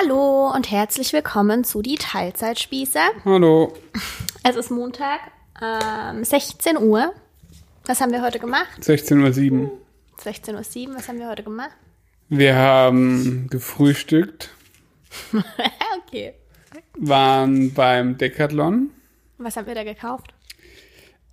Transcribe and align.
Hallo 0.00 0.52
und 0.54 0.70
herzlich 0.70 1.12
willkommen 1.12 1.64
zu 1.64 1.82
die 1.82 1.96
Teilzeitspieße. 1.96 3.00
Hallo. 3.24 3.72
Es 4.44 4.54
ist 4.54 4.70
Montag, 4.70 5.18
ähm, 5.60 6.22
16 6.22 6.76
Uhr. 6.76 7.12
Was 7.84 8.00
haben 8.00 8.12
wir 8.12 8.22
heute 8.22 8.38
gemacht? 8.38 8.78
16.07 8.80 9.60
Uhr. 9.60 9.72
16.07 10.22 10.88
Uhr, 10.88 10.94
was 10.94 11.08
haben 11.08 11.18
wir 11.18 11.28
heute 11.28 11.42
gemacht? 11.42 11.72
Wir 12.28 12.54
haben 12.54 13.48
gefrühstückt, 13.50 14.50
okay. 16.06 16.34
waren 16.96 17.74
beim 17.74 18.18
Decathlon, 18.18 18.90
Was 19.38 19.56
haben 19.56 19.66
wir 19.66 19.74
da 19.74 19.82
gekauft? 19.82 20.32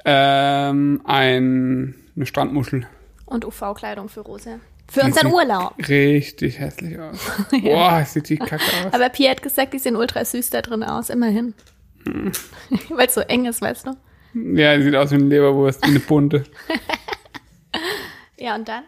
ähm, 0.06 1.02
ein, 1.04 1.94
eine 2.16 2.26
Strandmuschel. 2.26 2.88
Und 3.28 3.46
UV-Kleidung 3.46 4.10
für 4.10 4.22
Rose. 4.22 4.60
Für 4.88 5.02
unseren 5.02 5.28
sieht 5.28 5.34
Urlaub. 5.34 5.74
Richtig 5.88 6.60
hässlich 6.60 7.00
aus. 7.00 7.18
Boah, 7.62 8.00
es 8.02 8.14
sieht 8.14 8.30
die 8.30 8.38
kacke 8.38 8.64
aus. 8.86 8.94
Aber 8.94 9.10
Pia 9.10 9.32
hat 9.32 9.42
gesagt, 9.42 9.74
die 9.74 9.80
sehen 9.80 9.96
ultra 9.96 10.24
süß 10.24 10.52
da 10.52 10.62
drin 10.62 10.84
aus, 10.84 11.10
immerhin. 11.10 11.54
Hm. 12.06 12.32
Weil 12.90 13.08
es 13.08 13.16
so 13.16 13.22
eng 13.22 13.46
ist, 13.46 13.62
weißt 13.62 13.88
du? 13.88 13.96
Ja, 14.58 14.80
sieht 14.80 14.96
aus 14.96 15.12
wie 15.12 15.16
eine 15.16 15.26
Leberwurst, 15.26 15.82
wie 15.84 15.92
eine 15.92 16.00
bunte. 16.00 16.44
Ja, 18.38 18.56
und 18.56 18.68
dann? 18.68 18.84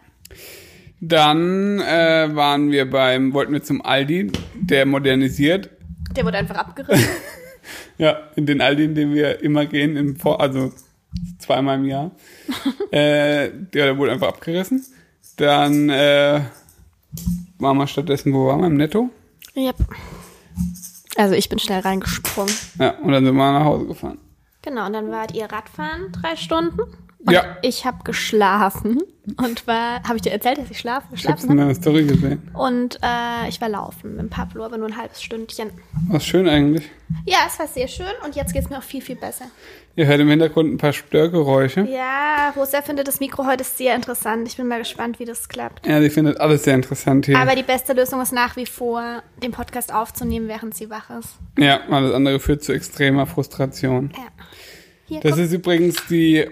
Dann 1.00 1.80
äh, 1.80 2.28
waren 2.34 2.70
wir 2.70 2.88
beim, 2.90 3.32
wollten 3.32 3.52
wir 3.52 3.62
zum 3.62 3.84
Aldi, 3.84 4.30
der 4.54 4.84
modernisiert. 4.84 5.70
Der 6.14 6.24
wurde 6.24 6.38
einfach 6.38 6.56
abgerissen. 6.56 7.08
Ja, 7.98 8.28
in 8.36 8.46
den 8.46 8.60
Aldi, 8.60 8.84
in 8.84 8.94
den 8.94 9.14
wir 9.14 9.42
immer 9.42 9.66
gehen, 9.66 9.96
im 9.96 10.16
Vor 10.16 10.40
also 10.40 10.72
zweimal 11.38 11.78
im 11.78 11.84
Jahr. 11.86 12.12
äh, 12.90 13.50
der, 13.50 13.86
der 13.86 13.98
wurde 13.98 14.12
einfach 14.12 14.28
abgerissen. 14.28 14.84
Dann 15.38 15.88
äh, 15.88 16.40
waren 17.58 17.76
wir 17.76 17.86
stattdessen, 17.86 18.32
wo 18.32 18.46
waren 18.46 18.60
wir? 18.60 18.66
Im 18.66 18.76
Netto? 18.76 19.08
yep. 19.56 19.76
Also 21.16 21.34
ich 21.34 21.48
bin 21.48 21.58
schnell 21.58 21.80
reingesprungen. 21.80 22.52
Ja, 22.78 22.90
und 22.98 23.10
dann 23.12 23.24
sind 23.24 23.34
wir 23.34 23.52
nach 23.52 23.64
Hause 23.64 23.86
gefahren. 23.86 24.18
Genau, 24.62 24.86
und 24.86 24.92
dann 24.92 25.10
wart 25.10 25.34
ihr 25.34 25.46
Radfahren 25.46 26.12
drei 26.12 26.36
Stunden. 26.36 26.80
Und 26.80 27.32
Ja. 27.32 27.56
ich 27.62 27.84
habe 27.86 28.04
geschlafen 28.04 29.00
und 29.36 29.66
war, 29.66 30.02
habe 30.04 30.16
ich 30.16 30.22
dir 30.22 30.32
erzählt, 30.32 30.58
dass 30.58 30.70
ich 30.70 30.78
schlafe, 30.78 31.06
Ich 31.14 31.26
hab's 31.26 31.42
geschlafen 31.42 31.44
in 31.44 31.50
habe? 31.50 31.60
deiner 31.60 31.74
Story 31.74 32.04
gesehen. 32.04 32.50
Und 32.54 32.98
äh, 33.02 33.48
ich 33.48 33.60
war 33.60 33.68
laufen 33.68 34.16
mit 34.16 34.30
Pablo, 34.30 34.64
aber 34.64 34.78
nur 34.78 34.88
ein 34.88 34.96
halbes 34.96 35.22
Stündchen. 35.22 35.70
Was 36.08 36.24
schön 36.26 36.48
eigentlich. 36.48 36.88
Ja, 37.24 37.38
es 37.46 37.58
war 37.58 37.66
sehr 37.66 37.88
schön 37.88 38.06
und 38.24 38.36
jetzt 38.36 38.52
geht's 38.52 38.68
mir 38.70 38.78
auch 38.78 38.82
viel, 38.82 39.00
viel 39.02 39.16
besser. 39.16 39.46
Ihr 39.96 40.06
hört 40.06 40.20
im 40.20 40.28
Hintergrund 40.28 40.72
ein 40.72 40.78
paar 40.78 40.92
Störgeräusche. 40.92 41.80
Ja, 41.90 42.50
Rosa 42.56 42.82
findet 42.82 43.08
das 43.08 43.18
Mikro 43.18 43.46
heute 43.46 43.64
sehr 43.64 43.96
interessant. 43.96 44.46
Ich 44.46 44.56
bin 44.56 44.68
mal 44.68 44.78
gespannt, 44.78 45.18
wie 45.18 45.24
das 45.24 45.48
klappt. 45.48 45.86
Ja, 45.86 45.98
die 46.00 46.10
findet 46.10 46.38
alles 46.40 46.62
sehr 46.64 46.74
interessant 46.74 47.26
hier. 47.26 47.36
Aber 47.38 47.56
die 47.56 47.64
beste 47.64 47.94
Lösung 47.94 48.20
ist 48.20 48.32
nach 48.32 48.54
wie 48.56 48.66
vor, 48.66 49.22
den 49.42 49.50
Podcast 49.50 49.92
aufzunehmen, 49.92 50.46
während 50.46 50.74
sie 50.74 50.88
wach 50.90 51.10
ist. 51.18 51.30
ja, 51.58 51.80
alles 51.90 52.14
andere 52.14 52.38
führt 52.38 52.62
zu 52.62 52.72
extremer 52.72 53.26
Frustration. 53.26 54.12
Ja. 54.14 54.22
Hier, 55.06 55.20
Das 55.20 55.32
guck. 55.32 55.40
ist 55.40 55.52
übrigens 55.52 55.96
die 56.08 56.46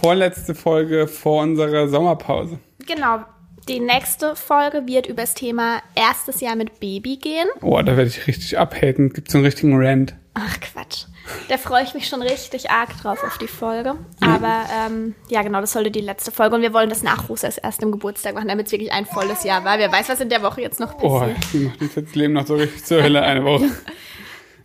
vorletzte 0.00 0.54
Folge 0.54 1.06
vor 1.08 1.42
unserer 1.42 1.88
Sommerpause. 1.88 2.58
Genau. 2.86 3.20
Die 3.68 3.80
nächste 3.80 4.36
Folge 4.36 4.86
wird 4.86 5.06
über 5.06 5.22
das 5.22 5.32
Thema 5.34 5.80
erstes 5.94 6.40
Jahr 6.42 6.54
mit 6.54 6.80
Baby 6.80 7.16
gehen. 7.16 7.48
Oh, 7.62 7.78
da 7.80 7.96
werde 7.96 8.08
ich 8.10 8.26
richtig 8.26 8.58
abhaten. 8.58 9.10
Gibt 9.14 9.30
so 9.30 9.38
einen 9.38 9.46
richtigen 9.46 9.74
Rant. 9.76 10.14
Ach 10.34 10.60
Quatsch. 10.60 11.04
Da 11.48 11.56
freue 11.56 11.82
ich 11.84 11.94
mich 11.94 12.06
schon 12.06 12.20
richtig 12.20 12.70
arg 12.70 12.90
drauf 13.00 13.24
auf 13.24 13.38
die 13.38 13.46
Folge. 13.46 13.94
Aber 14.20 14.64
ähm, 14.86 15.14
ja, 15.28 15.40
genau, 15.42 15.62
das 15.62 15.72
sollte 15.72 15.90
die 15.90 16.02
letzte 16.02 16.30
Folge. 16.30 16.56
Und 16.56 16.60
wir 16.62 16.74
wollen 16.74 16.90
das 16.90 17.02
nach 17.02 17.30
Rosas 17.30 17.56
erstem 17.56 17.90
Geburtstag 17.92 18.34
machen, 18.34 18.48
damit 18.48 18.66
es 18.66 18.72
wirklich 18.72 18.92
ein 18.92 19.06
volles 19.06 19.44
Jahr 19.44 19.64
war. 19.64 19.78
Wer 19.78 19.90
weiß, 19.90 20.10
was 20.10 20.20
in 20.20 20.28
der 20.28 20.42
Woche 20.42 20.60
jetzt 20.60 20.78
noch 20.80 20.94
Oh, 21.00 21.20
passiert. 21.20 21.38
die 21.54 21.58
macht 21.60 21.80
uns 21.80 21.94
jetzt 21.94 22.08
das 22.08 22.14
Leben 22.16 22.34
noch 22.34 22.46
so 22.46 22.56
richtig 22.56 22.84
zur 22.84 23.02
Hölle 23.02 23.22
eine 23.22 23.44
Woche. 23.44 23.64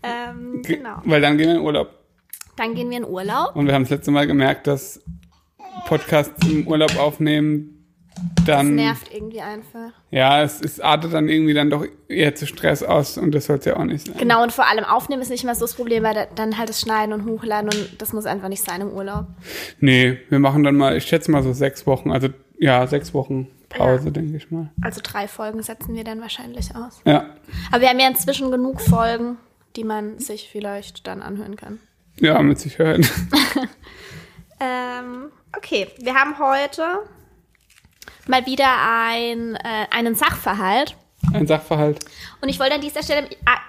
Ähm, 0.01 0.61
genau. 0.65 1.01
Weil 1.03 1.19
dann 1.19 1.37
gehen 1.37 1.47
wir 1.49 1.55
in 1.55 1.61
Urlaub. 1.61 1.89
Dann 2.55 2.73
gehen 2.73 2.89
wir 2.89 2.97
in 2.99 3.05
Urlaub. 3.05 3.53
Und 3.55 3.67
wir 3.67 3.73
haben 3.73 3.83
das 3.83 3.89
letzte 3.89 4.11
Mal 4.11 4.27
gemerkt, 4.27 4.65
dass 4.67 5.01
Podcasts 5.85 6.47
im 6.47 6.67
Urlaub 6.67 6.97
aufnehmen 6.97 7.75
dann. 8.45 8.75
Nervt 8.75 9.13
irgendwie 9.13 9.41
einfach. 9.41 9.91
Ja, 10.11 10.41
es, 10.41 10.61
es 10.61 10.79
artet 10.79 11.13
dann 11.13 11.29
irgendwie 11.29 11.53
dann 11.53 11.69
doch 11.69 11.85
eher 12.07 12.35
zu 12.35 12.45
Stress 12.47 12.83
aus 12.83 13.17
und 13.17 13.31
das 13.31 13.45
soll 13.45 13.57
es 13.57 13.65
ja 13.65 13.77
auch 13.77 13.83
nicht 13.83 14.07
sein. 14.07 14.17
Genau, 14.17 14.43
und 14.43 14.51
vor 14.51 14.67
allem 14.67 14.83
aufnehmen 14.83 15.21
ist 15.21 15.29
nicht 15.29 15.43
immer 15.43 15.55
so 15.55 15.61
das 15.61 15.75
Problem, 15.75 16.03
weil 16.03 16.13
da, 16.13 16.25
dann 16.35 16.57
halt 16.57 16.69
das 16.69 16.81
Schneiden 16.81 17.13
und 17.13 17.25
Hochladen 17.25 17.69
und 17.69 18.01
das 18.01 18.13
muss 18.13 18.25
einfach 18.25 18.49
nicht 18.49 18.63
sein 18.63 18.81
im 18.81 18.91
Urlaub. 18.91 19.27
Nee, 19.79 20.17
wir 20.29 20.39
machen 20.39 20.63
dann 20.63 20.75
mal, 20.75 20.97
ich 20.97 21.05
schätze 21.05 21.31
mal 21.31 21.43
so 21.43 21.53
sechs 21.53 21.85
Wochen, 21.87 22.11
also 22.11 22.29
ja, 22.57 22.85
sechs 22.87 23.13
Wochen 23.13 23.47
Pause, 23.69 24.11
denke 24.11 24.35
ich 24.35 24.49
mal. 24.51 24.71
Also 24.81 24.99
drei 25.03 25.27
Folgen 25.27 25.61
setzen 25.61 25.95
wir 25.95 26.03
dann 26.03 26.21
wahrscheinlich 26.21 26.75
aus. 26.75 27.01
Ja, 27.05 27.35
Aber 27.71 27.81
wir 27.81 27.89
haben 27.89 27.99
ja 27.99 28.07
inzwischen 28.07 28.51
genug 28.51 28.81
Folgen, 28.81 29.37
die 29.75 29.83
man 29.83 30.17
sich 30.17 30.49
vielleicht 30.51 31.05
dann 31.07 31.21
anhören 31.21 31.55
kann. 31.55 31.79
ja, 32.19 32.41
mit 32.41 32.59
Sicherheit. 32.59 33.09
Ähm, 34.61 35.31
okay, 35.55 35.87
wir 35.99 36.15
haben 36.15 36.39
heute 36.39 36.99
mal 38.27 38.45
wieder 38.45 38.67
ein, 38.81 39.55
äh, 39.55 39.87
einen 39.91 40.15
Sachverhalt. 40.15 40.95
Ein 41.33 41.47
Sachverhalt. 41.47 41.99
Und 42.41 42.49
ich 42.49 42.59
wollte 42.59 42.75
an 42.75 42.81
dieser 42.81 43.03
Stelle. 43.03 43.29
Ah, 43.45 43.59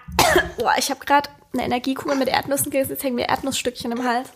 boah, 0.59 0.75
ich 0.79 0.91
habe 0.91 1.05
gerade 1.05 1.31
eine 1.53 1.65
Energiekugel 1.65 2.17
mit 2.17 2.29
Erdnüssen 2.29 2.71
gegessen, 2.71 2.93
jetzt 2.93 3.03
hängen 3.03 3.17
mir 3.17 3.29
Erdnussstückchen 3.29 3.93
im 3.93 4.05
Hals. 4.05 4.31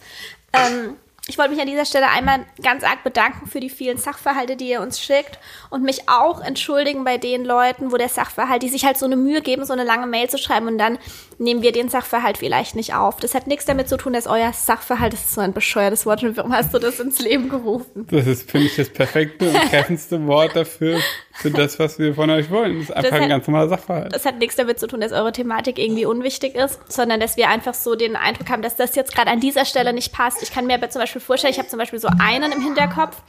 Ähm, 0.53 0.97
ich 1.27 1.39
wollte 1.39 1.53
mich 1.53 1.61
an 1.61 1.67
dieser 1.67 1.87
Stelle 1.87 2.11
einmal 2.11 2.41
ganz 2.63 2.85
arg 2.85 3.03
bedanken 3.03 3.47
für 3.47 3.61
die 3.61 3.71
vielen 3.71 3.97
Sachverhalte, 3.97 4.57
die 4.57 4.69
ihr 4.69 4.83
uns 4.83 5.01
schickt 5.01 5.39
und 5.71 5.83
mich 5.83 6.07
auch 6.07 6.43
entschuldigen 6.43 7.03
bei 7.05 7.17
den 7.17 7.47
Leuten, 7.47 7.93
wo 7.93 7.97
der 7.97 8.11
Sachverhalt, 8.11 8.63
die 8.63 8.69
sich 8.69 8.85
halt 8.85 8.99
so 8.99 9.07
eine 9.07 9.17
Mühe 9.17 9.41
geben, 9.41 9.65
so 9.65 9.73
eine 9.73 9.85
lange 9.85 10.07
Mail 10.07 10.29
zu 10.29 10.37
schreiben 10.37 10.67
und 10.67 10.77
dann 10.77 10.99
nehmen 11.39 11.63
wir 11.63 11.73
den 11.73 11.89
Sachverhalt 11.89 12.39
vielleicht 12.39 12.77
nicht 12.77 12.95
auf. 12.95 13.17
Das 13.17 13.35
hat 13.35 13.47
nichts 13.47 13.65
damit 13.65 13.89
zu 13.89 13.97
tun, 13.97 14.13
dass 14.13 14.27
euer 14.27 14.53
Sachverhalt, 14.53 15.15
das 15.15 15.21
ist 15.21 15.35
so 15.35 15.41
ein 15.41 15.55
bescheuertes 15.55 16.05
Wort, 16.05 16.23
warum 16.37 16.53
hast 16.53 16.75
du 16.75 16.79
das 16.79 17.01
ins 17.01 17.19
Leben 17.21 17.49
gerufen? 17.49 18.07
Das 18.11 18.27
ist, 18.27 18.51
finde 18.51 18.67
ich, 18.67 18.77
das 18.77 18.91
perfekte 18.91 19.49
und 19.49 19.57
treffendste 19.71 20.27
Wort 20.27 20.55
dafür, 20.55 21.01
für 21.37 21.51
das, 21.51 21.79
was 21.79 21.99
wir 21.99 22.15
von 22.15 22.31
euch 22.31 22.51
wollen. 22.51 22.75
Das 22.79 22.85
ist 22.85 22.91
einfach 22.91 23.03
Das 23.11 23.13
ein 23.13 23.23
hat- 23.25 23.29
ganz 23.29 23.47
normaler 23.47 23.69
Sachverhalt. 23.69 24.15
Das 24.15 24.25
hat 24.25 24.39
nichts 24.39 24.57
damit 24.57 24.79
zu 24.79 24.87
tun, 24.87 25.01
dass 25.01 25.13
eure 25.13 25.33
Thematik 25.33 25.79
irgendwie 25.79 26.07
unwichtig 26.07 26.55
ist, 26.55 26.81
sondern 26.91 27.21
dass 27.21 27.37
wir 27.37 27.49
einfach 27.49 27.75
so 27.75 27.95
den 27.97 28.17
Eindruck 28.17 28.49
haben, 28.51 28.63
dass 28.63 28.77
das 28.77 28.95
jetzt 28.95 29.15
gerade 29.15 29.31
an 29.31 29.41
dieser 29.41 29.65
Stelle 29.65 29.93
nicht 29.93 30.13
passt. 30.13 30.43
Ich 30.43 30.53
kann 30.53 30.67
mir 30.67 30.75
aber 30.75 30.91
zum 30.91 31.01
Beispiel 31.01 31.21
vorstellen, 31.21 31.53
ich 31.53 31.59
habe 31.59 31.69
zum 31.69 31.79
Beispiel 31.79 31.99
so 31.99 32.09
einen 32.21 32.53
im 32.53 32.63
Hinterkopf, 32.63 33.21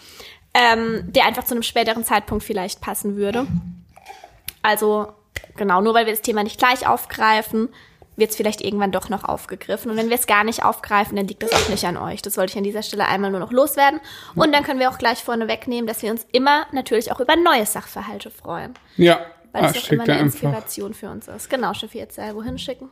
ähm, 0.54 1.04
der 1.12 1.26
einfach 1.26 1.44
zu 1.44 1.54
einem 1.54 1.64
späteren 1.64 2.04
Zeitpunkt 2.06 2.44
vielleicht 2.44 2.80
passen 2.82 3.16
würde. 3.18 3.46
Also 4.62 5.08
genau, 5.58 5.82
nur 5.82 5.94
weil 5.94 6.06
wir 6.06 6.14
das 6.14 6.22
Thema 6.22 6.44
nicht 6.44 6.58
gleich 6.60 6.88
aufgreifen, 6.88 7.70
wird 8.16 8.32
es 8.32 8.36
vielleicht 8.36 8.62
irgendwann 8.62 8.92
doch 8.92 9.10
noch 9.10 9.24
aufgegriffen. 9.24 9.92
Und 9.92 9.98
wenn 9.98 10.10
wir 10.10 10.16
es 10.16 10.28
gar 10.28 10.44
nicht 10.44 10.64
aufgreifen, 10.64 11.16
dann 11.16 11.28
liegt 11.28 11.44
das 11.44 11.54
auch 11.54 11.70
nicht 11.70 11.86
an 11.86 11.98
euch. 11.98 12.22
Das 12.22 12.38
wollte 12.38 12.52
ich 12.52 12.58
an 12.58 12.64
dieser 12.64 12.84
Stelle 12.84 13.08
einmal 13.08 13.32
nur 13.32 13.40
noch 13.40 13.52
loswerden. 13.52 14.00
Und 14.36 14.54
dann 14.54 14.64
können 14.64 14.80
wir 14.80 14.90
auch 14.90 14.98
gleich 14.98 15.20
vorne 15.20 15.48
wegnehmen, 15.48 15.88
dass 15.88 16.02
wir 16.02 16.12
uns 16.12 16.26
immer 16.32 16.66
natürlich 16.72 17.12
auch 17.12 17.20
über 17.20 17.36
neue 17.36 17.66
Sachverhalte 17.66 18.30
freuen. 18.32 18.74
Ja, 18.98 19.20
Weil 19.52 19.64
ah, 19.64 19.68
es 19.68 19.74
doch 19.74 19.92
immer 19.92 20.04
schickt 20.04 20.10
eine 20.10 20.12
er 20.12 20.20
einfach 20.20 20.44
Inspiration 20.44 20.94
für 20.94 21.10
uns 21.10 21.28
ist. 21.28 21.50
Genau, 21.50 21.74
Schiffi, 21.74 21.98
jetzt 21.98 22.18
wohin 22.18 22.58
schicken? 22.58 22.90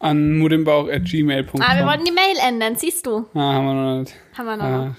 an 0.00 0.38
mudimbauch.gmail.com. 0.38 1.60
Ah, 1.60 1.76
wir 1.76 1.86
wollten 1.86 2.04
die 2.04 2.12
Mail 2.12 2.36
ändern, 2.48 2.74
siehst 2.76 3.06
du. 3.06 3.26
Ah, 3.34 3.52
haben 3.52 3.66
wir 3.66 3.74
noch 3.74 3.98
nicht. 4.00 4.14
Haben 4.36 4.46
wir 4.46 4.56
noch. 4.56 4.64
Ah. 4.64 4.96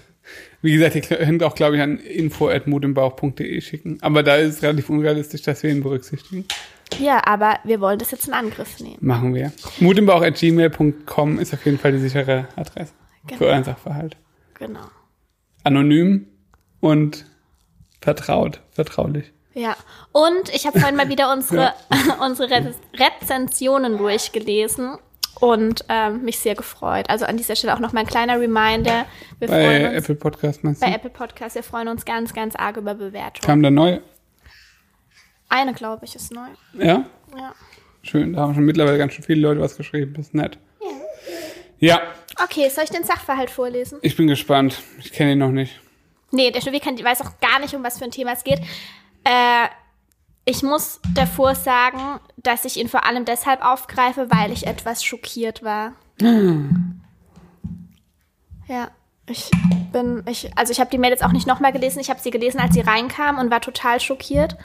Wie 0.62 0.74
gesagt, 0.74 0.96
ihr 0.96 1.02
könnt 1.02 1.44
auch, 1.44 1.56
glaube 1.56 1.76
ich, 1.76 1.82
an 1.82 1.98
info.mudimbauch.de 1.98 3.62
schicken. 3.62 3.98
Aber 4.02 4.22
da 4.22 4.36
ist 4.36 4.58
es 4.58 4.64
relativ 4.64 4.90
unrealistisch, 4.92 5.42
dass 5.42 5.64
wir 5.64 5.72
ihn 5.72 5.82
berücksichtigen. 5.82 6.46
Ja, 7.00 7.22
aber 7.26 7.60
wir 7.64 7.80
wollen 7.82 8.00
das 8.00 8.12
jetzt 8.12 8.28
in 8.28 8.34
Angriff 8.34 8.80
nehmen. 8.80 8.98
Machen 9.00 9.34
wir. 9.34 9.52
mudimbauch.gmail.com 9.80 11.40
ist 11.40 11.54
auf 11.54 11.66
jeden 11.66 11.78
Fall 11.80 11.92
die 11.94 12.00
sichere 12.00 12.48
Adresse 12.56 12.94
Genau. 13.28 13.38
für 13.38 13.46
euren 13.48 13.64
Sachverhalt. 13.64 14.18
Genau. 14.56 14.80
Anonym 15.64 16.28
und 16.80 17.26
vertraut, 18.02 18.62
vertraulich. 18.72 19.32
Ja, 19.54 19.76
und 20.12 20.50
ich 20.54 20.66
habe 20.66 20.80
vorhin 20.80 20.96
mal 20.96 21.10
wieder 21.10 21.32
unsere, 21.32 21.74
unsere 22.26 22.50
Re 22.50 22.74
Rezensionen 22.96 23.98
durchgelesen 23.98 24.98
und 25.40 25.86
ähm, 25.90 26.24
mich 26.24 26.40
sehr 26.40 26.56
gefreut. 26.56 27.10
Also 27.10 27.26
an 27.26 27.38
dieser 27.38 27.56
Stelle 27.56 27.74
auch 27.76 27.80
noch 27.80 27.94
mal 27.94 28.02
ein 28.02 28.08
kleiner 28.08 28.40
Reminder. 28.40 29.06
Wir 29.40 29.48
Bei 29.48 29.64
freuen 29.64 29.86
uns 29.88 29.96
Apple 30.04 30.16
Podcast 30.16 30.64
meinst 30.64 30.82
du? 30.82 30.86
bei 30.88 30.94
Apple 30.94 31.10
Podcasts, 31.10 31.56
wir 31.56 31.64
freuen 31.64 31.88
uns 31.90 32.06
ganz, 32.06 32.34
ganz 32.34 32.56
arg 32.56 32.78
über 32.78 32.96
Bewertungen. 32.96 33.42
Kam 33.46 33.62
da 33.62 33.70
neu? 33.70 34.00
Eine, 35.52 35.74
glaube 35.74 36.06
ich, 36.06 36.16
ist 36.16 36.32
neu. 36.32 36.48
Ja? 36.74 37.06
Ja. 37.38 37.54
Schön, 38.02 38.34
da 38.34 38.42
haben 38.42 38.56
schon 38.56 38.64
mittlerweile 38.66 38.98
ganz 38.98 39.14
schön 39.14 39.24
viele 39.24 39.42
Leute 39.42 39.62
was 39.62 39.78
geschrieben. 39.78 40.14
Das 40.16 40.28
ist 40.28 40.34
nett. 40.34 40.58
Ja, 41.78 42.00
Okay, 42.44 42.70
soll 42.70 42.86
ich 42.86 42.90
den 42.90 43.04
Sachverhalt 43.04 43.50
vorlesen? 43.50 44.00
ich 44.02 44.16
bin 44.16 44.28
gespannt. 44.28 44.82
Ich 45.00 45.12
kenne 45.12 45.34
ihn 45.34 45.38
noch 45.38 45.52
nicht. 45.52 45.80
Nee, 46.32 46.52
der 46.52 46.62
kann, 46.80 46.98
weiß 46.98 47.22
auch 47.22 47.40
gar 47.40 47.60
nicht, 47.60 47.76
um 47.76 47.84
was 47.84 48.00
für 48.00 48.06
ein 48.06 48.12
Thema 48.12 48.32
es 48.32 48.44
geht. 48.44 48.60
Äh, 49.24 49.68
ich 50.46 50.64
muss 50.64 51.00
davor 51.14 51.56
sagen, 51.56 52.20
dass 52.38 52.66
ich 52.66 52.78
ihn 52.78 52.88
vor 52.88 53.06
allem 53.06 53.26
deshalb 53.26 53.64
aufgreife, 53.64 54.32
weil 54.32 54.52
ich 54.52 54.66
etwas 54.66 55.04
schockiert 55.04 55.64
war. 55.64 55.94
Ja, 58.68 58.92
ich 59.28 59.52
bin, 59.92 60.24
ich, 60.28 60.50
also 60.58 60.72
ich 60.72 60.80
habe 60.80 60.90
die 60.90 60.98
Mail 60.98 61.12
jetzt 61.12 61.24
auch 61.24 61.34
nicht 61.34 61.48
nochmal 61.48 61.74
gelesen. 61.74 62.00
Ich 62.00 62.10
habe 62.10 62.20
sie 62.22 62.32
gelesen, 62.32 62.60
als 62.60 62.74
sie 62.74 62.82
reinkam 62.82 63.38
und 63.38 63.52
war 63.52 63.62
total 63.62 64.00
schockiert. 64.00 64.56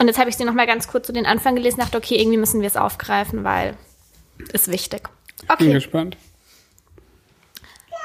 Und 0.00 0.06
jetzt 0.06 0.18
habe 0.18 0.30
ich 0.30 0.36
sie 0.38 0.46
noch 0.46 0.54
mal 0.54 0.66
ganz 0.66 0.88
kurz 0.88 1.06
zu 1.06 1.12
den 1.12 1.26
Anfang 1.26 1.56
gelesen, 1.56 1.80
dachte, 1.80 1.98
okay, 1.98 2.16
irgendwie 2.16 2.38
müssen 2.38 2.62
wir 2.62 2.68
es 2.68 2.78
aufgreifen, 2.78 3.44
weil 3.44 3.76
ist 4.54 4.72
wichtig. 4.72 5.02
Bin 5.42 5.50
Okay, 5.50 5.72
gespannt. 5.74 6.16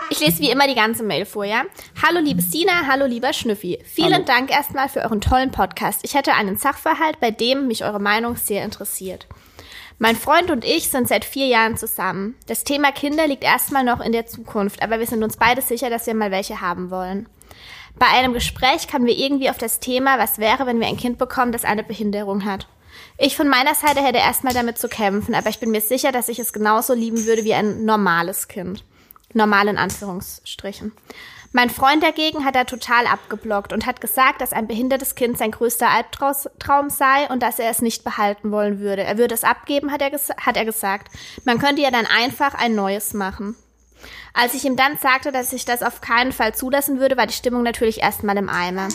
ich 0.10 0.20
lese 0.20 0.40
wie 0.40 0.50
immer 0.52 0.68
die 0.68 0.76
ganze 0.76 1.04
Mail 1.04 1.26
vor, 1.26 1.46
ja? 1.46 1.64
Hallo 2.06 2.20
liebe 2.20 2.42
Sina, 2.42 2.86
hallo 2.86 3.06
lieber 3.06 3.32
Schnüffi. 3.32 3.80
Vielen 3.86 4.14
Hallo. 4.14 4.26
Dank 4.26 4.52
erstmal 4.52 4.90
für 4.90 5.04
euren 5.04 5.22
tollen 5.22 5.52
Podcast. 5.52 6.02
Ich 6.04 6.16
hätte 6.16 6.34
einen 6.34 6.58
Sachverhalt, 6.58 7.22
bei 7.22 7.32
dem 7.32 7.68
mich 7.68 7.86
eure 7.86 8.02
Meinung 8.02 8.36
sehr 8.36 8.66
interessiert. 8.66 9.26
Mein 9.98 10.18
Freund 10.18 10.52
und 10.52 10.66
ich 10.66 10.90
sind 10.90 11.08
seit 11.08 11.24
vier 11.24 11.48
Jahren 11.48 11.78
zusammen. 11.78 12.36
Das 12.48 12.66
Thema 12.66 12.92
Kinder 12.92 13.26
liegt 13.26 13.46
erstmal 13.46 13.86
noch 13.86 14.02
in 14.02 14.12
der 14.12 14.26
Zukunft, 14.26 14.84
aber 14.84 15.00
wir 15.00 15.08
sind 15.08 15.24
uns 15.24 15.38
beide 15.38 15.62
sicher, 15.62 15.90
dass 15.90 16.08
wir 16.08 16.14
mal 16.14 16.32
welche 16.32 16.60
haben 16.60 16.92
wollen. 16.92 17.30
Bei 17.98 18.08
einem 18.08 18.34
Gespräch 18.34 18.88
kamen 18.88 19.06
wir 19.06 19.18
irgendwie 19.18 19.50
auf 19.50 19.58
das 19.58 19.80
Thema, 19.80 20.20
was 20.20 20.38
wäre, 20.38 20.66
wenn 20.66 20.80
wir 20.80 20.88
ein 20.88 20.98
Kind 20.98 21.18
bekommen, 21.18 21.52
das 21.52 21.64
eine 21.64 21.84
Behinderung 21.84 22.44
hat. 22.44 22.68
Ich 23.18 23.38
von 23.38 23.48
meiner 23.48 23.76
Seite 23.76 24.02
hätte 24.02 24.18
erstmal 24.18 24.54
damit 24.54 24.78
zu 24.78 24.90
kämpfen, 24.90 25.34
aber 25.34 25.50
ich 25.50 25.60
bin 25.60 25.72
mir 25.72 25.82
sicher, 25.82 26.12
dass 26.12 26.28
ich 26.28 26.40
es 26.40 26.52
genauso 26.52 26.94
lieben 26.94 27.26
würde 27.26 27.46
wie 27.46 27.54
ein 27.54 27.86
normales 27.86 28.50
Kind. 28.50 28.84
Normal 29.34 29.70
in 29.70 29.78
Anführungsstrichen. 29.78 30.92
Mein 31.54 31.70
Freund 31.70 32.04
dagegen 32.04 32.44
hat 32.44 32.58
er 32.58 32.66
total 32.66 33.08
abgeblockt 33.08 33.72
und 33.72 33.86
hat 33.86 34.02
gesagt, 34.02 34.42
dass 34.42 34.52
ein 34.52 34.68
behindertes 34.68 35.16
Kind 35.16 35.38
sein 35.38 35.52
größter 35.52 35.90
Albtraum 35.90 36.90
sei 36.90 37.30
und 37.30 37.42
dass 37.42 37.60
er 37.60 37.70
es 37.70 37.82
nicht 37.82 38.04
behalten 38.04 38.52
wollen 38.52 38.82
würde. 38.82 39.04
Er 39.04 39.18
würde 39.18 39.34
es 39.34 39.46
abgeben, 39.46 39.94
hat 39.94 40.02
er, 40.02 40.12
hat 40.12 40.58
er 40.58 40.66
gesagt. 40.66 41.08
Man 41.46 41.58
könnte 41.58 41.82
ja 41.82 41.92
dann 41.92 42.08
einfach 42.08 42.56
ein 42.56 42.76
neues 42.76 43.14
machen. 43.14 43.56
Als 44.34 44.54
ich 44.54 44.66
ihm 44.66 44.76
dann 44.76 44.98
sagte, 44.98 45.32
dass 45.32 45.54
ich 45.54 45.66
das 45.66 45.84
auf 45.84 46.02
keinen 46.02 46.32
Fall 46.32 46.54
zulassen 46.56 47.00
würde, 47.00 47.18
war 47.18 47.28
die 47.28 47.34
Stimmung 47.34 47.64
natürlich 47.64 48.02
erstmal 48.02 48.38
im 48.38 48.50
Eimer. 48.50 48.90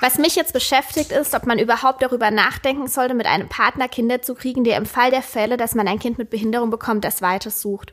Was 0.00 0.18
mich 0.18 0.36
jetzt 0.36 0.52
beschäftigt 0.52 1.10
ist, 1.10 1.34
ob 1.34 1.46
man 1.46 1.58
überhaupt 1.58 2.02
darüber 2.02 2.30
nachdenken 2.30 2.86
sollte, 2.86 3.14
mit 3.14 3.26
einem 3.26 3.48
Partner 3.48 3.88
Kinder 3.88 4.22
zu 4.22 4.34
kriegen, 4.34 4.62
der 4.62 4.76
im 4.76 4.86
Fall 4.86 5.10
der 5.10 5.22
Fälle, 5.22 5.56
dass 5.56 5.74
man 5.74 5.88
ein 5.88 5.98
Kind 5.98 6.18
mit 6.18 6.30
Behinderung 6.30 6.70
bekommt, 6.70 7.04
das 7.04 7.20
weiter 7.20 7.50
sucht. 7.50 7.92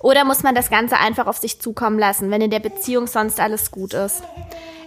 Oder 0.00 0.24
muss 0.24 0.42
man 0.42 0.54
das 0.54 0.68
Ganze 0.68 0.98
einfach 0.98 1.26
auf 1.26 1.38
sich 1.38 1.60
zukommen 1.60 1.98
lassen, 1.98 2.30
wenn 2.30 2.40
in 2.42 2.50
der 2.50 2.60
Beziehung 2.60 3.06
sonst 3.06 3.38
alles 3.38 3.70
gut 3.70 3.94
ist? 3.94 4.22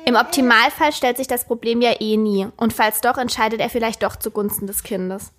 Im 0.06 0.16
Optimalfall 0.16 0.92
stellt 0.94 1.18
sich 1.18 1.28
das 1.28 1.46
Problem 1.46 1.82
ja 1.82 2.00
eh 2.00 2.18
nie. 2.18 2.48
Und 2.58 2.74
falls 2.74 3.02
doch, 3.02 3.18
entscheidet 3.18 3.60
er 3.60 3.70
vielleicht 3.70 4.04
doch 4.04 4.16
zugunsten 4.16 4.68
des 4.68 4.84
Kindes. 4.84 5.32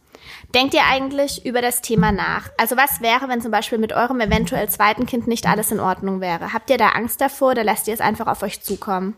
Denkt 0.54 0.75
ihr 0.75 0.84
eigentlich 0.88 1.44
über 1.44 1.62
das 1.62 1.82
Thema 1.82 2.12
nach? 2.12 2.50
Also 2.56 2.76
was 2.76 3.00
wäre, 3.00 3.28
wenn 3.28 3.40
zum 3.40 3.50
Beispiel 3.50 3.78
mit 3.78 3.92
eurem 3.92 4.20
eventuell 4.20 4.69
zweiten 4.69 5.06
Kind 5.06 5.26
nicht 5.26 5.46
alles 5.46 5.70
in 5.70 5.80
Ordnung 5.80 6.20
wäre? 6.20 6.52
Habt 6.52 6.70
ihr 6.70 6.78
da 6.78 6.90
Angst 6.90 7.20
davor 7.20 7.52
oder 7.52 7.64
lasst 7.64 7.88
ihr 7.88 7.94
es 7.94 8.00
einfach 8.00 8.26
auf 8.26 8.42
euch 8.42 8.62
zukommen? 8.62 9.14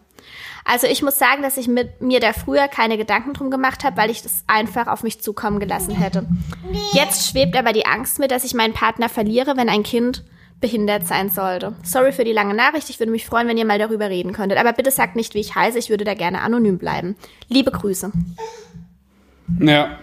Also 0.64 0.86
ich 0.86 1.02
muss 1.02 1.18
sagen, 1.18 1.42
dass 1.42 1.56
ich 1.56 1.68
mit 1.68 2.00
mir 2.00 2.20
da 2.20 2.32
früher 2.32 2.68
keine 2.68 2.98
Gedanken 2.98 3.32
drum 3.32 3.50
gemacht 3.50 3.84
habe, 3.84 3.96
weil 3.96 4.10
ich 4.10 4.22
das 4.22 4.44
einfach 4.46 4.86
auf 4.86 5.02
mich 5.02 5.20
zukommen 5.20 5.60
gelassen 5.60 5.94
hätte. 5.94 6.26
Jetzt 6.92 7.30
schwebt 7.30 7.56
aber 7.56 7.72
die 7.72 7.86
Angst 7.86 8.18
mit, 8.18 8.30
dass 8.30 8.44
ich 8.44 8.54
meinen 8.54 8.74
Partner 8.74 9.08
verliere, 9.08 9.56
wenn 9.56 9.68
ein 9.68 9.82
Kind 9.82 10.24
behindert 10.60 11.06
sein 11.06 11.30
sollte. 11.30 11.74
Sorry 11.82 12.12
für 12.12 12.24
die 12.24 12.32
lange 12.32 12.54
Nachricht, 12.54 12.90
ich 12.90 13.00
würde 13.00 13.12
mich 13.12 13.24
freuen, 13.24 13.48
wenn 13.48 13.56
ihr 13.56 13.64
mal 13.64 13.78
darüber 13.78 14.10
reden 14.10 14.32
könntet. 14.32 14.58
Aber 14.58 14.72
bitte 14.72 14.90
sagt 14.90 15.16
nicht, 15.16 15.34
wie 15.34 15.40
ich 15.40 15.54
heiße, 15.54 15.78
ich 15.78 15.88
würde 15.88 16.04
da 16.04 16.14
gerne 16.14 16.42
anonym 16.42 16.78
bleiben. 16.78 17.16
Liebe 17.48 17.70
Grüße. 17.70 18.12
Ja, 19.58 19.98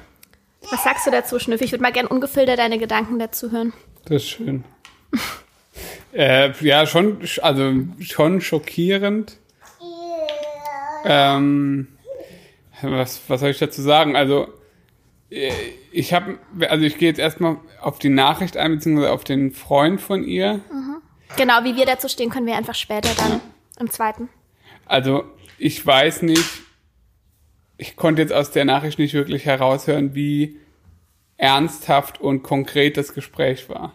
Was 0.69 0.83
sagst 0.83 1.07
du 1.07 1.11
dazu, 1.11 1.39
Schnüffi? 1.39 1.65
Ich 1.65 1.71
würde 1.71 1.81
mal 1.81 1.91
gern 1.91 2.07
ungefiltert 2.07 2.59
deine 2.59 2.77
Gedanken 2.77 3.19
dazu 3.19 3.51
hören. 3.51 3.73
das 4.05 4.23
ist 4.23 4.29
schön. 4.29 4.63
äh, 6.13 6.51
ja, 6.59 6.85
schon, 6.85 7.19
also 7.41 7.73
schon 8.01 8.41
schockierend. 8.41 9.37
Ähm, 11.05 11.87
was, 12.81 13.21
was 13.27 13.39
soll 13.39 13.51
ich 13.51 13.59
dazu 13.59 13.81
sagen? 13.81 14.15
Also, 14.15 14.47
äh, 15.29 15.51
ich 15.91 16.13
habe, 16.13 16.37
also 16.67 16.85
ich 16.85 16.97
gehe 16.97 17.07
jetzt 17.07 17.19
erstmal 17.19 17.57
auf 17.81 17.99
die 17.99 18.09
Nachricht 18.09 18.57
ein, 18.57 18.75
beziehungsweise 18.75 19.11
auf 19.11 19.23
den 19.23 19.51
Freund 19.51 20.01
von 20.01 20.23
ihr. 20.23 20.59
Genau, 21.37 21.63
wie 21.63 21.75
wir 21.75 21.85
dazu 21.85 22.09
stehen, 22.09 22.29
können 22.29 22.45
wir 22.45 22.55
einfach 22.55 22.75
später 22.75 23.09
dann 23.17 23.41
im 23.79 23.89
zweiten. 23.89 24.29
Also, 24.85 25.23
ich 25.57 25.85
weiß 25.85 26.23
nicht, 26.23 26.45
ich 27.77 27.95
konnte 27.95 28.21
jetzt 28.21 28.33
aus 28.33 28.51
der 28.51 28.65
Nachricht 28.65 28.99
nicht 28.99 29.13
wirklich 29.13 29.45
heraushören, 29.45 30.15
wie 30.15 30.57
ernsthaft 31.37 32.19
und 32.19 32.43
konkret 32.43 32.97
das 32.97 33.13
Gespräch 33.13 33.69
war. 33.69 33.93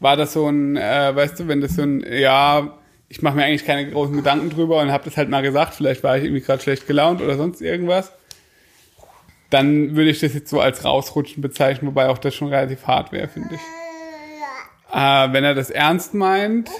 War 0.00 0.16
das 0.16 0.32
so 0.32 0.48
ein, 0.48 0.76
äh, 0.76 1.14
weißt 1.14 1.40
du, 1.40 1.48
wenn 1.48 1.60
das 1.60 1.76
so 1.76 1.82
ein, 1.82 2.04
ja, 2.08 2.78
ich 3.08 3.22
mache 3.22 3.36
mir 3.36 3.44
eigentlich 3.44 3.64
keine 3.64 3.90
großen 3.90 4.16
Gedanken 4.16 4.50
drüber 4.50 4.80
und 4.80 4.92
habe 4.92 5.04
das 5.04 5.16
halt 5.16 5.28
mal 5.28 5.42
gesagt, 5.42 5.74
vielleicht 5.74 6.02
war 6.02 6.16
ich 6.16 6.24
irgendwie 6.24 6.42
gerade 6.42 6.62
schlecht 6.62 6.86
gelaunt 6.86 7.20
oder 7.20 7.36
sonst 7.36 7.60
irgendwas, 7.60 8.12
dann 9.50 9.96
würde 9.96 10.10
ich 10.10 10.20
das 10.20 10.34
jetzt 10.34 10.50
so 10.50 10.60
als 10.60 10.84
rausrutschen 10.84 11.42
bezeichnen, 11.42 11.88
wobei 11.88 12.08
auch 12.08 12.18
das 12.18 12.34
schon 12.34 12.48
relativ 12.48 12.86
hart 12.86 13.12
wäre, 13.12 13.28
finde 13.28 13.54
ich. 13.54 13.60
Äh, 14.92 15.32
wenn 15.32 15.44
er 15.44 15.54
das 15.54 15.70
ernst 15.70 16.14
meint, 16.14 16.70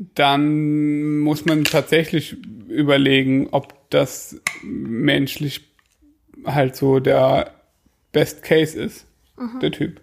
dann 0.00 1.18
muss 1.18 1.44
man 1.44 1.64
tatsächlich 1.64 2.36
überlegen, 2.68 3.48
ob 3.50 3.90
das 3.90 4.40
menschlich 4.62 5.68
halt 6.46 6.74
so 6.74 7.00
der 7.00 7.54
Best 8.12 8.42
Case 8.42 8.80
ist, 8.80 9.06
der 9.60 9.70
Typ. 9.72 10.00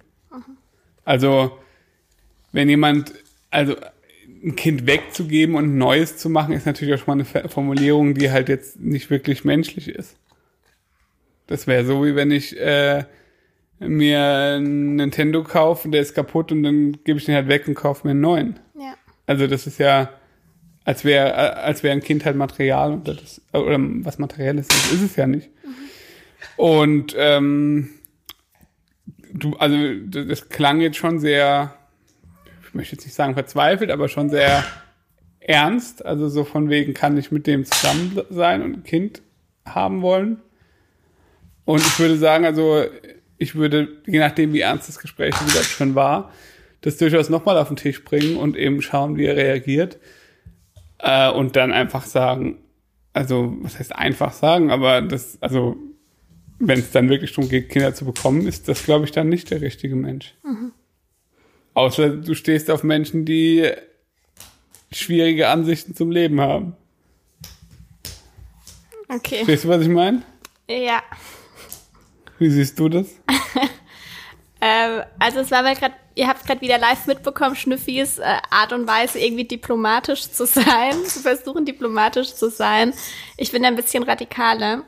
Also, 1.03 1.57
wenn 2.51 2.69
jemand, 2.69 3.11
also 3.49 3.75
ein 4.43 4.55
Kind 4.55 4.85
wegzugeben 4.85 5.55
und 5.55 5.65
ein 5.65 5.77
neues 5.79 6.17
zu 6.17 6.29
machen, 6.29 6.53
ist 6.53 6.67
natürlich 6.67 6.93
auch 6.93 7.03
schon 7.03 7.17
mal 7.17 7.25
eine 7.33 7.49
Formulierung, 7.49 8.13
die 8.13 8.29
halt 8.29 8.49
jetzt 8.49 8.79
nicht 8.79 9.09
wirklich 9.09 9.45
menschlich 9.45 9.89
ist. 9.89 10.15
Das 11.47 11.65
wäre 11.65 11.85
so, 11.85 12.05
wie 12.05 12.15
wenn 12.15 12.29
ich 12.29 12.59
äh, 12.59 13.05
mir 13.79 14.21
einen 14.21 14.97
Nintendo 14.97 15.43
kaufe 15.43 15.85
und 15.85 15.91
der 15.93 16.01
ist 16.01 16.13
kaputt 16.13 16.51
und 16.51 16.61
dann 16.61 16.99
gebe 17.03 17.17
ich 17.17 17.25
den 17.25 17.35
halt 17.35 17.47
weg 17.47 17.67
und 17.67 17.73
kaufe 17.73 18.05
mir 18.05 18.11
einen 18.11 18.21
neuen. 18.21 18.59
Also 19.27 19.45
das 19.45 19.67
ist 19.67 19.77
ja, 19.77 20.09
als 20.83 21.05
wäre 21.05 21.35
als 21.57 21.83
wäre 21.83 21.93
ein 21.93 22.01
Kind 22.01 22.25
halt 22.25 22.35
Material 22.35 22.93
und 22.93 23.07
das, 23.07 23.41
oder 23.53 23.77
was 23.77 24.17
Materielles 24.17 24.67
ist, 24.67 24.93
ist 24.93 25.01
es 25.03 25.15
ja 25.15 25.27
nicht. 25.27 25.49
Und 26.55 27.13
ähm, 27.17 27.89
du, 29.31 29.55
also 29.57 29.77
das 30.07 30.49
klang 30.49 30.81
jetzt 30.81 30.97
schon 30.97 31.19
sehr, 31.19 31.73
ich 32.65 32.73
möchte 32.73 32.95
jetzt 32.95 33.05
nicht 33.05 33.15
sagen 33.15 33.33
verzweifelt, 33.33 33.91
aber 33.91 34.07
schon 34.07 34.29
sehr 34.29 34.63
ernst. 35.39 36.05
Also 36.05 36.29
so 36.29 36.43
von 36.43 36.69
wegen 36.69 36.93
kann 36.93 37.17
ich 37.17 37.31
mit 37.31 37.47
dem 37.47 37.65
zusammen 37.65 38.19
sein 38.29 38.61
und 38.61 38.77
ein 38.77 38.83
Kind 38.83 39.21
haben 39.65 40.01
wollen. 40.01 40.37
Und 41.65 41.81
ich 41.81 41.99
würde 41.99 42.17
sagen, 42.17 42.45
also 42.45 42.85
ich 43.37 43.55
würde, 43.55 43.89
je 44.05 44.19
nachdem 44.19 44.53
wie 44.53 44.61
ernst 44.61 44.87
das 44.87 44.99
Gespräch 44.99 45.35
wie 45.41 45.45
gesagt 45.45 45.65
schon 45.65 45.95
war, 45.95 46.31
das 46.87 46.95
durchaus 46.95 47.27
nochmal 47.27 47.57
auf 47.57 47.67
den 47.67 47.75
Tisch 47.75 48.01
bringen 48.05 48.37
und 48.37 48.55
eben 48.55 48.81
schauen, 48.81 49.17
wie 49.17 49.25
er 49.25 49.35
reagiert. 49.35 49.99
Äh, 50.99 51.29
und 51.29 51.57
dann 51.57 51.73
einfach 51.73 52.05
sagen, 52.05 52.59
also, 53.11 53.57
was 53.59 53.77
heißt 53.77 53.93
einfach 53.93 54.31
sagen, 54.31 54.71
aber 54.71 55.01
das, 55.01 55.37
also, 55.41 55.75
wenn 56.59 56.79
es 56.79 56.91
dann 56.91 57.09
wirklich 57.09 57.33
darum 57.33 57.49
geht, 57.49 57.67
Kinder 57.69 57.93
zu 57.93 58.05
bekommen, 58.05 58.47
ist 58.47 58.69
das, 58.69 58.85
glaube 58.85 59.03
ich, 59.03 59.11
dann 59.11 59.27
nicht 59.27 59.51
der 59.51 59.59
richtige 59.59 59.97
Mensch. 59.97 60.33
Außer 61.73 62.09
du 62.09 62.33
stehst 62.35 62.71
auf 62.71 62.83
Menschen, 62.83 63.25
die 63.25 63.69
schwierige 64.91 65.49
Ansichten 65.49 65.93
zum 65.93 66.09
Leben 66.09 66.39
haben. 66.39 66.73
Okay. 69.09 69.37
Verstehst 69.37 69.65
du, 69.65 69.67
was 69.67 69.81
ich 69.81 69.89
meine? 69.89 70.21
Ja. 70.69 71.03
Wie 72.39 72.49
siehst 72.49 72.79
du 72.79 72.87
das? 72.87 73.07
Ähm, 74.59 75.03
also 75.19 75.39
es 75.39 75.51
war 75.51 75.61
mal 75.61 75.75
gerade, 75.75 75.95
ihr 76.15 76.27
habt 76.27 76.45
gerade 76.45 76.61
wieder 76.61 76.77
live 76.77 77.05
mitbekommen, 77.05 77.55
Schnüffis 77.55 78.17
äh, 78.17 78.37
Art 78.49 78.73
und 78.73 78.87
Weise, 78.87 79.19
irgendwie 79.19 79.45
diplomatisch 79.45 80.29
zu 80.31 80.45
sein, 80.45 81.05
zu 81.05 81.19
versuchen, 81.19 81.65
diplomatisch 81.65 82.33
zu 82.33 82.49
sein. 82.49 82.93
Ich 83.37 83.51
bin 83.51 83.65
ein 83.65 83.75
bisschen 83.75 84.03
radikaler. 84.03 84.83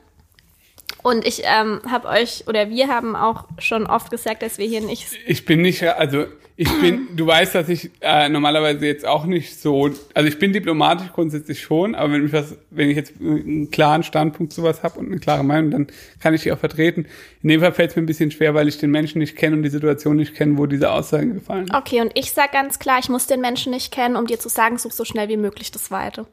Und 1.01 1.25
ich 1.25 1.43
ähm, 1.45 1.81
habe 1.89 2.07
euch, 2.09 2.43
oder 2.47 2.69
wir 2.69 2.87
haben 2.87 3.15
auch 3.15 3.45
schon 3.57 3.85
oft 3.85 4.11
gesagt, 4.11 4.41
dass 4.41 4.57
wir 4.57 4.67
hier 4.67 4.81
nicht 4.81 5.07
Ich 5.25 5.45
bin 5.45 5.61
nicht, 5.61 5.83
also 5.83 6.25
ich 6.61 6.69
bin, 6.81 7.15
du 7.15 7.25
weißt, 7.25 7.55
dass 7.55 7.69
ich 7.69 7.89
äh, 8.01 8.27
normalerweise 8.27 8.85
jetzt 8.85 9.05
auch 9.05 9.25
nicht 9.25 9.61
so, 9.61 9.91
also 10.13 10.27
ich 10.27 10.39
bin 10.39 10.51
diplomatisch 10.51 11.07
grundsätzlich 11.13 11.61
schon, 11.61 11.95
aber 11.95 12.11
wenn 12.11 12.25
ich 12.25 12.33
was, 12.33 12.57
wenn 12.69 12.89
ich 12.89 12.97
jetzt 12.97 13.13
einen 13.21 13.71
klaren 13.71 14.03
Standpunkt 14.03 14.51
zu 14.51 14.61
was 14.61 14.83
habe 14.83 14.99
und 14.99 15.05
eine 15.05 15.19
klare 15.19 15.45
Meinung, 15.45 15.71
dann 15.71 15.87
kann 16.19 16.33
ich 16.33 16.43
die 16.43 16.51
auch 16.51 16.57
vertreten. 16.57 17.05
In 17.41 17.47
dem 17.47 17.61
Fall 17.61 17.71
fällt 17.71 17.91
es 17.91 17.95
mir 17.95 18.01
ein 18.01 18.07
bisschen 18.07 18.29
schwer, 18.29 18.55
weil 18.55 18.67
ich 18.67 18.77
den 18.77 18.91
Menschen 18.91 19.19
nicht 19.19 19.37
kenne 19.37 19.55
und 19.55 19.63
die 19.63 19.69
Situation 19.69 20.17
nicht 20.17 20.35
kenne, 20.35 20.57
wo 20.57 20.65
diese 20.65 20.91
Aussagen 20.91 21.35
gefallen. 21.35 21.71
Okay, 21.73 22.01
und 22.01 22.11
ich 22.15 22.33
sag 22.33 22.51
ganz 22.51 22.77
klar, 22.77 22.99
ich 22.99 23.07
muss 23.07 23.25
den 23.25 23.39
Menschen 23.39 23.71
nicht 23.71 23.93
kennen, 23.93 24.17
um 24.17 24.27
dir 24.27 24.37
zu 24.37 24.49
sagen, 24.49 24.77
such 24.77 24.91
so 24.91 25.05
schnell 25.05 25.29
wie 25.29 25.37
möglich 25.37 25.71
das 25.71 25.91
Weite. 25.91 26.25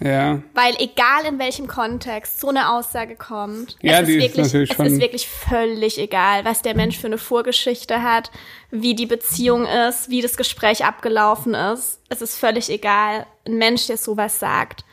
Ja. 0.00 0.42
Weil 0.54 0.74
egal 0.78 1.24
in 1.28 1.38
welchem 1.38 1.66
Kontext 1.68 2.40
so 2.40 2.48
eine 2.48 2.72
Aussage 2.72 3.14
kommt, 3.14 3.76
Ja, 3.80 4.00
es, 4.00 4.08
ist 4.08 4.16
ist 4.16 4.20
wirklich, 4.20 4.44
natürlich 4.46 4.70
es 4.70 4.92
ist 4.92 5.00
wirklich 5.00 5.28
völlig 5.28 5.98
egal, 5.98 6.44
was 6.44 6.62
der 6.62 6.74
Mensch 6.74 6.98
für 6.98 7.06
eine 7.06 7.18
Vorgeschichte 7.18 8.02
hat, 8.02 8.30
wie 8.70 8.94
die 8.94 9.06
Beziehung 9.06 9.66
ist, 9.66 10.10
wie 10.10 10.20
das 10.20 10.36
Gespräch 10.36 10.84
abgelaufen 10.84 11.54
ist. 11.54 12.00
Es 12.08 12.22
ist 12.22 12.36
völlig 12.36 12.70
egal. 12.70 13.26
Ein 13.46 13.58
Mensch, 13.58 13.86
der 13.86 13.96
sowas 13.96 14.40
sagt, 14.40 14.84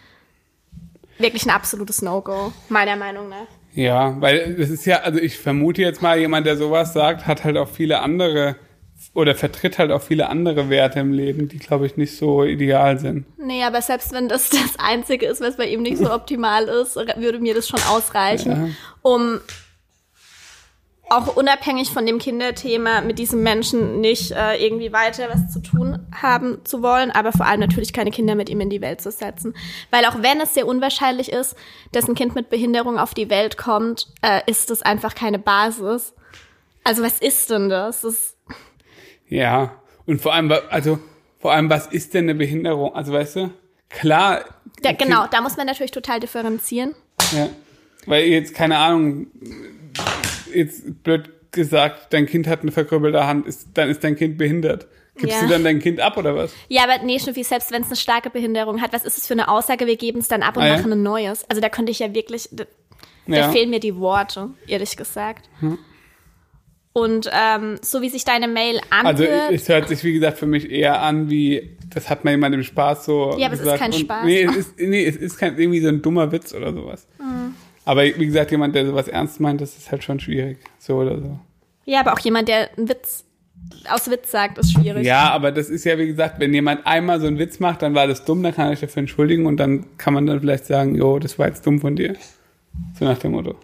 wirklich 1.17 1.46
ein 1.46 1.51
absolutes 1.51 2.01
No-Go, 2.01 2.53
meiner 2.70 2.96
Meinung 2.96 3.29
nach. 3.29 3.48
Ja, 3.74 4.20
weil 4.20 4.55
es 4.60 4.70
ist 4.70 4.86
ja, 4.86 4.98
also 4.98 5.20
ich 5.20 5.38
vermute 5.38 5.81
jetzt 5.81 6.01
mal, 6.01 6.20
jemand, 6.20 6.46
der 6.46 6.58
sowas 6.58 6.93
sagt, 6.93 7.25
hat 7.25 7.43
halt 7.43 7.58
auch 7.58 7.70
viele 7.70 8.01
andere 8.01 8.58
oder 9.13 9.36
vertritt 9.36 9.77
halt 9.77 9.91
auch 9.91 10.01
viele 10.01 10.29
andere 10.29 10.70
Werte 10.70 11.00
im 11.00 11.12
Leben, 11.13 11.48
die, 11.48 11.58
glaube 11.60 11.86
ich, 11.86 11.98
nicht 11.98 12.15
so 12.17 12.43
ideal 12.43 13.00
sind. 13.00 13.25
Nee, 13.38 13.63
aber 13.63 13.81
selbst 13.81 14.12
wenn 14.13 14.29
das 14.29 14.50
das 14.51 14.77
Einzige 14.79 15.25
ist, 15.25 15.41
was 15.41 15.58
bei 15.58 15.67
ihm 15.67 15.81
nicht 15.81 15.98
so 15.98 16.12
optimal 16.13 16.65
ist, 16.65 16.96
würde 16.96 17.39
mir 17.39 17.53
das 17.53 17.67
schon 17.67 17.81
ausreichen, 17.89 18.51
Ja. 18.51 18.70
um 19.01 19.39
auch 21.10 21.36
unabhängig 21.36 21.89
von 21.89 22.05
dem 22.05 22.20
Kinderthema 22.20 23.01
mit 23.01 23.20
diesem 23.20 23.43
Menschen 23.43 24.00
nicht 24.00 24.31
äh, 24.31 24.55
irgendwie 24.65 24.93
weiter 24.93 25.27
was 25.29 25.51
zu 25.51 25.60
tun 25.60 26.00
haben 26.15 26.60
zu 26.63 26.81
wollen, 26.81 27.12
aber 27.12 27.34
vor 27.34 27.46
allem 27.48 27.60
natürlich 27.60 27.91
keine 27.91 28.12
Kinder 28.12 28.34
mit 28.36 28.48
ihm 28.50 28.62
in 28.62 28.70
die 28.70 28.79
Welt 28.79 29.01
zu 29.01 29.12
setzen. 29.12 29.53
Weil 29.89 30.05
auch 30.05 30.22
wenn 30.22 30.39
es 30.39 30.53
sehr 30.53 30.65
unwahrscheinlich 30.65 31.29
ist, 31.29 31.58
dass 31.91 32.08
ein 32.08 32.15
Kind 32.15 32.34
mit 32.34 32.50
Behinderung 32.50 32.98
auf 32.98 33.13
die 33.13 33.29
Welt 33.29 33.58
kommt, 33.58 34.08
äh, 34.22 34.39
ist 34.50 34.70
das 34.70 34.84
einfach 34.84 35.13
keine 35.13 35.38
Basis. 35.38 36.13
Also 36.86 37.03
was 37.03 37.20
ist 37.20 37.50
denn 37.50 37.67
das? 37.67 38.01
das 38.01 38.13
ist, 38.13 38.38
Ja, 39.31 39.81
und 40.05 40.21
vor 40.21 40.33
allem, 40.33 40.51
also 40.69 41.00
vor 41.39 41.53
allem, 41.53 41.69
was 41.69 41.88
ist 41.88 42.13
denn 42.13 42.25
eine 42.25 42.35
Behinderung? 42.35 42.93
Also 42.93 43.13
weißt 43.13 43.38
du, 43.38 43.50
klar. 43.89 44.43
da, 44.83 44.89
ein 44.89 44.97
genau, 44.97 45.25
da 45.31 45.41
muss 45.41 45.55
man 45.57 45.65
natürlich 45.65 45.91
total 45.91 46.19
differenzieren. 46.19 46.93
Ja. 47.35 47.50
Weil 48.05 48.25
jetzt, 48.25 48.53
keine 48.53 48.77
Ahnung, 48.77 49.27
jetzt 50.53 51.03
blöd 51.03 51.29
gesagt, 51.51 52.13
dein 52.13 52.25
Kind 52.25 52.47
hat 52.47 52.61
eine 52.61 52.71
verkrüppelte 52.71 53.25
Hand, 53.25 53.47
ist, 53.47 53.69
dann 53.73 53.89
ist 53.89 54.03
dein 54.03 54.15
Kind 54.15 54.38
behindert. 54.38 54.88
Gibst 55.15 55.35
Ja. 55.38 55.43
du 55.43 55.47
dann 55.53 55.63
dein 55.63 55.79
Kind 55.79 56.00
ab 56.00 56.17
oder 56.17 56.35
was? 56.35 56.51
Ja, 56.67 56.83
aber 56.83 57.03
nee, 57.03 57.19
Schnuffi, 57.19 57.43
selbst 57.43 57.71
wenn 57.71 57.81
es 57.83 57.88
eine 57.88 57.95
starke 57.97 58.29
Behinderung 58.29 58.81
hat, 58.81 58.91
was 58.93 59.03
ist 59.03 59.17
es 59.17 59.27
für 59.27 59.33
eine 59.33 59.47
Aussage? 59.50 59.85
Wir 59.88 59.97
geben 59.97 60.19
es 60.19 60.27
dann 60.27 60.41
ab 60.43 60.57
und 60.57 60.63
Ah, 60.63 60.67
ja? 60.67 60.77
machen 60.77 60.91
ein 60.91 61.03
neues. 61.03 61.50
Also 61.50 61.61
da 61.61 61.69
könnte 61.69 61.91
ich 61.91 62.00
ja 62.00 62.13
wirklich, 62.13 62.50
da, 62.51 62.63
da 63.27 63.35
Ja. 63.35 63.51
fehlen 63.51 63.69
mir 63.69 63.79
die 63.79 63.95
Worte, 63.97 64.50
ehrlich 64.67 64.95
gesagt. 64.97 65.50
Und 66.93 67.29
ähm, 67.31 67.77
so 67.81 68.01
wie 68.01 68.10
sich 68.10 68.25
deine 68.25 68.48
Mail 68.50 68.81
Also 68.89 69.24
anhört, 69.24 69.51
es 69.53 69.69
hört 69.69 69.88
sich, 69.88 70.03
wie 70.03 70.13
gesagt, 70.13 70.38
für 70.38 70.45
mich 70.45 70.69
eher 70.69 71.01
an 71.01 71.29
wie, 71.29 71.77
das 71.89 72.10
hat 72.10 72.25
mal 72.25 72.31
jemand 72.31 72.53
im 72.53 72.63
Spaß 72.63 73.05
so 73.05 73.36
Ja, 73.38 73.45
aber 73.48 73.53
es 73.53 73.62
ist 73.62 73.63
gesagt. 73.63 73.79
kein 73.79 73.91
und, 73.93 74.00
Spaß. 74.00 74.25
Nee, 74.25 74.43
es 74.43 74.55
ist, 74.57 74.79
nee, 74.79 75.05
es 75.05 75.15
ist 75.15 75.38
kein, 75.38 75.57
irgendwie 75.57 75.79
so 75.79 75.88
ein 75.88 76.01
dummer 76.01 76.31
Witz 76.33 76.53
oder 76.53 76.74
sowas. 76.74 77.07
Mhm. 77.19 77.55
Aber 77.86 78.03
wie 78.03 78.25
gesagt, 78.25 78.51
jemand, 78.51 78.75
der 78.75 78.86
sowas 78.86 79.07
ernst 79.07 79.39
meint, 79.39 79.62
das 79.62 79.77
ist 79.77 79.89
halt 79.91 80.03
schon 80.03 80.19
schwierig. 80.19 80.57
So 80.79 80.98
oder 80.98 81.17
so. 81.17 81.39
ja, 81.86 82.01
aber 82.01 82.13
auch 82.13 82.19
jemand, 82.19 82.48
der 82.50 82.69
einen 82.77 82.89
Witz 82.89 83.24
aus 83.89 84.10
Witz 84.12 84.29
sagt, 84.29 84.57
ist 84.57 84.74
schwierig. 84.74 85.05
Ja, 85.05 85.31
aber 85.31 85.51
das 85.51 85.69
ist 85.69 85.86
ja, 85.86 85.98
wie 85.98 86.07
gesagt, 86.07 86.39
wenn 86.39 86.53
jemand 86.53 86.86
einmal 86.86 87.21
so 87.21 87.27
einen 87.27 87.39
Witz 87.39 87.60
macht, 87.60 87.81
dann 87.83 87.95
war 87.95 88.05
das 88.05 88.25
dumm, 88.25 88.43
dann 88.43 88.53
kann 88.53 88.65
er 88.67 88.71
sich 88.71 88.81
dafür 88.81 89.00
entschuldigen 89.00 89.45
und 89.45 89.57
dann 89.57 89.86
kann 89.98 90.13
man 90.13 90.25
dann 90.25 90.41
vielleicht 90.41 90.65
sagen, 90.65 90.95
jo, 90.95 91.19
das 91.19 91.39
war 91.39 91.48
jetzt 91.48 91.65
dumm 91.65 91.79
von 91.79 91.95
dir. 91.95 92.15
So 93.00 93.05
nach 93.05 93.17
dem 93.17 93.31
Motto. 93.31 93.55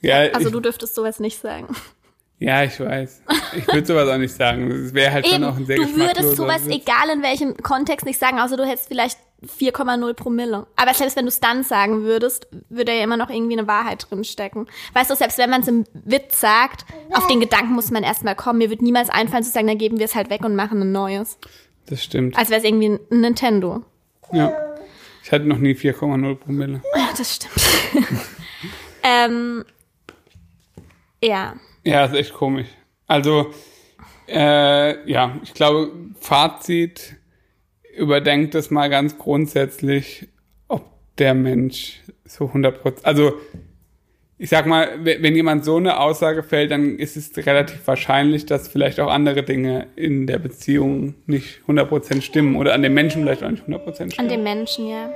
Ja, 0.00 0.18
Also 0.32 0.48
ich, 0.48 0.52
du 0.52 0.60
dürftest 0.60 0.94
sowas 0.94 1.20
nicht 1.20 1.40
sagen. 1.40 1.74
ja, 2.38 2.62
ich 2.64 2.78
weiß. 2.78 3.22
Ich 3.56 3.66
würde 3.66 3.86
sowas 3.86 4.08
auch 4.08 4.18
nicht 4.18 4.34
sagen. 4.34 4.68
Das 4.68 4.94
wäre 4.94 5.12
halt 5.12 5.26
schon 5.26 5.44
auch 5.44 5.56
ein 5.56 5.62
Eben, 5.62 5.66
sehr 5.66 5.76
du 5.76 5.96
würdest 5.96 6.36
sowas, 6.36 6.66
Witz. 6.66 6.74
egal 6.76 7.10
in 7.12 7.22
welchem 7.22 7.56
Kontext, 7.56 8.06
nicht 8.06 8.18
sagen, 8.18 8.38
außer 8.38 8.56
du 8.56 8.64
hättest 8.66 8.88
vielleicht 8.88 9.18
4,0 9.46 10.14
Promille. 10.14 10.66
Aber 10.74 10.94
selbst 10.94 11.16
wenn 11.16 11.24
du 11.24 11.28
es 11.28 11.38
dann 11.38 11.62
sagen 11.62 12.02
würdest, 12.02 12.48
würde 12.68 12.92
ja 12.92 13.04
immer 13.04 13.16
noch 13.16 13.30
irgendwie 13.30 13.56
eine 13.56 13.68
Wahrheit 13.68 14.06
drinstecken. 14.10 14.66
Weißt 14.94 15.10
du, 15.10 15.14
selbst 15.14 15.38
wenn 15.38 15.50
man 15.50 15.62
es 15.62 15.68
im 15.68 15.84
Witz 15.92 16.40
sagt, 16.40 16.84
auf 17.12 17.26
den 17.28 17.38
Gedanken 17.40 17.72
muss 17.74 17.90
man 17.90 18.02
erstmal 18.02 18.34
kommen. 18.34 18.58
Mir 18.58 18.70
wird 18.70 18.82
niemals 18.82 19.10
einfallen 19.10 19.44
zu 19.44 19.50
sagen, 19.50 19.68
dann 19.68 19.78
geben 19.78 19.98
wir 19.98 20.06
es 20.06 20.16
halt 20.16 20.28
weg 20.30 20.44
und 20.44 20.56
machen 20.56 20.80
ein 20.82 20.90
neues. 20.92 21.38
Das 21.86 22.02
stimmt. 22.02 22.36
Als 22.36 22.50
wäre 22.50 22.60
es 22.60 22.66
irgendwie 22.66 22.88
ein 22.88 23.00
Nintendo. 23.10 23.84
Ja. 24.32 24.52
Ich 25.22 25.30
hatte 25.32 25.44
noch 25.44 25.58
nie 25.58 25.72
4,0 25.72 26.34
Promille. 26.36 26.82
Ja, 26.96 27.08
das 27.16 27.36
stimmt. 27.36 27.52
ähm, 29.02 29.64
ja. 31.22 31.54
Ja, 31.84 32.04
ist 32.04 32.14
echt 32.14 32.34
komisch. 32.34 32.66
Also, 33.06 33.52
äh, 34.28 35.10
ja, 35.10 35.36
ich 35.42 35.54
glaube, 35.54 35.90
Fazit, 36.20 37.16
überdenkt 37.96 38.54
das 38.54 38.70
mal 38.70 38.88
ganz 38.90 39.16
grundsätzlich, 39.18 40.28
ob 40.68 40.84
der 41.16 41.34
Mensch 41.34 42.00
so 42.24 42.46
100 42.52 42.80
also, 43.04 43.32
ich 44.36 44.50
sag 44.50 44.66
mal, 44.66 45.04
we- 45.04 45.16
wenn 45.20 45.34
jemand 45.34 45.64
so 45.64 45.76
eine 45.76 45.98
Aussage 45.98 46.42
fällt, 46.42 46.70
dann 46.70 46.96
ist 46.98 47.16
es 47.16 47.34
relativ 47.46 47.86
wahrscheinlich, 47.86 48.44
dass 48.46 48.68
vielleicht 48.68 49.00
auch 49.00 49.10
andere 49.10 49.42
Dinge 49.42 49.86
in 49.96 50.26
der 50.26 50.38
Beziehung 50.38 51.14
nicht 51.26 51.60
100% 51.66 52.22
stimmen 52.22 52.54
oder 52.56 52.74
an 52.74 52.82
dem 52.82 52.94
Menschen 52.94 53.22
vielleicht 53.22 53.42
auch 53.42 53.50
nicht 53.50 53.64
100% 53.66 54.02
An 54.02 54.10
stimmen. 54.10 54.28
dem 54.28 54.42
Menschen, 54.42 54.86
ja. 54.88 55.10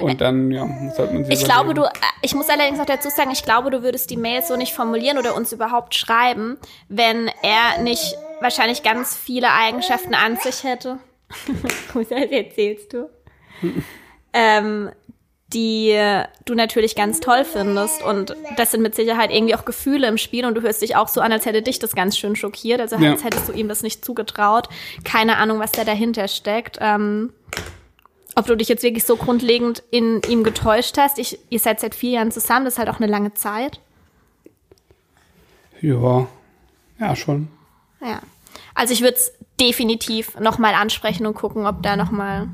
Und 0.00 0.20
dann, 0.20 0.50
ja, 0.50 0.66
sollte 0.94 1.14
man 1.14 1.24
sich 1.24 1.34
Ich 1.40 1.44
glaube, 1.44 1.74
du, 1.74 1.84
äh, 1.84 1.90
ich 2.22 2.34
muss 2.34 2.48
allerdings 2.48 2.78
noch 2.78 2.86
dazu 2.86 3.08
sagen, 3.10 3.30
ich 3.30 3.42
glaube, 3.42 3.70
du 3.70 3.82
würdest 3.82 4.10
die 4.10 4.16
Mail 4.16 4.42
so 4.42 4.56
nicht 4.56 4.72
formulieren 4.72 5.18
oder 5.18 5.34
uns 5.34 5.52
überhaupt 5.52 5.94
schreiben, 5.94 6.56
wenn 6.88 7.30
er 7.42 7.82
nicht 7.82 8.14
wahrscheinlich 8.40 8.82
ganz 8.82 9.16
viele 9.16 9.52
Eigenschaften 9.52 10.14
an 10.14 10.36
sich 10.36 10.64
hätte. 10.64 10.98
Was 11.94 12.10
erzählst 12.10 12.92
du? 12.92 13.08
ähm, 14.32 14.90
die 15.52 15.98
du 16.44 16.54
natürlich 16.54 16.94
ganz 16.94 17.20
toll 17.20 17.44
findest. 17.44 18.02
Und 18.02 18.36
das 18.56 18.70
sind 18.70 18.82
mit 18.82 18.94
Sicherheit 18.94 19.30
irgendwie 19.32 19.54
auch 19.54 19.64
Gefühle 19.64 20.06
im 20.06 20.18
Spiel 20.18 20.44
und 20.44 20.54
du 20.54 20.60
hörst 20.60 20.82
dich 20.82 20.94
auch 20.94 21.08
so 21.08 21.20
an, 21.22 21.32
als 21.32 21.46
hätte 21.46 21.62
dich 21.62 21.78
das 21.78 21.94
ganz 21.94 22.18
schön 22.18 22.36
schockiert. 22.36 22.80
Also 22.80 22.96
Ja. 22.96 23.12
als 23.12 23.24
hättest 23.24 23.48
du 23.48 23.52
ihm 23.52 23.68
das 23.68 23.82
nicht 23.82 24.04
zugetraut. 24.04 24.68
Keine 25.04 25.38
Ahnung, 25.38 25.58
was 25.58 25.72
da 25.72 25.84
dahinter 25.84 26.28
steckt. 26.28 26.76
Ähm, 26.80 27.32
ob 28.38 28.46
du 28.46 28.56
dich 28.56 28.68
jetzt 28.68 28.84
wirklich 28.84 29.04
so 29.04 29.16
grundlegend 29.16 29.82
in 29.90 30.22
ihm 30.28 30.44
getäuscht 30.44 30.96
hast. 30.96 31.18
Ich, 31.18 31.40
ihr 31.50 31.58
seid 31.58 31.80
seit 31.80 31.94
vier 31.94 32.12
Jahren 32.12 32.30
zusammen, 32.30 32.64
das 32.64 32.74
ist 32.74 32.78
halt 32.78 32.88
auch 32.88 33.00
eine 33.00 33.10
lange 33.10 33.34
Zeit. 33.34 33.80
Ja, 35.80 36.28
ja, 37.00 37.16
schon. 37.16 37.48
Ja. 38.00 38.20
Also 38.74 38.94
ich 38.94 39.00
würde 39.00 39.16
es 39.16 39.32
definitiv 39.60 40.38
nochmal 40.38 40.74
ansprechen 40.74 41.26
und 41.26 41.34
gucken, 41.34 41.66
ob 41.66 41.82
da 41.82 41.96
nochmal 41.96 42.48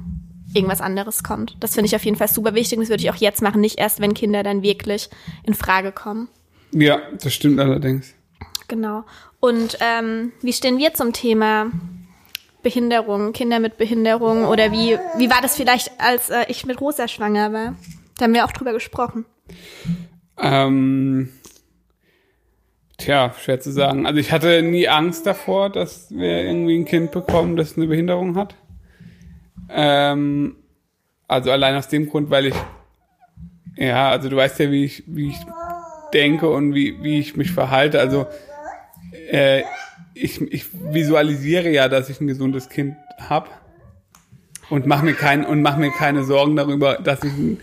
irgendwas 0.55 0.81
anderes 0.81 1.23
kommt. 1.23 1.57
Das 1.61 1.75
finde 1.75 1.87
ich 1.87 1.97
auf 1.97 2.05
jeden 2.05 2.17
Fall 2.17 2.29
super 2.29 2.55
wichtig. 2.55 2.79
und 2.79 2.85
Das 2.85 2.91
würde 2.91 3.03
ich 3.03 3.11
auch 3.11 3.17
jetzt 3.17 3.43
machen, 3.43 3.61
nicht 3.61 3.79
erst, 3.79 4.01
wenn 4.01 4.15
Kinder 4.15 4.43
dann 4.43 4.63
wirklich 4.63 5.11
in 5.43 5.53
Frage 5.53 5.93
kommen. 5.93 6.29
Ja, 6.73 7.03
das 7.21 7.35
stimmt 7.35 7.61
allerdings. 7.61 8.15
Genau. 8.69 9.05
Und 9.39 9.77
ähm, 9.81 10.33
wie 10.41 10.55
stehen 10.55 10.79
wir 10.79 10.95
zum 10.95 11.13
Thema 11.13 11.71
Behinderung, 12.65 13.33
Kinder 13.33 13.61
mit 13.61 13.77
Behinderung? 13.77 14.47
Oder 14.47 14.73
wie, 14.73 14.99
wie 15.17 15.31
war 15.31 15.41
das 15.41 15.55
vielleicht, 15.55 15.93
als 16.01 16.31
äh, 16.31 16.47
ich 16.49 16.67
mit 16.67 16.81
Rosa 16.81 17.07
schwanger 17.07 17.53
war? 17.53 17.77
Da 18.19 18.25
haben 18.25 18.35
wir 18.35 18.45
auch 18.45 18.53
drüber 18.53 18.73
gesprochen. 18.73 19.25
Ähm, 20.37 21.29
tja, 22.99 23.33
schwer 23.41 23.61
zu 23.61 23.71
sagen. 23.71 24.07
Also 24.07 24.19
ich 24.19 24.33
hatte 24.33 24.63
nie 24.63 24.89
Angst 24.89 25.27
davor, 25.27 25.71
dass 25.71 26.11
wir 26.11 26.43
irgendwie 26.43 26.77
ein 26.77 26.85
Kind 26.85 27.13
bekommen, 27.13 27.57
das 27.57 27.77
eine 27.77 27.87
Behinderung 27.87 28.37
hat. 28.37 28.57
Ähm, 29.71 30.57
also 31.29 31.53
allein 31.53 31.77
aus 31.77 31.89
dem 31.89 32.09
Grund, 32.09 32.31
weil 32.31 32.47
ich, 32.47 32.55
ja, 33.77 34.11
also 34.11 34.29
du 34.29 34.37
weißt 34.37 34.59
ja, 34.59 34.71
wie 34.71 34.85
ich, 34.85 35.05
wie 35.07 35.29
ich 35.29 35.39
denke 36.13 36.49
und 36.49 36.75
wie, 36.75 37.03
wie 37.03 37.19
ich 37.19 37.37
mich 37.37 37.53
verhalte. 37.53 38.01
Also 38.01 38.27
äh, 39.31 39.63
ich, 40.15 40.41
ich 40.41 40.67
visualisiere 40.73 41.71
ja, 41.71 41.89
dass 41.89 42.09
ich 42.09 42.21
ein 42.21 42.27
gesundes 42.27 42.69
Kind 42.69 42.97
habe 43.19 43.51
und 44.71 44.87
mache 44.87 45.05
mir 45.05 45.15
kein 45.15 45.45
und 45.45 45.63
mach 45.63 45.77
mir 45.77 45.91
keine 45.91 46.25
Sorgen 46.25 46.57
darüber, 46.57 46.95
dass 46.97 47.23
ich 47.25 47.33
ein, 47.33 47.61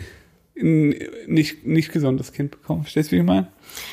ein 0.58 0.96
nicht, 1.28 1.66
nicht 1.66 1.92
gesundes 1.92 2.34
Kind 2.34 2.52
bekomme. 2.52 2.84
Verstehst 2.84 3.12
du, 3.12 3.16
wie 3.16 3.20
ich 3.22 3.26
meine? 3.26 3.48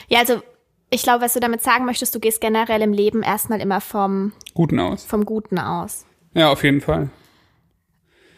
Ja, 0.08 0.20
also 0.20 0.42
ich 0.90 1.02
glaube, 1.02 1.22
was 1.22 1.34
du 1.34 1.40
damit 1.40 1.62
sagen 1.62 1.84
möchtest, 1.84 2.14
du 2.14 2.20
gehst 2.20 2.40
generell 2.40 2.82
im 2.82 2.92
Leben 2.92 3.22
erstmal 3.22 3.60
immer 3.60 3.80
vom, 3.80 4.32
Guten 4.54 4.78
aus. 4.80 5.04
vom 5.04 5.24
Guten 5.24 5.58
aus. 5.58 6.04
Ja, 6.34 6.50
auf 6.50 6.64
jeden 6.64 6.80
Fall. 6.80 7.10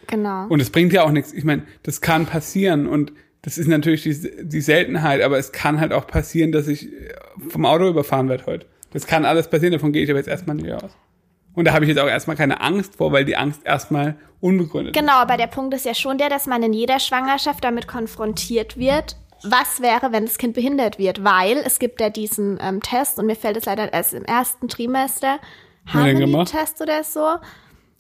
Genau. 0.07 0.47
Und 0.49 0.61
es 0.61 0.71
bringt 0.71 0.93
ja 0.93 1.05
auch 1.05 1.13
nichts. 1.13 1.33
Ich 1.33 1.45
meine, 1.45 1.63
das 1.83 2.01
kann 2.01 2.27
passieren 2.27 2.87
und 2.87 3.13
das 3.43 3.57
ist 3.57 3.69
natürlich 3.69 4.03
die, 4.03 4.31
die 4.43 4.61
Seltenheit, 4.61 5.23
aber 5.23 5.39
es 5.39 5.53
kann 5.53 5.81
halt 5.81 5.93
auch 5.93 6.07
passieren, 6.07 6.53
dass 6.53 6.69
ich 6.69 6.89
vom 7.49 7.65
Auto 7.65 7.89
überfahren 7.89 8.29
werde 8.29 8.47
heute. 8.47 8.67
Das 8.93 9.07
kann 9.07 9.25
alles 9.25 9.49
passieren, 9.49 9.73
davon 9.73 9.93
gehe 9.93 10.05
ich 10.05 10.11
aber 10.11 10.19
jetzt 10.19 10.29
erstmal 10.29 10.57
nicht 10.57 10.73
aus. 10.73 10.91
Und 11.55 11.65
da 11.65 11.73
habe 11.73 11.85
ich 11.85 11.89
jetzt 11.89 11.99
auch 11.99 12.09
erstmal 12.09 12.37
keine 12.37 12.61
Angst 12.61 12.97
vor, 12.97 13.13
weil 13.13 13.25
die 13.25 13.37
Angst 13.37 13.63
erstmal 13.65 14.17
unbegründet 14.41 14.95
ist. 14.95 15.01
Genau, 15.01 15.15
aber 15.15 15.37
der 15.37 15.49
Punkt 15.49 15.75
ist 15.75 15.85
ja 15.85 15.95
schon 15.95 16.19
der, 16.19 16.29
dass 16.29 16.47
man 16.47 16.63
in 16.63 16.73
jeder 16.73 17.01
Schwangerschaft 17.01 17.65
damit 17.65 17.89
konfrontiert 17.89 18.77
wird, 18.77 19.17
was 19.43 19.81
wäre, 19.81 20.13
wenn 20.13 20.27
das 20.27 20.39
Kind 20.39 20.55
behindert 20.55 20.99
wird, 20.99 21.25
weil 21.25 21.59
es 21.59 21.79
gibt 21.79 22.01
ja 22.01 22.11
diesen 22.11 22.59
ähm, 22.61 22.83
Test 22.83 23.19
und 23.19 23.27
mir 23.27 23.37
fällt 23.37 23.57
es 23.57 23.65
leider 23.65 23.93
erst 23.93 24.15
im 24.15 24.25
ersten 24.25 24.69
Trimester? 24.69 25.39
Harmony-Test 25.87 26.81
oder 26.83 27.03
so, 27.03 27.37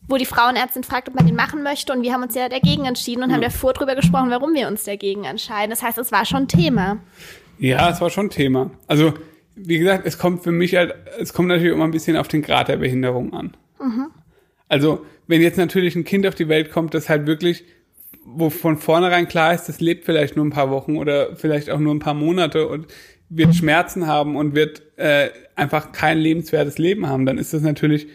wo 0.06 0.16
die 0.16 0.26
Frauenärztin 0.26 0.84
fragt, 0.84 1.08
ob 1.08 1.14
man 1.14 1.26
den 1.26 1.34
machen 1.34 1.62
möchte 1.62 1.92
und 1.92 2.02
wir 2.02 2.12
haben 2.12 2.22
uns 2.22 2.34
ja 2.34 2.48
dagegen 2.48 2.84
entschieden 2.84 3.22
und 3.22 3.32
haben 3.32 3.40
davor 3.40 3.72
drüber 3.72 3.94
gesprochen, 3.94 4.30
warum 4.30 4.54
wir 4.54 4.68
uns 4.68 4.84
dagegen 4.84 5.24
entscheiden. 5.24 5.70
Das 5.70 5.82
heißt, 5.82 5.98
es 5.98 6.12
war 6.12 6.24
schon 6.24 6.46
Thema. 6.46 6.98
Ja, 7.58 7.90
es 7.90 8.00
war 8.00 8.10
schon 8.10 8.30
Thema. 8.30 8.70
Also, 8.86 9.14
wie 9.64 9.78
gesagt, 9.78 10.06
es 10.06 10.18
kommt 10.18 10.42
für 10.42 10.52
mich 10.52 10.74
halt, 10.74 10.94
es 11.18 11.32
kommt 11.32 11.48
natürlich 11.48 11.72
immer 11.72 11.84
ein 11.84 11.90
bisschen 11.90 12.16
auf 12.16 12.28
den 12.28 12.42
Grad 12.42 12.68
der 12.68 12.76
Behinderung 12.76 13.32
an. 13.32 13.56
Also, 14.68 15.04
wenn 15.26 15.42
jetzt 15.42 15.58
natürlich 15.58 15.96
ein 15.96 16.04
Kind 16.04 16.26
auf 16.26 16.34
die 16.34 16.48
Welt 16.48 16.70
kommt, 16.70 16.94
das 16.94 17.08
halt 17.08 17.26
wirklich 17.26 17.64
wo 18.24 18.50
von 18.50 18.76
vornherein 18.76 19.28
klar 19.28 19.54
ist, 19.54 19.68
das 19.68 19.80
lebt 19.80 20.04
vielleicht 20.04 20.36
nur 20.36 20.44
ein 20.44 20.50
paar 20.50 20.70
Wochen 20.70 20.96
oder 20.96 21.36
vielleicht 21.36 21.70
auch 21.70 21.78
nur 21.78 21.94
ein 21.94 22.00
paar 22.00 22.14
Monate 22.14 22.68
und 22.68 22.86
wird 23.28 23.54
Schmerzen 23.54 24.06
haben 24.06 24.36
und 24.36 24.54
wird 24.54 24.82
äh, 24.96 25.30
einfach 25.54 25.92
kein 25.92 26.18
lebenswertes 26.18 26.78
Leben 26.78 27.06
haben, 27.06 27.26
dann 27.26 27.38
ist 27.38 27.54
das 27.54 27.62
natürlich, 27.62 28.08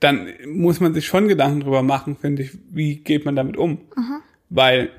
dann 0.00 0.28
muss 0.46 0.80
man 0.80 0.92
sich 0.92 1.06
schon 1.06 1.28
Gedanken 1.28 1.60
drüber 1.60 1.82
machen, 1.82 2.16
finde 2.16 2.42
ich, 2.42 2.50
wie 2.70 2.96
geht 2.96 3.24
man 3.24 3.36
damit 3.36 3.56
um? 3.56 3.72
Mhm. 3.96 4.22
Weil 4.50 4.90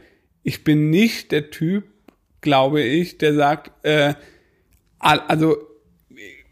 ich 0.44 0.64
bin 0.64 0.90
nicht 0.90 1.32
der 1.32 1.52
Typ, 1.52 1.84
glaube 2.42 2.82
ich, 2.82 3.20
der 3.20 3.36
sagt, 3.36 3.72
äh, 3.86 4.16
also 5.00 5.58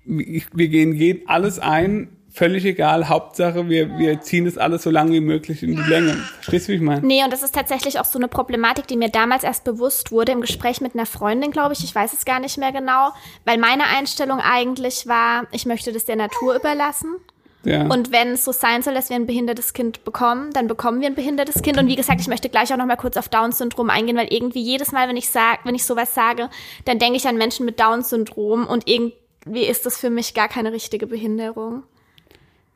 wir 0.06 0.68
gehen, 0.68 0.96
gehen 0.96 1.22
alles 1.28 1.60
ein, 1.60 2.10
völlig 2.32 2.66
egal, 2.66 3.10
Hauptsache 3.10 3.70
wir, 3.70 3.98
wir 3.98 4.22
ziehen 4.22 4.46
das 4.46 4.58
alles 4.58 4.84
so 4.84 4.90
lange 4.90 5.12
wie 5.14 5.20
möglich 5.20 5.64
in 5.64 5.76
die 5.76 5.90
Länge. 5.90 6.14
Verstehst 6.36 6.68
du, 6.68 6.72
wie 6.72 6.76
ich 6.76 6.82
meine? 6.82 7.06
Nee, 7.06 7.24
und 7.24 7.34
das 7.34 7.44
ist 7.44 7.56
tatsächlich 7.56 8.00
auch 8.00 8.06
so 8.06 8.20
eine 8.20 8.28
Problematik, 8.28 8.88
die 8.88 8.98
mir 8.98 9.10
damals 9.10 9.44
erst 9.44 9.64
bewusst 9.64 10.12
wurde 10.12 10.32
im 10.32 10.42
Gespräch 10.42 10.82
mit 10.82 10.94
einer 10.94 11.06
Freundin, 11.06 11.52
glaube 11.52 11.74
ich. 11.74 11.84
Ich 11.84 11.94
weiß 11.94 12.14
es 12.14 12.26
gar 12.26 12.40
nicht 12.40 12.58
mehr 12.58 12.72
genau, 12.72 13.10
weil 13.46 13.58
meine 13.58 13.86
Einstellung 13.86 14.40
eigentlich 14.40 15.08
war, 15.08 15.48
ich 15.52 15.66
möchte 15.66 15.92
das 15.92 16.06
der 16.06 16.16
Natur 16.16 16.56
überlassen. 16.56 17.16
Ja. 17.64 17.88
Und 17.88 18.14
wenn 18.14 18.30
es 18.30 18.46
so 18.46 18.54
sein 18.54 18.84
soll, 18.84 18.94
dass 18.94 19.10
wir 19.10 19.18
ein 19.18 19.26
behindertes 19.26 19.74
Kind 19.74 20.06
bekommen, 20.06 20.52
dann 20.54 20.68
bekommen 20.68 21.02
wir 21.02 21.08
ein 21.08 21.16
behindertes 21.16 21.62
Kind. 21.62 21.78
Und 21.78 21.88
wie 21.88 21.98
gesagt, 21.98 22.22
ich 22.22 22.30
möchte 22.30 22.48
gleich 22.48 22.72
auch 22.72 22.78
noch 22.78 22.86
mal 22.86 22.96
kurz 22.96 23.18
auf 23.18 23.28
Down-Syndrom 23.28 23.90
eingehen, 23.90 24.16
weil 24.16 24.32
irgendwie 24.32 24.62
jedes 24.62 24.94
Mal, 24.94 25.10
wenn 25.10 25.18
ich 25.18 25.30
sag, 25.30 25.66
wenn 25.66 25.76
ich 25.76 25.84
sowas 25.84 26.16
sage, 26.16 26.50
dann 26.86 27.00
denke 27.00 27.18
ich 27.18 27.28
an 27.28 27.36
Menschen 27.36 27.66
mit 27.66 27.78
Down-Syndrom 27.80 28.66
und 28.66 28.88
irgendwie 28.88 29.18
ist 29.56 29.86
das 29.86 29.98
für 29.98 30.10
mich 30.10 30.34
gar 30.34 30.48
keine 30.48 30.72
richtige 30.72 31.08
Behinderung. 31.08 31.84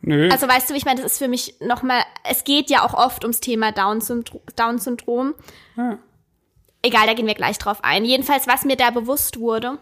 Nö. 0.02 0.30
Also 0.30 0.48
weißt 0.48 0.70
du, 0.70 0.74
wie 0.74 0.78
ich 0.78 0.86
meine, 0.86 1.02
das 1.02 1.14
ist 1.14 1.18
für 1.18 1.30
mich 1.30 1.56
nochmal, 1.62 2.04
es 2.30 2.44
geht 2.44 2.70
ja 2.70 2.86
auch 2.86 2.94
oft 2.94 3.24
ums 3.24 3.40
Thema 3.40 3.72
Down-Syndrom. 3.72 4.42
Down 4.56 5.36
ja. 5.78 5.98
Egal, 6.82 7.08
da 7.08 7.14
gehen 7.14 7.28
wir 7.28 7.36
gleich 7.36 7.58
drauf 7.58 7.80
ein. 7.84 8.04
Jedenfalls, 8.04 8.46
was 8.46 8.66
mir 8.66 8.76
da 8.76 8.90
bewusst 8.92 9.40
wurde, 9.40 9.78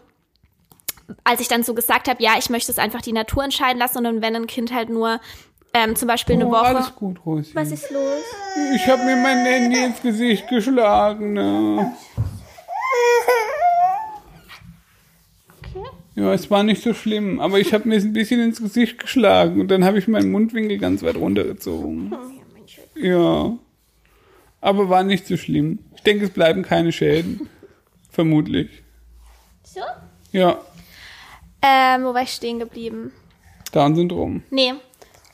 als 1.24 1.40
ich 1.40 1.48
dann 1.48 1.64
so 1.64 1.74
gesagt 1.74 2.08
habe, 2.08 2.22
ja, 2.22 2.34
ich 2.38 2.50
möchte 2.50 2.70
es 2.70 2.78
einfach 2.78 3.02
die 3.02 3.12
Natur 3.12 3.42
entscheiden 3.42 3.78
lassen 3.78 4.06
und 4.06 4.22
wenn 4.22 4.36
ein 4.36 4.46
Kind 4.46 4.72
halt 4.72 4.88
nur 4.88 5.20
ähm, 5.74 5.96
zum 5.96 6.06
Beispiel 6.06 6.36
eine 6.36 6.46
oh, 6.46 6.52
Woche. 6.52 6.66
Alles 6.66 6.94
gut, 6.94 7.18
Rosi. 7.24 7.54
Was 7.54 7.72
ist 7.72 7.90
los? 7.90 8.22
Ich 8.74 8.86
habe 8.86 9.04
mir 9.04 9.16
mein 9.16 9.38
Handy 9.38 9.82
ins 9.82 10.02
Gesicht 10.02 10.48
geschlagen. 10.48 11.32
Ne? 11.32 11.96
Ja, 16.14 16.32
es 16.34 16.50
war 16.50 16.62
nicht 16.62 16.82
so 16.82 16.92
schlimm, 16.92 17.40
aber 17.40 17.58
ich 17.58 17.72
habe 17.72 17.88
mir 17.88 17.96
ein 17.96 18.12
bisschen 18.12 18.40
ins 18.40 18.60
Gesicht 18.60 18.98
geschlagen 18.98 19.60
und 19.60 19.68
dann 19.70 19.84
habe 19.84 19.98
ich 19.98 20.08
meinen 20.08 20.30
Mundwinkel 20.30 20.78
ganz 20.78 21.02
weit 21.02 21.16
runtergezogen. 21.16 22.12
Oh, 22.12 22.98
ja. 22.98 23.56
Aber 24.60 24.88
war 24.88 25.02
nicht 25.04 25.26
so 25.26 25.36
schlimm. 25.36 25.78
Ich 25.96 26.02
denke, 26.02 26.26
es 26.26 26.30
bleiben 26.30 26.62
keine 26.62 26.92
Schäden. 26.92 27.48
Vermutlich. 28.10 28.82
So? 29.64 29.80
Ja. 30.32 30.60
Ähm, 31.62 32.04
wo 32.04 32.12
war 32.12 32.22
ich 32.22 32.30
stehen 32.30 32.58
geblieben? 32.58 33.12
Down-Syndrom. 33.72 34.42
Nee. 34.50 34.74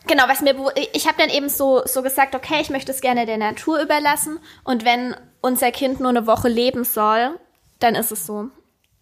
Genau, 0.07 0.25
was 0.29 0.41
mir, 0.41 0.55
ich 0.95 1.07
habe 1.07 1.19
dann 1.19 1.29
eben 1.29 1.49
so, 1.49 1.83
so 1.85 2.03
gesagt, 2.03 2.35
okay, 2.35 2.61
ich 2.61 2.71
möchte 2.71 2.93
es 2.93 3.01
gerne 3.01 3.27
der 3.27 3.37
Natur 3.37 3.83
überlassen 3.83 4.39
und 4.65 4.85
wenn 4.85 5.15
unser 5.43 5.71
Kind 5.71 6.01
nur 6.01 6.09
eine 6.09 6.27
Woche 6.27 6.49
leben 6.49 6.85
soll, 6.85 7.39
dann 7.79 7.95
ist 7.95 8.13
es 8.13 8.25
so 8.25 8.49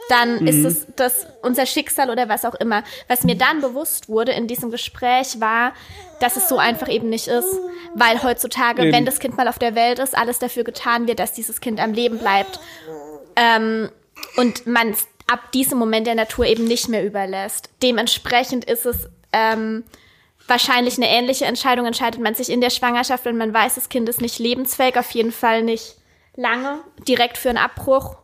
dann 0.09 0.41
mhm. 0.41 0.47
ist 0.47 0.65
es 0.65 0.87
das 0.97 1.26
unser 1.43 1.67
Schicksal 1.67 2.11
oder 2.11 2.29
was 2.29 2.45
auch 2.45 2.55
immer. 2.55 2.85
Was 3.09 3.25
mir 3.25 3.37
dann 3.37 3.61
bewusst 3.61 4.09
wurde 4.09 4.33
in 4.33 4.47
diesem 4.47 4.71
Gespräch 4.71 5.41
war, 5.41 5.73
dass 6.21 6.37
es 6.37 6.49
so 6.49 6.59
einfach 6.59 6.88
eben 6.88 7.09
nicht 7.09 7.29
ist, 7.29 7.59
weil 7.95 8.23
heutzutage, 8.23 8.83
eben. 8.83 8.93
wenn 8.93 9.07
das 9.07 9.19
Kind 9.19 9.37
mal 9.37 9.49
auf 9.49 9.59
der 9.59 9.75
Welt 9.75 9.99
ist, 9.99 10.17
alles 10.17 10.38
dafür 10.38 10.65
getan 10.65 11.07
wird, 11.07 11.19
dass 11.19 11.33
dieses 11.33 11.61
Kind 11.61 11.81
am 11.81 11.93
Leben 11.93 12.19
bleibt 12.19 12.61
ähm, 13.35 13.91
und 14.37 14.67
man 14.67 14.95
ab 15.26 15.53
diesem 15.53 15.79
Moment 15.79 16.07
der 16.07 16.15
Natur 16.15 16.47
eben 16.47 16.65
nicht 16.65 16.88
mehr 16.88 17.05
überlässt. 17.05 17.71
Dementsprechend 17.83 18.65
ist 18.65 18.87
es 18.87 19.09
ähm, 19.33 19.83
wahrscheinlich 20.47 20.97
eine 20.97 21.09
ähnliche 21.09 21.47
Entscheidung. 21.47 21.87
Entscheidet 21.87 22.20
man 22.20 22.35
sich 22.35 22.51
in 22.51 22.61
der 22.61 22.70
Schwangerschaft, 22.70 23.25
wenn 23.25 23.37
man 23.37 23.53
weiß, 23.53 23.75
das 23.75 23.88
Kind 23.88 24.09
ist 24.09 24.20
nicht 24.20 24.38
lebensfähig, 24.38 24.97
auf 24.97 25.11
jeden 25.11 25.33
Fall 25.33 25.62
nicht 25.62 25.97
lange, 26.37 26.81
direkt 27.09 27.38
für 27.38 27.49
einen 27.49 27.59
Abbruch 27.59 28.16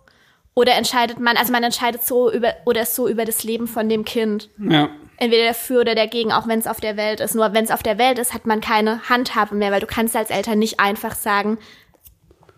oder 0.55 0.75
entscheidet 0.75 1.19
man, 1.19 1.37
also 1.37 1.53
man 1.53 1.63
entscheidet 1.63 2.03
so 2.05 2.31
über 2.31 2.55
oder 2.67 2.85
so 2.85 3.09
über 3.09 3.25
das 3.25 3.43
Leben 3.43 3.67
von 3.67 3.89
dem 3.89 4.05
Kind. 4.05 4.51
Ja. 4.59 4.91
Entweder 5.17 5.47
dafür 5.47 5.83
oder 5.83 5.95
dagegen, 5.95 6.33
auch 6.33 6.49
wenn 6.49 6.59
es 6.59 6.67
auf 6.67 6.81
der 6.81 6.97
Welt 6.97 7.21
ist. 7.21 7.35
Nur 7.35 7.53
wenn 7.55 7.65
es 7.65 7.71
auf 7.71 7.83
der 7.83 7.97
Welt 7.97 8.19
ist, 8.19 8.35
hat 8.35 8.45
man 8.45 8.61
keine 8.61 9.09
Handhabe 9.09 9.55
mehr, 9.55 9.71
weil 9.71 9.81
du 9.81 9.87
kannst 9.87 10.17
als 10.17 10.31
Eltern 10.31 10.59
nicht 10.59 10.81
einfach 10.81 11.15
sagen, 11.15 11.59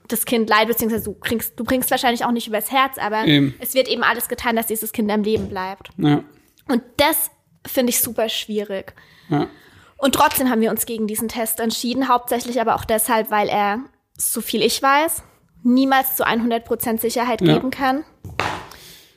das 0.09 0.25
Kind 0.25 0.49
leidet, 0.49 0.69
beziehungsweise 0.69 1.05
du 1.05 1.15
bringst, 1.15 1.59
du 1.59 1.65
bringst 1.65 1.91
wahrscheinlich 1.91 2.25
auch 2.25 2.31
nicht 2.31 2.47
übers 2.47 2.71
Herz, 2.71 2.99
aber 2.99 3.25
eben. 3.25 3.55
es 3.61 3.75
wird 3.75 3.89
eben 3.89 4.03
alles 4.03 4.29
getan, 4.29 4.57
dass 4.57 4.67
dieses 4.67 4.93
Kind 4.93 5.11
am 5.11 5.23
Leben 5.23 5.49
bleibt. 5.49 5.91
Ja. 5.97 6.23
Und 6.69 6.83
das 6.97 7.31
finde 7.67 7.91
ich 7.91 8.01
super 8.01 8.29
schwierig. 8.29 8.95
Ja. 9.29 9.49
Und 9.97 10.15
trotzdem 10.15 10.51
haben 10.51 10.61
wir 10.61 10.71
uns 10.71 10.87
gegen 10.87 11.07
diesen 11.07 11.29
Test 11.29 11.61
entschieden, 11.61 12.09
hauptsächlich 12.09 12.61
aber 12.61 12.75
auch 12.75 12.85
deshalb, 12.85 13.31
weil 13.31 13.49
er, 13.49 13.81
so 14.19 14.41
viel 14.41 14.63
ich 14.63 14.83
weiß, 14.83 15.23
niemals 15.65 16.17
zu 16.17 16.27
100% 16.27 17.01
Sicherheit 17.01 17.41
ja. 17.41 17.55
geben 17.55 17.71
kann. 17.71 18.05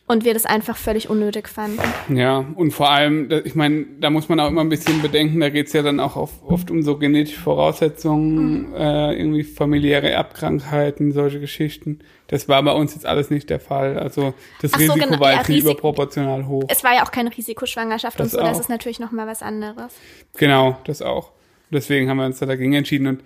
Und 0.10 0.24
wir 0.24 0.34
das 0.34 0.46
einfach 0.46 0.78
völlig 0.78 1.10
unnötig 1.10 1.50
fanden. 1.50 1.82
Ja, 2.08 2.46
und 2.56 2.72
vor 2.72 2.90
allem, 2.90 3.30
ich 3.44 3.56
meine, 3.56 3.86
da 4.00 4.10
muss 4.10 4.30
man 4.30 4.40
auch 4.40 4.48
immer 4.48 4.62
ein 4.62 4.70
bisschen 4.70 5.02
bedenken, 5.02 5.42
da 5.42 5.50
geht's 5.50 5.74
ja 5.74 5.82
dann 5.82 6.00
auch 6.00 6.16
oft 6.16 6.72
um 6.72 6.82
so 6.82 6.98
genetische 6.98 7.42
Voraussetzungen, 7.42 8.70
mhm. 8.70 8.76
äh, 8.76 9.14
irgendwie 9.16 9.44
familiäre 9.44 10.10
Erbkrankheiten, 10.10 11.12
solche 11.12 11.42
Geschichten. 11.42 12.00
Das 12.28 12.48
war 12.48 12.64
bei 12.64 12.72
uns 12.72 12.96
jetzt 12.96 13.06
alles 13.06 13.30
nicht 13.30 13.50
der 13.50 13.60
Fall. 13.60 14.00
Also 14.00 14.34
das 14.62 14.72
Ach 14.76 14.80
Risiko 14.80 14.98
genau, 14.98 15.20
war 15.20 15.34
jetzt 15.34 15.50
ja, 15.50 15.56
nicht 15.56 15.66
überproportional 15.66 16.48
hoch. 16.48 16.64
Es 16.70 16.86
war 16.86 16.96
ja 16.96 17.04
auch 17.04 17.12
keine 17.12 17.36
Risikoschwangerschaft 17.36 18.18
das 18.18 18.28
und 18.28 18.32
so, 18.32 18.40
auch. 18.40 18.48
das 18.48 18.62
ist 18.62 18.70
natürlich 18.70 19.00
nochmal 19.02 19.28
was 19.28 19.42
anderes. 19.42 19.94
Genau, 20.38 20.78
das 20.86 21.02
auch. 21.02 21.34
Deswegen 21.70 22.10
haben 22.10 22.16
wir 22.16 22.26
uns 22.26 22.40
da 22.40 22.46
dagegen 22.46 22.72
entschieden. 22.72 23.08
Und 23.08 23.24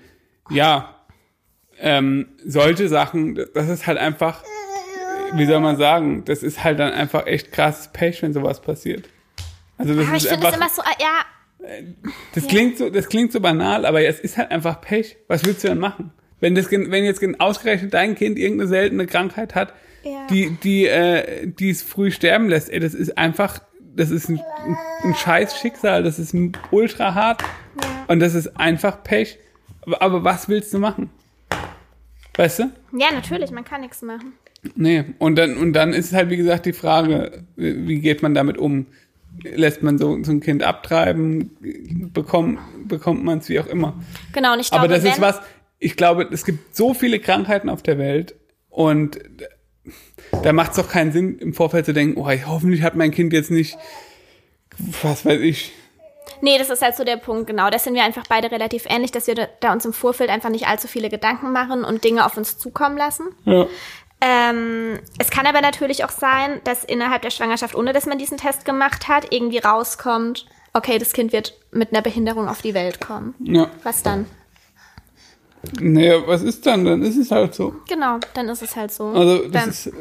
ja, 0.50 0.96
ähm, 1.82 2.28
solche 2.46 2.88
Sachen, 2.88 3.40
das 3.54 3.68
ist 3.68 3.88
halt 3.88 3.98
einfach, 3.98 4.44
wie 5.34 5.46
soll 5.46 5.60
man 5.60 5.78
sagen, 5.78 6.24
das 6.26 6.44
ist 6.44 6.64
halt 6.64 6.80
dann 6.80 6.94
einfach 6.94 7.26
echt 7.26 7.52
krasses 7.52 7.88
Pech, 7.90 8.22
wenn 8.22 8.34
sowas 8.34 8.62
passiert. 8.62 9.10
Also 9.78 9.96
das 9.96 10.08
aber 10.08 10.18
ist 10.18 10.24
ich 10.24 10.30
finde 10.30 10.46
das 10.46 10.56
immer 10.56 10.70
so, 10.70 10.82
äh, 10.82 11.02
ja. 11.02 11.26
Das 12.34 12.44
ja. 12.44 12.50
klingt 12.50 12.78
so, 12.78 12.90
das 12.90 13.10
klingt 13.10 13.32
so 13.32 13.40
banal, 13.40 13.86
aber 13.86 14.04
es 14.04 14.20
ist 14.20 14.38
halt 14.38 14.52
einfach 14.52 14.82
Pech. 14.82 15.18
Was 15.28 15.46
willst 15.46 15.64
du 15.64 15.70
denn 15.70 15.80
machen? 15.80 16.12
Wenn 16.40 16.56
das, 16.56 16.72
wenn 16.72 17.04
jetzt 17.04 17.22
ausgerechnet 17.40 17.94
dein 17.94 18.16
Kind 18.16 18.38
irgendeine 18.38 18.68
seltene 18.68 19.06
Krankheit 19.06 19.54
hat, 19.56 19.74
ja. 20.04 20.26
die, 20.30 20.52
die, 20.64 20.88
äh, 20.88 21.48
die 21.48 21.70
es 21.70 21.84
früh 21.84 22.12
sterben 22.12 22.50
lässt, 22.50 22.70
ey, 22.70 22.80
das 22.80 22.94
ist 22.94 23.18
einfach, 23.18 23.62
das 23.80 24.10
ist 24.10 24.30
ein, 24.30 24.42
ein 25.04 25.16
scheiß 25.16 25.60
Schicksal, 25.60 26.04
das 26.04 26.18
ist 26.18 26.36
ultra 26.72 27.14
hart 27.14 27.42
ja. 27.42 28.06
und 28.08 28.20
das 28.20 28.34
ist 28.34 28.60
einfach 28.60 29.04
Pech. 29.04 29.38
Aber, 29.84 30.02
aber 30.02 30.24
was 30.24 30.50
willst 30.50 30.74
du 30.74 30.80
machen? 30.80 31.12
Weißt 32.36 32.60
du? 32.60 32.72
Ja, 32.98 33.12
natürlich, 33.14 33.52
man 33.52 33.64
kann 33.64 33.82
nichts 33.82 34.02
machen. 34.02 34.34
Nee, 34.76 35.06
und 35.18 35.38
dann, 35.38 35.58
und 35.58 35.74
dann 35.74 35.94
ist 35.94 36.14
halt, 36.14 36.30
wie 36.30 36.38
gesagt, 36.38 36.66
die 36.66 36.74
Frage, 36.74 37.44
wie 37.56 38.00
geht 38.00 38.22
man 38.22 38.34
damit 38.34 38.58
um? 38.58 38.88
Lässt 39.44 39.82
man 39.82 39.98
so, 39.98 40.24
so 40.24 40.32
ein 40.32 40.40
Kind 40.40 40.62
abtreiben? 40.62 41.52
Bekommt, 42.14 42.60
bekommt 42.88 43.24
man 43.24 43.40
es 43.40 43.50
wie 43.50 43.60
auch 43.60 43.68
immer? 43.68 44.00
Genau, 44.34 44.54
und 44.54 44.60
ich 44.60 44.70
glaube, 44.70 44.86
Aber 44.86 44.94
das 44.94 45.04
ist 45.04 45.22
was, 45.22 45.42
ich 45.80 45.96
glaube, 45.96 46.28
es 46.32 46.46
gibt 46.46 46.76
so 46.76 46.94
viele 46.94 47.20
Krankheiten 47.20 47.70
auf 47.70 47.82
der 47.82 47.98
Welt 47.98 48.36
und 48.70 49.20
da 50.44 50.54
macht 50.54 50.72
es 50.72 50.78
doch 50.78 50.90
keinen 50.90 51.12
Sinn, 51.12 51.40
im 51.40 51.54
Vorfeld 51.54 51.86
zu 51.86 51.94
denken, 51.94 52.20
oh, 52.20 52.30
hoffentlich 52.46 52.84
hat 52.84 52.96
mein 52.96 53.12
Kind 53.12 53.34
jetzt 53.34 53.52
nicht, 53.52 53.78
was 55.02 55.26
weiß 55.26 55.42
ich, 55.42 55.72
Nee, 56.42 56.58
das 56.58 56.70
ist 56.70 56.82
halt 56.82 56.96
so 56.96 57.04
der 57.04 57.18
Punkt, 57.18 57.48
genau. 57.48 57.70
Da 57.70 57.80
sind 57.80 57.94
wir 57.94 58.04
einfach 58.04 58.24
beide 58.28 58.52
relativ 58.52 58.86
ähnlich, 58.90 59.12
dass 59.12 59.28
wir 59.28 59.36
da, 59.36 59.48
da 59.60 59.74
uns 59.74 59.86
im 59.86 59.94
Vorfeld 59.94 60.30
einfach 60.30 60.50
nicht 60.50 60.68
allzu 60.68 60.88
viele 60.88 61.10
Gedanken 61.10 61.52
machen 61.52 61.84
und 61.84 62.04
Dinge 62.04 62.26
auf 62.26 62.36
uns 62.38 62.58
zukommen 62.58 62.98
lassen. 62.98 63.26
Ja. 63.46 63.68
Ähm, 64.22 65.00
es 65.18 65.32
kann 65.32 65.48
aber 65.48 65.62
natürlich 65.62 66.04
auch 66.04 66.12
sein, 66.12 66.62
dass 66.64 66.84
innerhalb 66.84 67.24
der 67.24 67.32
Schwangerschaft, 67.32 67.76
ohne 67.76 67.94
dass 67.94 68.06
man 68.06 68.18
diesen 68.18 68.38
Test 68.38 68.66
gemacht 68.66 69.08
hat, 69.08 69.28
irgendwie 69.32 69.58
rauskommt, 69.58 70.46
okay, 70.74 71.00
das 71.00 71.14
Kind 71.14 71.34
wird 71.34 71.54
mit 71.72 71.92
einer 71.92 72.02
Behinderung 72.02 72.48
auf 72.48 72.62
die 72.62 72.74
Welt 72.74 73.02
kommen. 73.02 73.34
Ja. 73.40 73.70
Was 73.84 74.04
dann? 74.04 74.26
Naja, 75.80 76.22
was 76.26 76.42
ist 76.42 76.66
dann? 76.66 76.86
Dann 76.86 77.02
ist 77.04 77.18
es 77.18 77.32
halt 77.32 77.54
so. 77.54 77.76
Genau, 77.88 78.20
dann 78.34 78.50
ist 78.50 78.62
es 78.64 78.76
halt 78.76 78.92
so. 78.92 79.08
Also 79.08 79.48
das 79.48 79.52
dann. 79.52 79.70
ist 79.70 79.92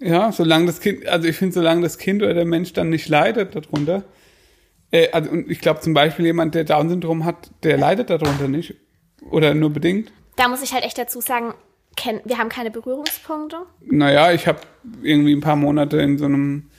ja, 0.00 0.30
solange 0.30 0.66
das 0.66 0.80
Kind, 0.80 1.06
also 1.06 1.26
ich 1.26 1.36
finde, 1.36 1.54
solange 1.54 1.82
das 1.82 1.98
Kind 1.98 2.22
oder 2.22 2.34
der 2.34 2.44
Mensch 2.44 2.72
dann 2.72 2.88
nicht 2.88 3.08
leidet 3.08 3.54
darunter, 3.56 4.04
äh, 4.90 5.10
also, 5.12 5.30
und 5.30 5.50
ich 5.50 5.60
glaube 5.60 5.80
zum 5.80 5.94
Beispiel 5.94 6.26
jemand, 6.26 6.54
der 6.54 6.64
Down-Syndrom 6.64 7.24
hat, 7.24 7.50
der 7.62 7.76
leidet 7.76 8.10
darunter 8.10 8.48
nicht. 8.48 8.74
Oder 9.30 9.54
nur 9.54 9.70
bedingt. 9.70 10.12
Da 10.36 10.48
muss 10.48 10.62
ich 10.62 10.72
halt 10.72 10.84
echt 10.84 10.98
dazu 10.98 11.20
sagen, 11.20 11.54
wir 12.24 12.38
haben 12.38 12.48
keine 12.48 12.70
Berührungspunkte. 12.70 13.56
Naja, 13.80 14.32
ich 14.32 14.46
habe 14.46 14.60
irgendwie 15.02 15.34
ein 15.34 15.40
paar 15.40 15.56
Monate 15.56 15.98
in 16.00 16.16
so 16.16 16.26
einem 16.26 16.70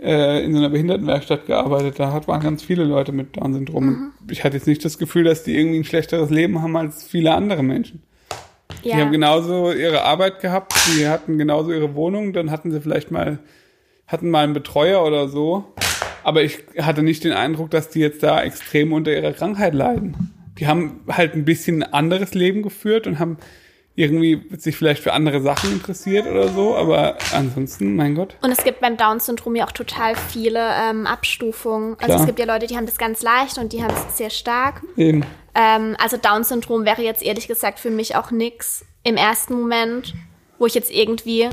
äh, 0.00 0.44
in 0.44 0.52
so 0.52 0.58
einer 0.58 0.68
Behindertenwerkstatt 0.70 1.46
gearbeitet. 1.46 1.98
Da 1.98 2.26
waren 2.26 2.40
ganz 2.40 2.62
viele 2.62 2.84
Leute 2.84 3.12
mit 3.12 3.36
Down-Syndrom. 3.36 3.84
Mhm. 3.86 4.12
Ich 4.30 4.44
hatte 4.44 4.56
jetzt 4.56 4.66
nicht 4.66 4.84
das 4.84 4.98
Gefühl, 4.98 5.24
dass 5.24 5.42
die 5.44 5.56
irgendwie 5.56 5.78
ein 5.78 5.84
schlechteres 5.84 6.30
Leben 6.30 6.60
haben 6.62 6.76
als 6.76 7.04
viele 7.04 7.34
andere 7.34 7.62
Menschen. 7.62 8.02
Die 8.84 8.90
Ja. 8.90 8.96
haben 8.98 9.12
genauso 9.12 9.72
ihre 9.72 10.02
Arbeit 10.02 10.40
gehabt, 10.40 10.74
die 10.96 11.08
hatten 11.08 11.38
genauso 11.38 11.72
ihre 11.72 11.94
Wohnung, 11.94 12.32
dann 12.32 12.50
hatten 12.50 12.70
sie 12.70 12.80
vielleicht 12.80 13.10
mal, 13.10 13.38
hatten 14.06 14.30
mal 14.30 14.44
einen 14.44 14.52
Betreuer 14.54 15.04
oder 15.04 15.28
so. 15.28 15.64
Aber 16.22 16.42
ich 16.42 16.64
hatte 16.78 17.02
nicht 17.02 17.24
den 17.24 17.32
Eindruck, 17.32 17.70
dass 17.70 17.88
die 17.88 18.00
jetzt 18.00 18.22
da 18.22 18.42
extrem 18.42 18.92
unter 18.92 19.12
ihrer 19.12 19.32
Krankheit 19.32 19.74
leiden. 19.74 20.34
Die 20.58 20.66
haben 20.66 21.00
halt 21.08 21.34
ein 21.34 21.44
bisschen 21.44 21.82
ein 21.82 21.92
anderes 21.92 22.34
Leben 22.34 22.62
geführt 22.62 23.06
und 23.06 23.18
haben 23.18 23.38
irgendwie 23.98 24.40
sich 24.56 24.76
vielleicht 24.76 25.02
für 25.02 25.12
andere 25.12 25.40
Sachen 25.40 25.72
interessiert 25.72 26.28
oder 26.28 26.46
so, 26.46 26.76
aber 26.76 27.18
ansonsten, 27.32 27.96
mein 27.96 28.14
Gott. 28.14 28.36
Und 28.42 28.52
es 28.52 28.62
gibt 28.62 28.80
beim 28.80 28.96
Down-Syndrom 28.96 29.56
ja 29.56 29.66
auch 29.66 29.72
total 29.72 30.14
viele 30.14 30.60
ähm, 30.60 31.04
Abstufungen. 31.04 31.96
Also 31.98 32.06
Klar. 32.06 32.20
es 32.20 32.26
gibt 32.26 32.38
ja 32.38 32.44
Leute, 32.44 32.68
die 32.68 32.76
haben 32.76 32.86
das 32.86 32.96
ganz 32.96 33.22
leicht 33.22 33.58
und 33.58 33.72
die 33.72 33.82
haben 33.82 33.92
es 33.92 34.16
sehr 34.16 34.30
stark. 34.30 34.82
Eben. 34.96 35.24
Ähm, 35.52 35.96
also 36.00 36.16
Down-Syndrom 36.16 36.84
wäre 36.84 37.02
jetzt 37.02 37.24
ehrlich 37.24 37.48
gesagt 37.48 37.80
für 37.80 37.90
mich 37.90 38.14
auch 38.14 38.30
nix 38.30 38.84
im 39.02 39.16
ersten 39.16 39.54
Moment, 39.54 40.14
wo 40.60 40.66
ich 40.66 40.74
jetzt 40.74 40.92
irgendwie 40.92 41.48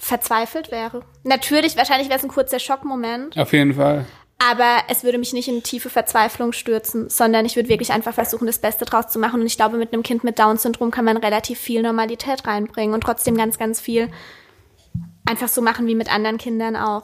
verzweifelt 0.00 0.70
wäre. 0.70 1.02
Natürlich, 1.22 1.76
wahrscheinlich 1.76 2.08
wäre 2.08 2.18
es 2.18 2.24
ein 2.24 2.30
kurzer 2.30 2.58
Schockmoment, 2.58 3.38
Auf 3.38 3.52
jeden 3.52 3.74
Fall. 3.74 4.06
aber 4.38 4.78
es 4.88 5.04
würde 5.04 5.18
mich 5.18 5.32
nicht 5.34 5.46
in 5.48 5.62
tiefe 5.62 5.90
Verzweiflung 5.90 6.52
stürzen, 6.52 7.10
sondern 7.10 7.44
ich 7.44 7.54
würde 7.54 7.68
wirklich 7.68 7.92
einfach 7.92 8.14
versuchen, 8.14 8.46
das 8.46 8.58
Beste 8.58 8.86
draus 8.86 9.08
zu 9.08 9.18
machen. 9.18 9.40
Und 9.40 9.46
ich 9.46 9.56
glaube, 9.56 9.76
mit 9.76 9.92
einem 9.92 10.02
Kind 10.02 10.24
mit 10.24 10.38
Down-Syndrom 10.38 10.90
kann 10.90 11.04
man 11.04 11.18
relativ 11.18 11.58
viel 11.58 11.82
Normalität 11.82 12.46
reinbringen 12.46 12.94
und 12.94 13.02
trotzdem 13.02 13.36
ganz, 13.36 13.58
ganz 13.58 13.80
viel 13.80 14.08
einfach 15.28 15.48
so 15.48 15.60
machen 15.60 15.86
wie 15.86 15.94
mit 15.94 16.12
anderen 16.12 16.38
Kindern 16.38 16.74
auch. 16.76 17.02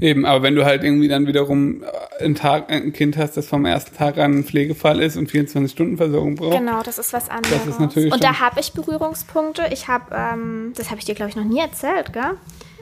Eben, 0.00 0.26
aber 0.26 0.42
wenn 0.42 0.54
du 0.54 0.64
halt 0.64 0.84
irgendwie 0.84 1.08
dann 1.08 1.26
wiederum 1.26 1.82
äh, 1.82 2.24
einen 2.24 2.36
Tag, 2.36 2.70
ein 2.70 2.92
Kind 2.92 3.16
hast, 3.16 3.36
das 3.36 3.46
vom 3.48 3.64
ersten 3.64 3.96
Tag 3.96 4.18
an 4.18 4.38
ein 4.38 4.44
Pflegefall 4.44 5.00
ist 5.00 5.16
und 5.16 5.30
24-Stunden-Versorgung 5.30 6.36
braucht. 6.36 6.56
Genau, 6.56 6.82
das 6.82 6.98
ist 6.98 7.12
was 7.12 7.28
anderes. 7.28 7.66
ist 7.66 7.80
natürlich 7.80 8.12
und 8.12 8.22
da 8.22 8.38
habe 8.38 8.60
ich 8.60 8.72
Berührungspunkte. 8.72 9.64
Ich 9.72 9.88
habe, 9.88 10.14
ähm, 10.14 10.72
das 10.76 10.90
habe 10.90 11.00
ich 11.00 11.04
dir, 11.04 11.16
glaube 11.16 11.30
ich, 11.30 11.36
noch 11.36 11.44
nie 11.44 11.58
erzählt, 11.58 12.12
gell? 12.12 12.36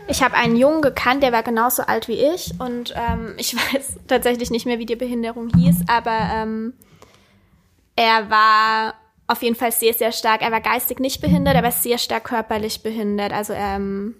Ich 0.08 0.22
habe 0.22 0.34
einen 0.34 0.56
Jungen 0.56 0.82
gekannt, 0.82 1.22
der 1.22 1.32
war 1.32 1.42
genauso 1.42 1.82
alt 1.82 2.06
wie 2.06 2.20
ich 2.34 2.52
und 2.58 2.94
ähm, 2.94 3.34
ich 3.38 3.54
weiß 3.54 4.00
tatsächlich 4.06 4.50
nicht 4.50 4.66
mehr, 4.66 4.78
wie 4.78 4.86
die 4.86 4.96
Behinderung 4.96 5.48
hieß, 5.56 5.84
aber 5.88 6.18
ähm, 6.34 6.74
er 7.96 8.28
war 8.28 8.94
auf 9.26 9.42
jeden 9.42 9.56
Fall 9.56 9.72
sehr, 9.72 9.94
sehr 9.94 10.12
stark. 10.12 10.42
Er 10.42 10.52
war 10.52 10.60
geistig 10.60 11.00
nicht 11.00 11.20
behindert, 11.20 11.56
aber 11.56 11.70
sehr 11.70 11.98
stark 11.98 12.24
körperlich 12.24 12.82
behindert. 12.82 13.32
Also, 13.32 13.54
ähm, 13.54 14.14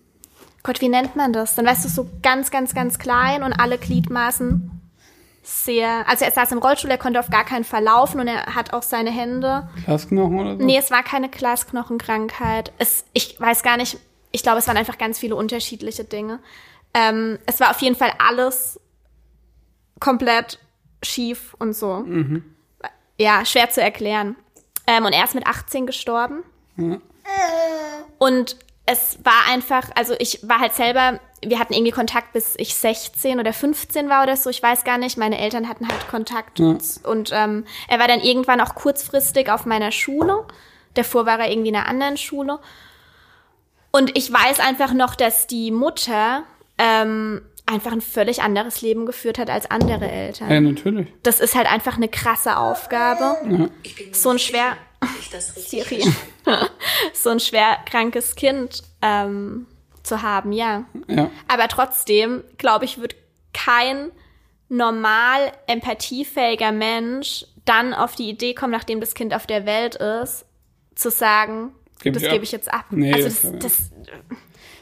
Gott, 0.66 0.81
wie 0.81 0.88
nennt 0.88 1.14
man 1.14 1.33
das? 1.33 1.55
Dann 1.55 1.64
weißt 1.64 1.85
du, 1.85 1.88
so 1.88 2.11
ganz, 2.22 2.50
ganz, 2.50 2.74
ganz 2.74 2.98
klein 2.98 3.44
und 3.44 3.52
alle 3.52 3.79
Gliedmaßen 3.79 4.72
sehr. 5.44 6.09
Also 6.09 6.24
er 6.24 6.33
saß 6.33 6.50
im 6.50 6.59
Rollstuhl, 6.59 6.90
er 6.90 6.98
konnte 6.98 7.20
auf 7.20 7.31
gar 7.31 7.44
keinen 7.44 7.62
Fall 7.62 7.85
laufen 7.85 8.18
und 8.18 8.26
er 8.26 8.57
hat 8.57 8.72
auch 8.72 8.83
seine 8.83 9.11
Hände. 9.11 9.68
Glasknochen 9.85 10.40
oder 10.40 10.57
so? 10.57 10.64
Nee, 10.64 10.76
es 10.76 10.90
war 10.90 11.05
keine 11.05 11.29
Glasknochenkrankheit. 11.29 12.72
Es, 12.79 13.05
ich 13.12 13.40
weiß 13.40 13.62
gar 13.62 13.76
nicht, 13.76 13.98
ich 14.33 14.42
glaube, 14.42 14.59
es 14.59 14.66
waren 14.66 14.76
einfach 14.76 14.98
ganz 14.98 15.20
viele 15.20 15.37
unterschiedliche 15.37 16.02
Dinge. 16.02 16.40
Ähm, 16.94 17.38
es 17.46 17.61
war 17.61 17.70
auf 17.70 17.81
jeden 17.81 17.94
Fall 17.94 18.12
alles 18.18 18.81
komplett 20.00 20.59
schief 21.00 21.55
und 21.61 21.74
so. 21.74 22.05
Ja, 23.18 23.44
schwer 23.44 23.70
zu 23.70 23.81
erklären. 23.81 24.35
Ähm, 24.88 25.05
und 25.05 25.12
er 25.12 25.22
ist 25.22 25.37
mit 25.37 25.46
18 25.46 25.87
gestorben. 25.87 26.42
Und 28.18 28.57
es 28.87 29.18
war 29.25 29.53
einfach, 29.53 29.90
also 29.96 30.14
ich 30.18 30.40
war 30.49 30.61
halt 30.61 30.72
selber, 30.75 31.18
wir 31.44 31.59
hatten 31.59 31.72
irgendwie 31.75 31.90
Kontakt 31.92 32.33
bis 32.33 32.55
ich 32.57 32.75
16 32.77 33.40
oder 33.40 33.53
15 33.53 34.09
war 34.09 34.22
oder 34.22 34.37
so, 34.37 34.49
ich 34.49 34.62
weiß 34.62 34.85
gar 34.85 34.96
nicht. 34.99 35.16
Meine 35.18 35.38
Eltern 35.38 35.68
hatten 35.68 35.88
halt 35.88 36.09
Kontakt 36.09 36.59
Ja. 36.61 36.77
und 37.05 37.31
ähm, 37.33 37.64
er 37.88 37.99
war 37.99 38.09
dann 38.09 38.20
irgendwann 38.20 38.61
auch 38.61 38.75
kurzfristig 38.75 39.51
auf 39.51 39.66
meiner 39.66 39.90
Schule. 39.92 40.44
Davor 40.94 41.27
war 41.27 41.38
er 41.40 41.51
irgendwie 41.51 41.68
in 41.70 41.77
einer 41.77 41.88
anderen 41.88 42.16
Schule. 42.16 42.59
Und 43.90 44.16
ich 44.16 44.33
weiß 44.33 44.61
einfach 44.61 44.92
noch, 44.92 45.14
dass 45.14 45.46
die 45.46 45.70
Mutter 45.70 46.42
ähm, 46.79 47.42
einfach 47.66 47.92
ein 47.92 48.01
völlig 48.01 48.42
anderes 48.42 48.81
Leben 48.83 49.07
geführt 49.07 49.38
hat 49.38 49.51
als 49.51 49.70
andere 49.70 50.09
Eltern. 50.11 50.51
Ja, 50.51 50.61
natürlich. 50.61 51.09
Das 51.22 51.40
ist 51.40 51.55
halt 51.55 51.70
einfach 51.70 51.96
eine 51.96 52.09
krasse 52.09 52.57
Aufgabe. 52.59 53.37
Mir 53.44 53.70
So 54.12 54.31
ein 54.31 54.38
schwer, 54.38 54.77
ich 55.21 55.31
das 55.31 55.57
richtig 55.57 55.85
Siri, 55.88 56.12
so 57.14 57.31
ein 57.31 57.40
schwer 57.40 57.79
krankes 57.88 58.35
Kind 58.35 58.83
ähm, 59.03 59.66
zu 60.03 60.23
haben, 60.23 60.53
ja. 60.53 60.85
Ja. 61.09 61.31
Aber 61.49 61.69
trotzdem, 61.69 62.42
glaube 62.59 62.85
ich, 62.85 62.99
wird 63.01 63.16
kein 63.53 64.11
normal 64.69 65.53
empathiefähiger 65.66 66.73
Mensch 66.73 67.47
dann 67.64 67.95
auf 67.95 68.14
die 68.14 68.29
Idee 68.29 68.55
kommen, 68.55 68.73
nachdem 68.73 69.01
das 69.01 69.14
Kind 69.14 69.35
auf 69.35 69.47
der 69.47 69.66
Welt 69.66 69.97
ist, 69.97 70.45
zu 70.95 71.11
sagen, 71.11 71.73
Geb 72.01 72.14
das 72.14 72.23
gebe 72.23 72.45
ich 72.45 72.53
jetzt 72.53 72.73
ab. 72.73 72.85
Nee, 72.90 73.12
also 73.12 73.29
das- 73.29 73.42
das, 73.42 73.53
das 73.61 73.90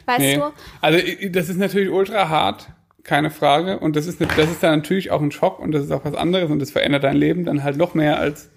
weißt 0.06 0.18
Nee. 0.20 0.36
du? 0.36 0.52
Also 0.80 0.98
das 1.30 1.48
ist 1.48 1.56
natürlich 1.58 1.90
ultra 1.90 2.28
hart, 2.28 2.68
keine 3.04 3.30
Frage. 3.30 3.78
Und 3.78 3.96
das 3.96 4.06
ist, 4.06 4.20
ne- 4.20 4.28
das 4.36 4.50
ist 4.50 4.62
dann 4.62 4.76
natürlich 4.80 5.10
auch 5.10 5.22
ein 5.22 5.30
Schock 5.32 5.58
und 5.60 5.72
das 5.72 5.84
ist 5.84 5.92
auch 5.92 6.04
was 6.04 6.14
anderes 6.14 6.50
und 6.50 6.58
das 6.58 6.70
verändert 6.72 7.04
dein 7.04 7.16
Leben 7.16 7.44
dann 7.44 7.62
halt 7.62 7.76
noch 7.76 7.94
mehr 7.94 8.18
als 8.18 8.50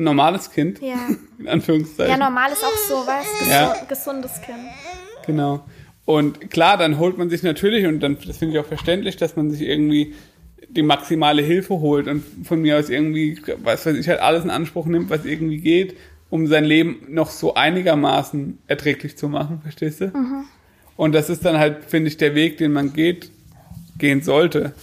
ein 0.00 0.04
normales 0.04 0.50
Kind. 0.50 0.80
Ja. 0.80 0.96
In 1.38 1.48
Anführungszeichen. 1.48 2.10
Ja, 2.10 2.18
normal 2.18 2.50
ist 2.52 2.64
auch 2.64 2.76
so, 2.88 3.06
was? 3.06 3.26
Gesu 3.38 3.50
Ja. 3.50 3.76
Gesundes 3.88 4.40
Kind. 4.42 4.58
Genau. 5.26 5.64
Und 6.04 6.50
klar, 6.50 6.76
dann 6.76 6.98
holt 6.98 7.18
man 7.18 7.30
sich 7.30 7.42
natürlich, 7.42 7.86
und 7.86 8.00
dann, 8.00 8.18
das 8.26 8.38
finde 8.38 8.54
ich 8.54 8.60
auch 8.60 8.66
verständlich, 8.66 9.16
dass 9.16 9.36
man 9.36 9.50
sich 9.50 9.62
irgendwie 9.62 10.14
die 10.68 10.82
maximale 10.82 11.42
Hilfe 11.42 11.80
holt 11.80 12.08
und 12.08 12.24
von 12.44 12.60
mir 12.60 12.78
aus 12.78 12.90
irgendwie, 12.90 13.40
was 13.62 13.86
weiß 13.86 13.96
ich, 13.96 14.08
halt 14.08 14.20
alles 14.20 14.44
in 14.44 14.50
Anspruch 14.50 14.86
nimmt, 14.86 15.10
was 15.10 15.24
irgendwie 15.24 15.58
geht, 15.58 15.96
um 16.30 16.46
sein 16.46 16.64
Leben 16.64 17.02
noch 17.08 17.30
so 17.30 17.54
einigermaßen 17.54 18.58
erträglich 18.68 19.16
zu 19.16 19.28
machen, 19.28 19.60
verstehst 19.62 20.00
du? 20.00 20.12
Und 20.96 21.12
das 21.14 21.28
ist 21.28 21.44
dann 21.44 21.58
halt, 21.58 21.84
finde 21.84 22.08
ich, 22.08 22.16
der 22.18 22.34
Weg, 22.34 22.58
den 22.58 22.72
man 22.72 22.92
geht, 22.92 23.30
gehen 23.98 24.22
sollte. 24.22 24.74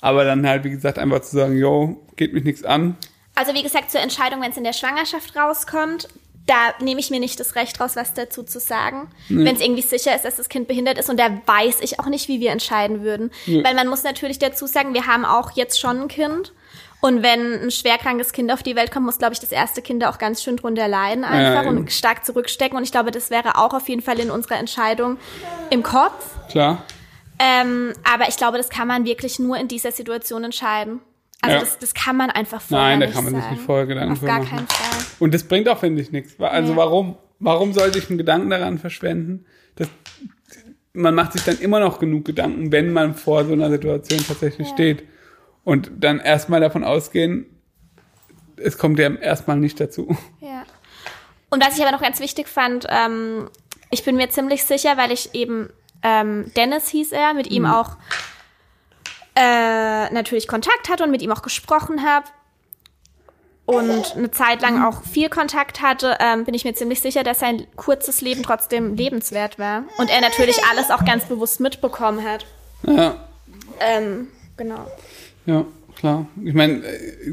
Aber 0.00 0.24
dann 0.24 0.46
halt, 0.46 0.64
wie 0.64 0.70
gesagt, 0.70 0.98
einfach 0.98 1.20
zu 1.20 1.36
sagen, 1.36 1.56
yo, 1.56 2.00
geht 2.16 2.32
mich 2.32 2.44
nichts 2.44 2.64
an. 2.64 2.96
Also 3.34 3.54
wie 3.54 3.62
gesagt, 3.62 3.90
zur 3.90 4.00
Entscheidung, 4.00 4.42
wenn 4.42 4.50
es 4.50 4.56
in 4.56 4.64
der 4.64 4.72
Schwangerschaft 4.72 5.36
rauskommt, 5.36 6.08
da 6.46 6.74
nehme 6.80 6.98
ich 7.00 7.10
mir 7.10 7.20
nicht 7.20 7.38
das 7.38 7.54
Recht 7.54 7.80
raus, 7.80 7.94
was 7.94 8.12
dazu 8.14 8.42
zu 8.42 8.58
sagen. 8.58 9.08
Wenn 9.28 9.54
es 9.54 9.62
irgendwie 9.62 9.82
sicher 9.82 10.16
ist, 10.16 10.24
dass 10.24 10.36
das 10.36 10.48
Kind 10.48 10.66
behindert 10.66 10.98
ist 10.98 11.08
und 11.08 11.18
da 11.18 11.30
weiß 11.46 11.80
ich 11.80 12.00
auch 12.00 12.06
nicht, 12.06 12.26
wie 12.28 12.40
wir 12.40 12.50
entscheiden 12.50 13.02
würden. 13.02 13.30
Weil 13.62 13.74
man 13.74 13.86
muss 13.86 14.02
natürlich 14.02 14.38
dazu 14.38 14.66
sagen, 14.66 14.92
wir 14.92 15.06
haben 15.06 15.24
auch 15.24 15.52
jetzt 15.52 15.78
schon 15.78 16.00
ein 16.02 16.08
Kind. 16.08 16.52
Und 17.00 17.22
wenn 17.22 17.62
ein 17.62 17.70
schwerkrankes 17.70 18.32
Kind 18.32 18.52
auf 18.52 18.62
die 18.62 18.76
Welt 18.76 18.90
kommt, 18.90 19.06
muss, 19.06 19.18
glaube 19.18 19.32
ich, 19.32 19.40
das 19.40 19.52
erste 19.52 19.80
Kind 19.80 20.04
auch 20.04 20.18
ganz 20.18 20.42
schön 20.42 20.56
drunter 20.56 20.86
leiden 20.86 21.24
einfach 21.24 21.64
eben. 21.64 21.78
und 21.78 21.92
stark 21.92 22.26
zurückstecken. 22.26 22.76
Und 22.76 22.82
ich 22.84 22.92
glaube, 22.92 23.10
das 23.10 23.30
wäre 23.30 23.56
auch 23.56 23.72
auf 23.72 23.88
jeden 23.88 24.02
Fall 24.02 24.18
in 24.18 24.30
unserer 24.30 24.58
Entscheidung 24.58 25.16
im 25.70 25.82
Kopf. 25.82 26.36
Klar. 26.50 26.82
Ähm, 27.38 27.94
aber 28.04 28.28
ich 28.28 28.36
glaube, 28.36 28.58
das 28.58 28.68
kann 28.68 28.86
man 28.86 29.06
wirklich 29.06 29.38
nur 29.38 29.56
in 29.56 29.66
dieser 29.66 29.92
Situation 29.92 30.44
entscheiden. 30.44 31.00
Also 31.42 31.54
Ja. 31.56 31.60
das, 31.60 31.78
das 31.78 31.94
kann 31.94 32.16
man 32.16 32.30
einfach 32.30 32.60
vorher 32.60 32.88
Nein, 32.88 33.00
da 33.00 33.06
kann 33.06 33.24
man 33.24 33.34
sich 33.34 33.50
nicht 33.50 33.62
vorher 33.62 33.86
Gedanken 33.86 34.12
Auf 34.12 34.20
gar 34.20 34.38
machen. 34.40 34.48
keinen 34.56 34.66
Fall. 34.68 35.04
Und 35.18 35.32
das 35.34 35.44
bringt 35.44 35.68
auch, 35.68 35.78
finde 35.78 36.02
ich, 36.02 36.12
nichts. 36.12 36.38
Also 36.40 36.72
Ja. 36.72 36.76
warum? 36.76 37.16
Warum 37.38 37.72
sollte 37.72 37.98
ich 37.98 38.08
einen 38.10 38.18
Gedanken 38.18 38.50
daran 38.50 38.78
verschwenden? 38.78 39.46
Das, 39.76 39.88
man 40.92 41.14
macht 41.14 41.32
sich 41.32 41.42
dann 41.42 41.58
immer 41.58 41.80
noch 41.80 41.98
genug 41.98 42.26
Gedanken, 42.26 42.70
wenn 42.72 42.92
man 42.92 43.14
vor 43.14 43.44
so 43.46 43.52
einer 43.54 43.70
Situation 43.70 44.20
tatsächlich 44.26 44.68
steht. 44.68 45.04
Und 45.64 45.90
dann 45.98 46.20
erstmal 46.20 46.60
davon 46.60 46.84
ausgehen, 46.84 47.46
es 48.56 48.76
kommt 48.76 48.98
ja 48.98 49.10
erstmal 49.14 49.56
nicht 49.56 49.80
dazu. 49.80 50.16
Ja. 50.40 50.64
Und 51.48 51.64
was 51.64 51.76
ich 51.78 51.82
aber 51.82 51.92
noch 51.92 52.02
ganz 52.02 52.20
wichtig 52.20 52.46
fand, 52.48 52.86
ähm, 52.90 53.48
ich 53.90 54.04
bin 54.04 54.16
mir 54.16 54.28
ziemlich 54.28 54.64
sicher, 54.64 54.96
weil 54.98 55.10
ich 55.10 55.34
eben 55.34 55.70
ähm, 56.02 56.50
Dennis 56.56 56.88
hieß 56.88 57.12
er, 57.12 57.32
mit 57.34 57.50
ihm 57.50 57.64
auch 57.66 57.96
äh, 59.36 60.10
natürlich 60.10 60.48
Kontakt 60.48 60.88
hatte 60.88 61.04
und 61.04 61.10
mit 61.10 61.22
ihm 61.22 61.32
auch 61.32 61.42
gesprochen 61.42 62.04
habe 62.04 62.26
und 63.70 64.16
eine 64.16 64.30
Zeit 64.32 64.62
lang 64.62 64.82
auch 64.82 65.04
viel 65.04 65.28
Kontakt 65.28 65.80
hatte, 65.80 66.16
ähm, 66.18 66.44
bin 66.44 66.54
ich 66.54 66.64
mir 66.64 66.74
ziemlich 66.74 67.00
sicher, 67.00 67.22
dass 67.22 67.38
sein 67.38 67.66
kurzes 67.76 68.20
Leben 68.20 68.42
trotzdem 68.42 68.96
lebenswert 68.96 69.60
war. 69.60 69.84
Und 69.98 70.10
er 70.10 70.20
natürlich 70.20 70.58
alles 70.70 70.90
auch 70.90 71.04
ganz 71.04 71.26
bewusst 71.26 71.60
mitbekommen 71.60 72.24
hat. 72.24 72.46
Ja, 72.86 73.14
Ähm, 73.78 74.28
genau. 74.56 74.86
ja, 75.46 75.64
klar. 75.96 76.26
Ich 76.44 76.52
meine, 76.52 76.84
äh, 76.84 77.32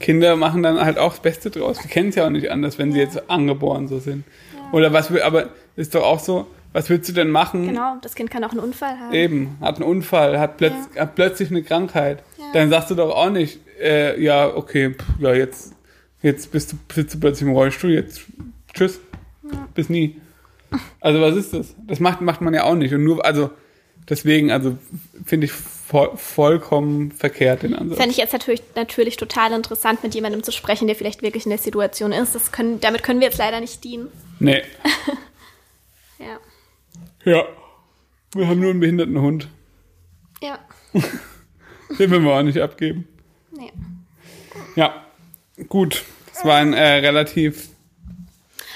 Kinder 0.00 0.36
machen 0.36 0.62
dann 0.62 0.80
halt 0.80 0.98
auch 0.98 1.10
das 1.12 1.20
Beste 1.20 1.50
draus. 1.50 1.82
Wir 1.82 1.90
kennen 1.90 2.08
es 2.08 2.14
ja 2.14 2.26
auch 2.26 2.30
nicht 2.30 2.50
anders, 2.50 2.78
wenn 2.78 2.92
sie 2.92 2.98
jetzt 2.98 3.28
angeboren 3.28 3.88
so 3.88 3.98
sind. 3.98 4.24
Oder 4.72 4.92
was 4.92 5.12
wir, 5.12 5.24
aber 5.26 5.50
ist 5.76 5.94
doch 5.94 6.02
auch 6.02 6.18
so, 6.18 6.46
was 6.76 6.90
willst 6.90 7.08
du 7.08 7.14
denn 7.14 7.30
machen? 7.30 7.66
Genau, 7.66 7.96
das 8.02 8.14
Kind 8.14 8.30
kann 8.30 8.44
auch 8.44 8.50
einen 8.50 8.60
Unfall 8.60 9.00
haben. 9.00 9.14
Eben, 9.14 9.56
hat 9.62 9.76
einen 9.76 9.88
Unfall, 9.88 10.38
hat, 10.38 10.58
plötz 10.58 10.74
hat 10.94 11.14
plötzlich 11.14 11.50
eine 11.50 11.62
Krankheit. 11.62 12.22
Dann 12.52 12.68
sagst 12.68 12.90
du 12.90 12.94
doch 12.94 13.16
auch 13.16 13.30
nicht, 13.30 13.60
äh, 13.80 14.20
ja, 14.22 14.54
okay, 14.54 14.90
pff, 14.90 15.04
ja, 15.18 15.32
jetzt, 15.32 15.72
jetzt 16.20 16.52
bist 16.52 16.72
du, 16.72 16.76
sitzt 16.92 17.14
du 17.14 17.20
plötzlich 17.20 17.48
im 17.48 17.54
Rollstuhl, 17.54 17.92
jetzt 17.92 18.20
tschüss, 18.74 19.00
bis 19.74 19.88
nie. 19.88 20.20
Also 21.00 21.22
was 21.22 21.34
ist 21.34 21.54
das? 21.54 21.74
Das 21.78 21.98
macht, 21.98 22.20
macht 22.20 22.42
man 22.42 22.52
ja 22.52 22.64
auch 22.64 22.74
nicht. 22.74 22.92
Und 22.92 23.04
nur, 23.04 23.24
also 23.24 23.48
deswegen, 24.06 24.50
also 24.50 24.76
finde 25.24 25.46
ich 25.46 25.52
vo 25.52 26.14
vollkommen 26.14 27.10
verkehrt, 27.10 27.62
den 27.62 27.74
Ansatz. 27.74 27.96
Fände 27.96 28.10
ich 28.10 28.18
jetzt 28.18 28.34
natürlich, 28.34 28.62
natürlich 28.74 29.16
total 29.16 29.52
interessant, 29.52 30.02
mit 30.02 30.14
jemandem 30.14 30.42
zu 30.42 30.52
sprechen, 30.52 30.88
der 30.88 30.96
vielleicht 30.96 31.22
wirklich 31.22 31.46
in 31.46 31.50
der 31.50 31.58
Situation 31.58 32.12
ist. 32.12 32.34
Das 32.34 32.52
können, 32.52 32.80
damit 32.80 33.02
können 33.02 33.20
wir 33.20 33.28
jetzt 33.28 33.38
leider 33.38 33.60
nicht 33.60 33.82
dienen. 33.82 34.08
Nee. 34.40 34.62
Ja. 36.18 36.38
Ja. 37.26 37.44
Wir 38.34 38.48
haben 38.48 38.60
nur 38.60 38.70
einen 38.70 38.80
behinderten 38.80 39.20
Hund. 39.20 39.48
Ja. 40.40 40.58
Den 41.98 42.10
will 42.10 42.22
wir 42.22 42.32
auch 42.32 42.42
nicht 42.42 42.58
abgeben. 42.58 43.06
Nee. 43.50 43.72
Ja. 44.76 45.04
Gut. 45.68 46.04
Das 46.32 46.44
war 46.44 46.56
ein 46.56 46.72
äh, 46.72 46.82
relativ. 46.82 47.68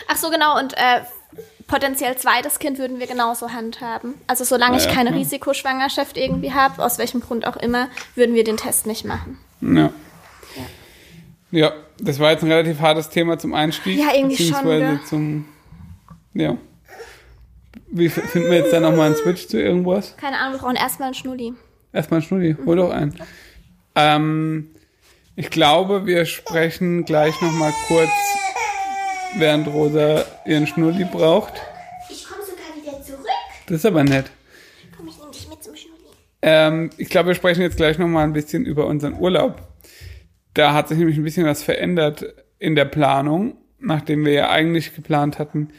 Ach 0.09 0.17
so, 0.17 0.31
genau. 0.31 0.59
Und 0.59 0.75
äh, 0.75 1.03
potenziell 1.67 2.17
zweites 2.17 2.59
Kind 2.59 2.79
würden 2.79 2.99
wir 2.99 3.07
genauso 3.07 3.53
handhaben. 3.53 4.15
Also 4.27 4.45
solange 4.45 4.79
Ja, 4.79 4.85
ich 4.85 4.93
keine 4.93 5.11
ja. 5.11 5.17
Risikoschwangerschaft 5.17 6.17
irgendwie 6.17 6.53
habe, 6.53 6.85
aus 6.85 6.99
welchem 6.99 7.21
Grund 7.21 7.47
auch 7.47 7.57
immer, 7.57 7.89
würden 8.15 8.35
wir 8.35 8.45
den 8.45 8.57
Test 8.57 8.87
nicht 8.87 9.05
machen. 9.05 9.39
Ja. 9.61 9.93
Ja, 11.53 11.73
das 11.99 12.19
war 12.19 12.31
jetzt 12.31 12.43
ein 12.45 12.51
relativ 12.51 12.81
hartes 12.81 13.11
Thema 13.11 13.39
zum 13.39 13.55
Einstieg. 13.55 13.99
Ja, 13.99 14.15
irgendwie 14.15 14.37
schon, 14.37 14.65
gell? 14.65 15.01
zum. 15.07 15.47
Ja. 16.33 16.57
Wie 17.93 18.09
finden 18.09 18.51
wir 18.51 18.59
jetzt 18.59 18.73
da 18.73 18.81
nochmal 18.81 19.07
einen 19.07 19.17
Switch 19.17 19.49
zu 19.49 19.61
irgendwas? 19.61 20.17
Keine 20.17 20.39
Ahnung, 20.39 20.55
wir 20.55 20.59
brauchen 20.61 20.77
erstmal 20.77 21.07
einen 21.07 21.15
Schnulli. 21.15 21.53
Erstmal 21.93 22.21
einen 22.21 22.27
Schnulli, 22.27 22.57
hol 22.65 22.77
doch 22.77 22.91
einen. 22.91 23.15
Ähm, 23.97 24.71
ich 25.35 25.51
glaube, 25.51 26.07
wir 26.07 26.25
sprechen 26.25 27.05
gleich 27.05 27.41
nochmal 27.41 27.73
kurz, 27.89 28.11
während 29.37 29.67
Rosa 29.67 30.25
ihren 30.47 30.69
Schnulli 30.69 31.05
braucht. 31.05 31.55
Ich 32.09 32.25
komme 32.29 32.43
sogar 32.45 32.77
wieder 32.77 33.03
zurück. 33.03 33.27
Das 33.67 33.79
ist 33.79 33.87
aber 33.87 34.05
nett. 34.05 34.31
Komm, 34.97 35.09
ich 35.09 35.19
nehme 35.19 35.33
dich 35.33 35.49
mit 35.49 35.63
zum 35.63 35.75
Schnulli. 35.75 36.03
Ähm, 36.43 36.91
ich 36.97 37.09
glaube, 37.09 37.29
wir 37.29 37.35
sprechen 37.35 37.63
jetzt 37.63 37.77
gleich 37.77 37.99
nochmal 37.99 38.25
ein 38.25 38.33
bisschen 38.33 38.65
über 38.65 38.87
unseren 38.87 39.15
Urlaub. 39.15 39.63
Da 40.55 40.75
hat 40.75 40.89
sich 40.89 40.99
nämlich 40.99 41.17
ein 41.17 41.25
bisschen 41.25 41.47
was 41.47 41.63
verändert 41.65 42.25
in 42.59 42.77
der 42.77 42.85
Planung, 42.85 43.57
nachdem 43.81 44.25
wir 44.25 44.33
ja 44.33 44.51
eigentlich 44.51 44.95
geplant 44.95 45.39
hatten, 45.41 45.71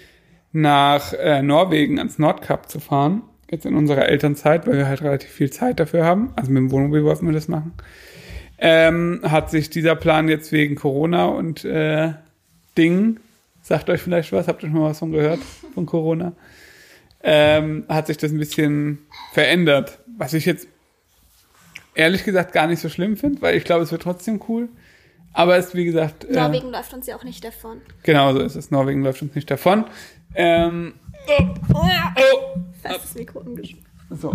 nach 0.51 1.13
äh, 1.13 1.41
Norwegen 1.41 1.97
ans 1.97 2.19
Nordkap 2.19 2.69
zu 2.69 2.79
fahren. 2.79 3.23
Jetzt 3.49 3.65
in 3.65 3.75
unserer 3.75 4.07
Elternzeit, 4.07 4.65
weil 4.67 4.77
wir 4.77 4.87
halt 4.87 5.01
relativ 5.01 5.29
viel 5.29 5.51
Zeit 5.51 5.79
dafür 5.79 6.05
haben. 6.05 6.31
Also 6.35 6.51
mit 6.51 6.59
dem 6.59 6.71
Wohnmobil 6.71 7.03
wollten 7.03 7.25
wir 7.25 7.33
das 7.33 7.47
machen. 7.47 7.73
Ähm, 8.57 9.21
hat 9.23 9.49
sich 9.49 9.69
dieser 9.69 9.95
Plan 9.95 10.29
jetzt 10.29 10.51
wegen 10.51 10.75
Corona 10.75 11.25
und 11.25 11.65
äh, 11.65 12.13
Ding, 12.77 13.19
sagt 13.61 13.89
euch 13.89 14.01
vielleicht 14.01 14.31
was, 14.31 14.47
habt 14.47 14.63
ihr 14.63 14.69
schon 14.69 14.79
mal 14.79 14.91
was 14.91 14.99
von 14.99 15.11
gehört, 15.11 15.39
von 15.73 15.85
Corona? 15.85 16.33
ähm, 17.23 17.85
hat 17.87 18.07
sich 18.07 18.17
das 18.17 18.31
ein 18.31 18.37
bisschen 18.37 18.99
verändert. 19.33 19.99
Was 20.17 20.33
ich 20.33 20.45
jetzt 20.45 20.67
ehrlich 21.95 22.23
gesagt 22.23 22.53
gar 22.53 22.67
nicht 22.67 22.79
so 22.79 22.89
schlimm 22.89 23.17
finde, 23.17 23.41
weil 23.41 23.55
ich 23.55 23.63
glaube, 23.63 23.83
es 23.83 23.91
wird 23.91 24.01
trotzdem 24.01 24.41
cool. 24.47 24.69
Aber 25.33 25.55
es 25.55 25.67
ist, 25.67 25.75
wie 25.75 25.85
gesagt, 25.85 26.25
äh, 26.25 26.33
Norwegen 26.33 26.71
läuft 26.71 26.93
uns 26.93 27.07
ja 27.07 27.15
auch 27.15 27.23
nicht 27.23 27.43
davon. 27.43 27.81
genau 28.03 28.33
so 28.33 28.39
ist 28.39 28.55
es. 28.55 28.69
Norwegen 28.69 29.03
läuft 29.03 29.21
uns 29.21 29.33
nicht 29.33 29.49
davon. 29.49 29.85
Ähm, 30.35 30.93
oh, 31.73 31.85
Fast 32.81 33.03
das 33.03 33.15
Mikro 33.15 33.39
umgeschmissen. 33.39 33.85
so. 34.09 34.33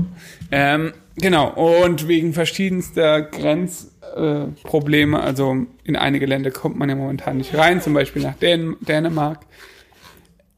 Ähm, 0.50 0.92
genau. 1.16 1.48
Und 1.50 2.08
wegen 2.08 2.32
verschiedenster 2.32 3.22
Grenzprobleme, 3.22 5.18
äh, 5.18 5.22
also 5.22 5.66
in 5.84 5.96
einige 5.96 6.26
Länder 6.26 6.50
kommt 6.50 6.76
man 6.78 6.88
ja 6.88 6.94
momentan 6.94 7.38
nicht 7.38 7.54
rein, 7.54 7.80
zum 7.80 7.94
Beispiel 7.94 8.22
nach 8.22 8.34
Dän 8.36 8.76
Dänemark, 8.80 9.40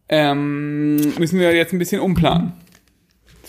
ähm, 0.08 0.96
müssen 1.18 1.38
wir 1.38 1.54
jetzt 1.54 1.72
ein 1.72 1.78
bisschen 1.78 2.00
umplanen. 2.00 2.52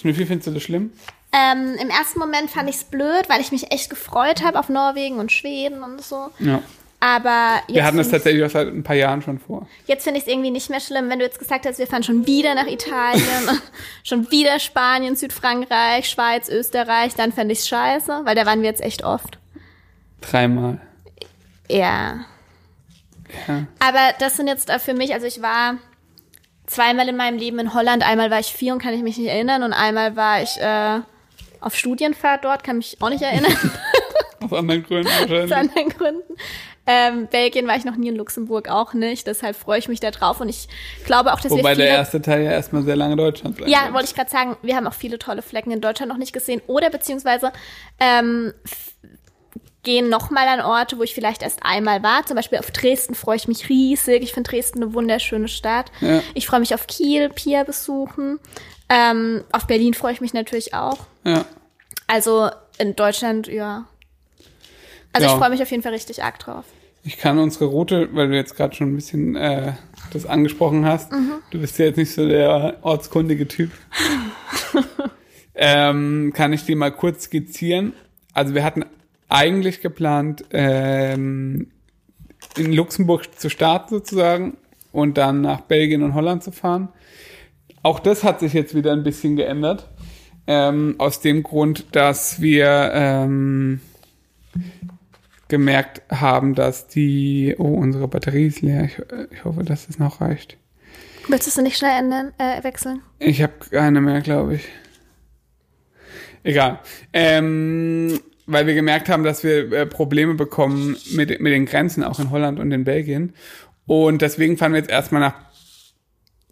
Wie 0.04 0.14
findest 0.14 0.48
du 0.48 0.52
das 0.52 0.64
schlimm? 0.64 0.92
Ähm, 1.32 1.76
Im 1.80 1.90
ersten 1.90 2.20
Moment 2.20 2.50
fand 2.50 2.70
ich 2.70 2.78
es 2.78 2.84
blöd, 2.86 3.28
weil 3.28 3.40
ich 3.42 3.52
mich 3.52 3.72
echt 3.72 3.90
gefreut 3.90 4.44
habe 4.44 4.58
auf 4.58 4.70
Norwegen 4.70 5.18
und 5.18 5.32
Schweden 5.32 5.84
und 5.84 6.02
so. 6.02 6.30
Ja. 6.40 6.62
Aber 7.02 7.62
jetzt 7.68 7.76
Wir 7.76 7.86
hatten 7.86 7.98
das 7.98 8.10
tatsächlich 8.10 8.44
auch 8.44 8.50
seit 8.50 8.68
ein 8.68 8.84
paar 8.84 8.96
Jahren 8.96 9.22
schon 9.22 9.40
vor. 9.40 9.68
Jetzt 9.86 10.04
finde 10.04 10.20
ich 10.20 10.26
es 10.26 10.32
irgendwie 10.32 10.52
nicht 10.52 10.70
mehr 10.70 10.82
schlimm, 10.82 11.10
wenn 11.10 11.20
du 11.20 11.26
jetzt 11.26 11.40
gesagt 11.40 11.66
hast, 11.66 11.80
wir 11.80 11.88
fahren 11.88 12.04
schon 12.04 12.28
wieder 12.28 12.56
nach 12.56 12.68
Italien, 12.68 13.62
schon 14.04 14.30
wieder 14.32 14.60
Spanien, 14.60 15.16
Südfrankreich, 15.16 16.10
Schweiz, 16.10 16.50
Österreich, 16.50 17.16
dann 17.16 17.32
fände 17.32 17.54
ich 17.54 17.60
es 17.60 17.68
scheiße, 17.70 18.22
weil 18.26 18.36
da 18.36 18.46
waren 18.46 18.62
wir 18.62 18.70
jetzt 18.70 18.82
echt 18.82 19.04
oft. 19.06 19.38
Dreimal. 20.20 20.82
Ja. 21.70 22.26
Ja. 23.48 23.68
Aber 23.80 24.14
das 24.20 24.36
sind 24.36 24.48
jetzt 24.48 24.70
für 24.82 24.94
mich, 24.94 25.14
also 25.14 25.26
ich 25.26 25.42
war 25.42 25.78
zweimal 26.66 27.08
in 27.08 27.16
meinem 27.16 27.38
Leben 27.38 27.60
in 27.60 27.74
Holland, 27.74 28.04
einmal 28.06 28.30
war 28.30 28.40
ich 28.40 28.48
vier 28.48 28.74
und 28.74 28.82
kann 28.82 28.94
ich 28.94 29.04
mich 29.04 29.18
nicht 29.18 29.30
erinnern 29.30 29.64
und 29.64 29.72
einmal 29.72 30.18
war 30.18 30.42
ich 30.42 30.58
äh, 30.60 31.00
auf 31.62 31.76
Studienfahrt 31.76 32.44
dort, 32.44 32.64
kann 32.64 32.78
mich 32.78 32.98
auch 33.00 33.10
nicht 33.10 33.22
erinnern, 33.22 33.54
Aus 34.42 34.54
anderen 34.54 34.84
Gründen 34.84 35.08
aus 35.24 35.30
wahrscheinlich. 35.30 35.56
anderen 35.56 35.90
Gründen. 35.90 36.34
Ähm, 36.92 37.28
Belgien 37.28 37.68
war 37.68 37.76
ich 37.76 37.86
noch 37.86 37.98
nie 37.98 38.08
in 38.08 38.16
Luxemburg 38.16 38.68
auch 38.68 38.96
nicht, 38.96 39.28
deshalb 39.28 39.56
freue 39.56 39.78
ich 39.78 39.88
mich 39.88 40.00
da 40.00 40.10
drauf 40.10 40.42
und 40.42 40.50
ich 40.50 40.68
glaube 41.06 41.32
auch, 41.32 41.40
dass 41.40 41.52
Wobei 41.52 41.62
wir 41.62 41.76
viele 41.76 41.84
der 41.86 41.98
erste 41.98 42.20
Teil 42.20 42.42
ja 42.42 42.52
erstmal 42.52 42.82
sehr 42.82 42.96
lange 42.96 43.16
Deutschland 43.16 43.58
bleibt. 43.58 43.70
Ja, 43.70 43.94
wollte 43.94 44.08
ich 44.08 44.16
gerade 44.16 44.32
sagen, 44.32 44.58
wir 44.64 44.76
haben 44.76 44.88
auch 44.88 44.94
viele 44.96 45.20
tolle 45.20 45.44
Flecken 45.44 45.70
in 45.70 45.82
Deutschland 45.82 46.12
noch 46.12 46.18
nicht 46.18 46.34
gesehen. 46.34 46.64
Oder 46.66 46.90
beziehungsweise 46.90 47.54
ähm, 48.00 48.56
gehen 49.84 50.10
nochmal 50.10 50.48
an 50.48 50.62
Orte, 50.62 50.98
wo 50.98 51.04
ich 51.04 51.14
vielleicht 51.14 51.44
erst 51.44 51.60
einmal 51.62 52.02
war. 52.02 52.26
Zum 52.26 52.36
Beispiel 52.36 52.58
auf 52.58 52.72
Dresden 52.72 53.14
freue 53.14 53.36
ich 53.36 53.48
mich 53.48 53.70
riesig. 53.70 54.24
Ich 54.24 54.34
finde 54.34 54.50
Dresden 54.50 54.82
eine 54.82 54.94
wunderschöne 54.96 55.48
Stadt. 55.48 55.92
Ja. 56.02 56.24
Ich 56.34 56.48
freue 56.48 56.60
mich 56.60 56.74
auf 56.74 56.88
Kiel, 56.88 57.30
Pia 57.30 57.66
besuchen. 57.66 58.40
Ähm, 58.90 59.44
auf 59.52 59.68
Berlin 59.68 59.94
freue 59.94 60.14
ich 60.14 60.22
mich 60.22 60.34
natürlich 60.34 60.74
auch. 60.74 60.98
Ja. 61.24 61.46
Also 62.08 62.50
in 62.80 62.96
Deutschland, 62.96 63.48
ja. 63.48 63.86
Also 65.14 65.28
Ja. 65.28 65.34
ich 65.34 65.40
freue 65.40 65.50
mich 65.52 65.62
auf 65.62 65.70
jeden 65.70 65.84
Fall 65.84 65.94
richtig 65.94 66.24
arg 66.24 66.40
drauf. 66.40 66.66
Ich 67.04 67.18
kann 67.18 67.40
unsere 67.40 67.66
Route, 67.66 68.10
weil 68.14 68.28
du 68.30 68.36
jetzt 68.36 68.56
gerade 68.56 68.76
schon 68.76 68.92
ein 68.92 68.96
bisschen 68.96 69.36
äh, 69.36 69.74
das 70.12 70.26
angesprochen 70.26 70.86
hast, 70.86 71.12
Mhm. 71.12 71.32
du 71.52 71.60
bist 71.60 71.80
ja 71.80 71.86
jetzt 71.86 71.98
nicht 71.98 72.14
so 72.14 72.28
der 72.28 72.78
ortskundige 72.82 73.48
Typ, 73.48 73.72
ähm, 75.56 76.32
kann 76.34 76.54
ich 76.54 76.66
dir 76.66 76.76
mal 76.76 76.92
kurz 76.92 77.26
skizzieren. 77.26 77.94
Also 78.34 78.54
wir 78.54 78.64
hatten 78.64 78.86
eigentlich 79.28 79.82
geplant, 79.82 80.46
ähm, 80.52 81.68
in 82.58 82.74
Luxemburg 82.74 83.40
zu 83.40 83.50
starten 83.50 83.90
sozusagen 83.96 84.58
und 84.92 85.18
dann 85.18 85.42
nach 85.42 85.62
Belgien 85.62 86.04
und 86.04 86.14
Holland 86.14 86.44
zu 86.44 86.52
fahren. 86.52 86.90
Auch 87.84 88.00
das 88.00 88.24
hat 88.24 88.40
sich 88.40 88.54
jetzt 88.54 88.76
wieder 88.76 88.92
ein 88.94 89.04
bisschen 89.04 89.36
geändert. 89.36 89.88
Ähm, 90.48 90.96
aus 90.98 91.22
dem 91.22 91.44
Grund, 91.44 91.88
dass 91.96 92.42
wir 92.42 92.92
ähm, 92.94 93.82
gemerkt 95.50 96.02
haben, 96.12 96.56
dass 96.56 96.88
die, 96.88 97.56
oh, 97.58 97.74
unsere 97.74 98.08
Batterie 98.08 98.48
ist 98.48 98.62
leer. 98.62 98.86
Ich, 98.86 98.98
ich 99.32 99.44
hoffe, 99.44 99.64
dass 99.64 99.90
es 99.90 100.00
noch 100.00 100.22
reicht. 100.22 100.58
Willst 101.28 101.46
du 101.48 101.50
es 101.50 101.58
nicht 101.58 101.78
schnell 101.78 102.00
ändern, 102.00 102.32
äh, 102.38 102.64
wechseln? 102.64 103.02
Ich 103.20 103.42
habe 103.44 103.54
keine 103.70 104.02
mehr, 104.02 104.22
glaube 104.22 104.56
ich. 104.56 104.68
Egal. 106.44 106.80
Ähm, 107.14 108.20
weil 108.46 108.66
wir 108.66 108.74
gemerkt 108.74 109.10
haben, 109.10 109.24
dass 109.24 109.44
wir 109.44 109.72
äh, 109.72 109.86
Probleme 109.86 110.34
bekommen 110.36 110.96
mit, 111.12 111.40
mit 111.42 111.54
den 111.54 111.66
Grenzen, 111.66 112.04
auch 112.04 112.20
in 112.20 112.32
Holland 112.32 112.60
und 112.60 112.72
in 112.72 112.84
Belgien. 112.86 113.34
Und 113.86 114.22
deswegen 114.22 114.58
fahren 114.58 114.72
wir 114.74 114.80
jetzt 114.80 114.90
erstmal 114.90 115.22
nach 115.22 115.36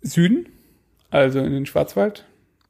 Süden, 0.02 0.50
also 1.10 1.40
in 1.40 1.54
den 1.54 1.66
Schwarzwald, 1.66 2.26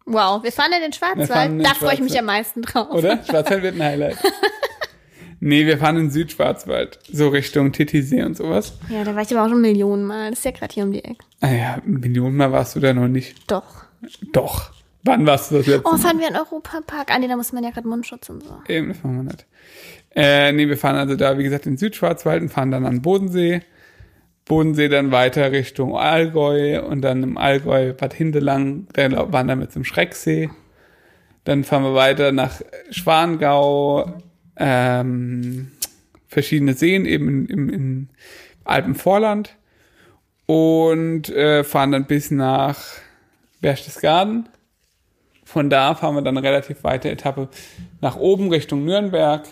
Wow, 0.10 0.42
wir 0.42 0.54
fahren 0.54 0.72
in 0.74 0.82
den 0.84 0.94
Schwarzwald. 0.94 1.50
in 1.52 1.58
den 1.58 1.64
Da 1.66 1.74
freue 1.74 1.96
ich 1.96 2.00
mich 2.00 2.18
am 2.18 2.24
meisten 2.26 2.62
drauf. 2.62 2.90
oder? 2.92 3.22
Schwarzwald 3.26 3.62
wird 3.62 3.76
ein 3.76 3.84
Highlight. 3.84 4.18
nee, 5.40 5.66
wir 5.66 5.78
fahren 5.78 5.98
in 5.98 6.10
Südschwarzwald, 6.12 7.00
so 7.12 7.30
Richtung 7.30 7.72
Titisee 7.72 8.24
und 8.24 8.36
sowas. 8.38 8.78
Ja, 8.90 9.04
da 9.04 9.16
war 9.16 9.22
ich 9.24 9.32
aber 9.36 9.46
auch 9.46 9.50
schon 9.50 9.62
Millionen 9.62 10.06
Mal. 10.06 10.30
Das 10.32 10.40
ist 10.40 10.46
ja 10.46 10.52
gerade 10.52 10.74
hier 10.74 10.84
um 10.84 10.92
die 10.92 11.04
Ecke. 11.04 11.24
Ah 11.42 11.52
ja, 11.52 11.82
Millionenmal 11.86 12.52
warst 12.52 12.76
du 12.76 12.80
da 12.80 12.94
noch 12.94 13.08
nicht. 13.08 13.50
Doch. 13.52 13.86
Doch. 14.34 14.72
Wann 15.04 15.26
warst 15.26 15.52
du 15.52 15.58
das 15.58 15.68
letzte 15.68 15.88
Oh, 15.88 15.92
Mal? 15.92 15.98
fahren 16.00 16.20
wir 16.20 16.28
in 16.28 16.34
den 16.34 16.42
Europapark? 16.42 17.12
Ah, 17.14 17.20
nee, 17.20 17.28
da 17.28 17.36
muss 17.38 17.54
man 17.54 17.64
ja 17.64 17.70
gerade 17.70 17.88
Mundschutz 17.88 18.30
und 18.30 18.44
so. 18.44 18.58
Eben, 18.68 18.90
das 18.90 19.02
machen 19.04 19.18
wir 19.18 19.24
nicht. 19.24 19.46
Äh, 20.16 20.52
nee, 20.52 20.68
wir 20.68 20.78
fahren 20.78 20.96
also 20.98 21.16
da, 21.16 21.38
wie 21.38 21.44
gesagt, 21.44 21.66
in 21.66 21.78
Südschwarzwald 21.78 22.42
und 22.42 22.50
fahren 22.50 22.72
dann 22.72 22.86
an 22.86 22.96
den 22.96 23.02
Bodensee. 23.02 23.62
Bodensee 24.46 24.88
dann 24.90 25.12
weiter 25.12 25.52
Richtung 25.52 25.96
Allgäu 25.98 26.82
und 26.82 27.02
dann 27.02 27.22
im 27.24 27.38
Allgäu 27.38 27.94
Bad 27.94 28.14
Hindelang, 28.14 28.88
da 28.94 29.32
wandern 29.32 29.60
wir 29.60 29.70
zum 29.70 29.84
Schrecksee. 29.84 30.50
Dann 31.44 31.64
fahren 31.64 31.84
wir 31.84 31.94
weiter 31.94 32.32
nach 32.32 32.62
Schwangau, 32.92 34.12
ähm, 34.58 35.72
verschiedene 36.28 36.74
Seen 36.74 37.06
eben 37.06 37.48
im, 37.48 37.70
im 37.70 38.10
Alpenvorland 38.64 39.56
und 40.46 41.30
äh, 41.30 41.64
fahren 41.64 41.92
dann 41.92 42.06
bis 42.06 42.32
nach 42.32 42.84
Berchtesgaden. 43.62 44.50
Von 45.44 45.70
da 45.70 45.96
fahren 45.96 46.16
wir 46.16 46.22
dann 46.22 46.38
eine 46.38 46.48
relativ 46.48 46.84
weite 46.84 47.10
Etappe 47.10 47.50
nach 48.02 48.18
oben 48.18 48.50
Richtung 48.50 48.84
Nürnberg 48.84 49.46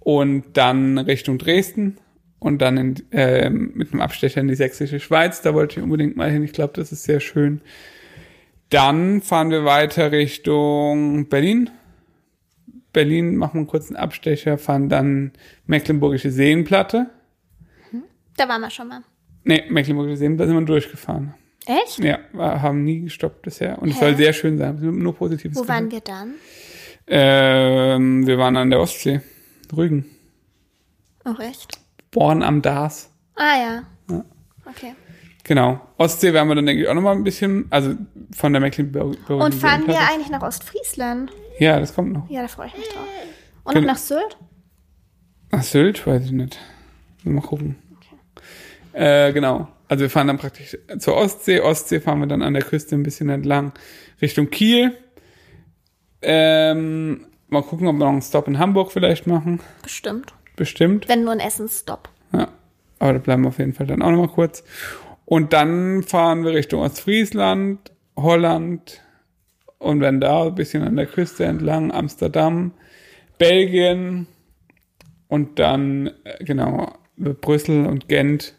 und 0.00 0.44
dann 0.54 0.98
Richtung 0.98 1.38
Dresden 1.38 1.98
und 2.38 2.60
dann 2.60 2.76
in, 2.76 3.12
äh, 3.12 3.48
mit 3.48 3.92
einem 3.92 4.02
Abstecher 4.02 4.40
in 4.40 4.48
die 4.48 4.54
sächsische 4.54 5.00
Schweiz. 5.00 5.40
Da 5.40 5.54
wollte 5.54 5.78
ich 5.78 5.82
unbedingt 5.82 6.16
mal 6.16 6.30
hin. 6.30 6.42
Ich 6.42 6.52
glaube, 6.52 6.74
das 6.74 6.92
ist 6.92 7.04
sehr 7.04 7.20
schön. 7.20 7.60
Dann 8.68 9.22
fahren 9.22 9.50
wir 9.50 9.64
weiter 9.64 10.12
Richtung 10.12 11.28
Berlin 11.28 11.70
Berlin, 12.92 13.36
machen 13.36 13.54
wir 13.54 13.58
einen 13.60 13.66
kurzen 13.68 13.96
Abstecher, 13.96 14.58
fahren 14.58 14.88
dann 14.88 15.32
Mecklenburgische 15.66 16.30
Seenplatte. 16.30 17.10
Da 18.36 18.48
waren 18.48 18.60
wir 18.60 18.70
schon 18.70 18.88
mal. 18.88 19.02
Nee, 19.44 19.64
Mecklenburgische 19.68 20.18
Seenplatte 20.18 20.50
sind 20.50 20.60
wir 20.60 20.66
durchgefahren. 20.66 21.34
Echt? 21.66 21.98
Ja, 21.98 22.18
wir 22.32 22.62
haben 22.62 22.84
nie 22.84 23.02
gestoppt 23.02 23.42
bisher. 23.42 23.80
Und 23.80 23.90
es 23.90 23.96
Hä? 23.96 24.00
soll 24.00 24.16
sehr 24.16 24.32
schön 24.32 24.58
sein. 24.58 24.78
Nur 24.80 25.14
Positives. 25.14 25.56
Wo 25.56 25.68
waren 25.68 25.88
gehört. 25.88 26.08
wir 26.08 26.14
dann? 26.14 26.34
Ähm, 27.06 28.26
wir 28.26 28.38
waren 28.38 28.56
an 28.56 28.70
der 28.70 28.80
Ostsee. 28.80 29.20
Rügen. 29.76 30.06
Oh, 31.24 31.40
echt? 31.40 31.78
Born 32.10 32.42
am 32.42 32.62
Dars. 32.62 33.10
Ah, 33.36 33.56
ja. 33.58 33.82
Okay. 34.66 34.94
Genau. 35.44 35.80
Ostsee 35.98 36.32
werden 36.32 36.48
wir 36.48 36.54
dann, 36.54 36.66
denke 36.66 36.82
ich, 36.82 36.88
auch 36.88 36.94
nochmal 36.94 37.16
ein 37.16 37.24
bisschen, 37.24 37.66
also 37.70 37.94
von 38.34 38.52
der 38.52 38.60
Mecklenburgischen 38.60 39.40
Und 39.40 39.54
fahren 39.54 39.86
wir 39.86 39.98
eigentlich 39.98 40.30
nach 40.30 40.42
Ostfriesland? 40.42 41.32
Ja, 41.58 41.78
das 41.78 41.94
kommt 41.94 42.12
noch. 42.12 42.28
Ja, 42.30 42.42
da 42.42 42.48
freue 42.48 42.68
ich 42.68 42.76
mich 42.76 42.88
drauf. 42.88 43.06
Und 43.64 43.74
noch 43.74 43.82
nach 43.82 43.96
Sylt? 43.96 44.36
Ach, 45.50 45.62
Sylt? 45.62 46.06
Weiß 46.06 46.24
ich 46.24 46.32
nicht. 46.32 46.58
Mal 47.24 47.40
gucken. 47.40 47.76
Äh, 48.92 49.32
genau. 49.32 49.68
Also 49.88 50.02
wir 50.02 50.10
fahren 50.10 50.26
dann 50.26 50.38
praktisch 50.38 50.76
zur 50.98 51.16
Ostsee. 51.16 51.60
Ostsee 51.60 52.00
fahren 52.00 52.20
wir 52.20 52.26
dann 52.26 52.42
an 52.42 52.54
der 52.54 52.62
Küste 52.62 52.94
ein 52.94 53.02
bisschen 53.02 53.28
entlang 53.28 53.72
Richtung 54.20 54.50
Kiel. 54.50 54.96
Ähm, 56.22 57.26
mal 57.48 57.62
gucken, 57.62 57.86
ob 57.86 57.96
wir 57.96 58.04
noch 58.04 58.08
einen 58.08 58.22
Stop 58.22 58.48
in 58.48 58.58
Hamburg 58.58 58.92
vielleicht 58.92 59.26
machen. 59.26 59.60
Bestimmt. 59.82 60.32
Bestimmt. 60.56 61.08
Wenn 61.08 61.24
nur 61.24 61.32
ein 61.32 61.40
Essensstopp. 61.40 62.08
Ja. 62.32 62.48
Aber 62.98 63.14
da 63.14 63.18
bleiben 63.18 63.42
wir 63.42 63.48
auf 63.48 63.58
jeden 63.58 63.74
Fall 63.74 63.86
dann 63.86 64.00
auch 64.00 64.10
nochmal 64.10 64.28
kurz. 64.28 64.64
Und 65.24 65.52
dann 65.52 66.02
fahren 66.02 66.44
wir 66.44 66.52
Richtung 66.52 66.80
Ostfriesland, 66.80 67.92
Holland 68.16 69.02
und 69.82 70.00
werden 70.00 70.20
da 70.20 70.44
ein 70.46 70.54
bisschen 70.54 70.82
an 70.82 70.96
der 70.96 71.06
Küste 71.06 71.44
entlang, 71.44 71.92
Amsterdam, 71.92 72.72
Belgien 73.38 74.26
und 75.28 75.58
dann, 75.58 76.08
äh, 76.24 76.44
genau, 76.44 76.92
Brüssel 77.16 77.86
und 77.86 78.08
Gent 78.08 78.54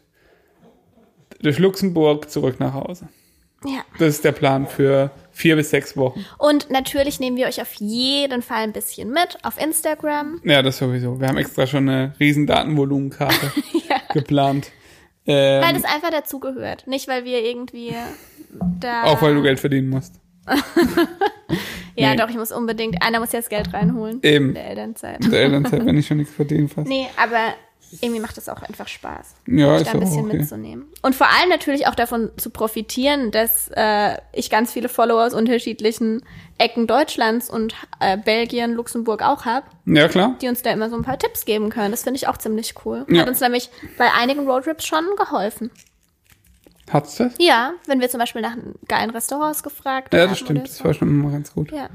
durch 1.40 1.58
Luxemburg 1.58 2.30
zurück 2.30 2.60
nach 2.60 2.74
Hause. 2.74 3.08
Ja. 3.64 3.80
Das 3.98 4.08
ist 4.08 4.24
der 4.24 4.32
Plan 4.32 4.66
für 4.66 5.10
vier 5.32 5.56
bis 5.56 5.70
sechs 5.70 5.96
Wochen. 5.96 6.24
Und 6.38 6.70
natürlich 6.70 7.18
nehmen 7.18 7.36
wir 7.36 7.46
euch 7.46 7.62
auf 7.62 7.72
jeden 7.74 8.42
Fall 8.42 8.62
ein 8.62 8.72
bisschen 8.72 9.10
mit 9.10 9.38
auf 9.42 9.60
Instagram. 9.60 10.40
Ja, 10.44 10.60
das 10.60 10.78
sowieso. 10.78 11.18
Wir 11.18 11.28
haben 11.28 11.38
extra 11.38 11.66
schon 11.66 11.88
eine 11.88 12.12
riesen 12.20 12.46
Datenvolumenkarte 12.46 13.52
geplant. 14.12 14.70
Ähm, 15.26 15.62
Weil 15.62 15.72
das 15.72 15.84
einfach 15.84 16.10
dazugehört. 16.10 16.86
Nicht, 16.86 17.08
weil 17.08 17.24
wir 17.24 17.42
irgendwie 17.42 17.94
da. 18.80 19.04
auch 19.04 19.22
weil 19.22 19.34
du 19.34 19.42
Geld 19.42 19.58
verdienen 19.58 19.88
musst. 19.88 20.20
Ja, 21.96 22.10
Nee. 22.10 22.16
doch, 22.16 22.28
ich 22.28 22.36
muss 22.36 22.50
unbedingt. 22.50 23.00
Einer 23.02 23.20
muss 23.20 23.30
jetzt 23.32 23.50
Geld 23.50 23.72
reinholen. 23.72 24.18
Eben. 24.22 24.48
In 24.48 24.54
der 24.54 24.66
Elternzeit. 24.66 25.24
In 25.24 25.30
der 25.30 25.42
Elternzeit, 25.42 25.86
wenn 25.86 25.96
ich 25.96 26.06
schon 26.06 26.16
nichts 26.16 26.34
verdienen 26.34 26.68
fast. 26.68 26.88
Nee, 26.88 27.06
aber 27.16 27.54
irgendwie 28.00 28.20
macht 28.20 28.36
es 28.36 28.48
auch 28.48 28.60
einfach 28.62 28.88
Spaß. 28.88 29.34
Ja, 29.46 29.76
ist 29.76 29.86
da 29.86 29.92
ein 29.92 30.00
bisschen 30.00 30.26
okay. 30.26 30.38
mitzunehmen. 30.38 30.86
Und 31.02 31.14
vor 31.14 31.28
allem 31.28 31.48
natürlich 31.50 31.86
auch 31.86 31.94
davon 31.94 32.32
zu 32.36 32.50
profitieren, 32.50 33.30
dass 33.30 33.70
äh, 33.76 34.16
ich 34.32 34.50
ganz 34.50 34.72
viele 34.72 34.88
Follower 34.88 35.24
aus 35.24 35.34
unterschiedlichen 35.34 36.24
Ecken 36.58 36.88
Deutschlands 36.88 37.48
und 37.48 37.76
äh, 38.00 38.16
Belgien, 38.18 38.72
Luxemburg 38.72 39.22
auch 39.22 39.44
habe, 39.44 39.66
Ja, 39.86 40.08
klar. 40.08 40.34
die 40.42 40.48
uns 40.48 40.62
da 40.62 40.70
immer 40.72 40.90
so 40.90 40.96
ein 40.96 41.02
paar 41.02 41.18
Tipps 41.20 41.44
geben 41.44 41.70
können. 41.70 41.92
Das 41.92 42.02
finde 42.02 42.16
ich 42.16 42.26
auch 42.26 42.38
ziemlich 42.38 42.74
cool. 42.84 43.06
Ja. 43.08 43.20
Hat 43.22 43.28
uns 43.28 43.38
nämlich 43.38 43.70
bei 43.98 44.10
einigen 44.12 44.48
Roadtrips 44.48 44.84
schon 44.84 45.04
geholfen. 45.16 45.70
Hat's 46.94 47.16
das? 47.16 47.34
Ja, 47.38 47.72
wenn 47.86 48.00
wir 48.00 48.08
zum 48.08 48.20
Beispiel 48.20 48.40
nach 48.40 48.56
geilen 48.88 49.10
Restaurants 49.10 49.62
gefragt 49.62 50.14
Ja, 50.14 50.20
haben 50.22 50.28
das 50.30 50.38
stimmt. 50.38 50.62
Das 50.66 50.82
war 50.84 50.94
schon 50.94 51.08
immer 51.08 51.30
ganz 51.30 51.52
gut. 51.52 51.70
Ja, 51.72 51.88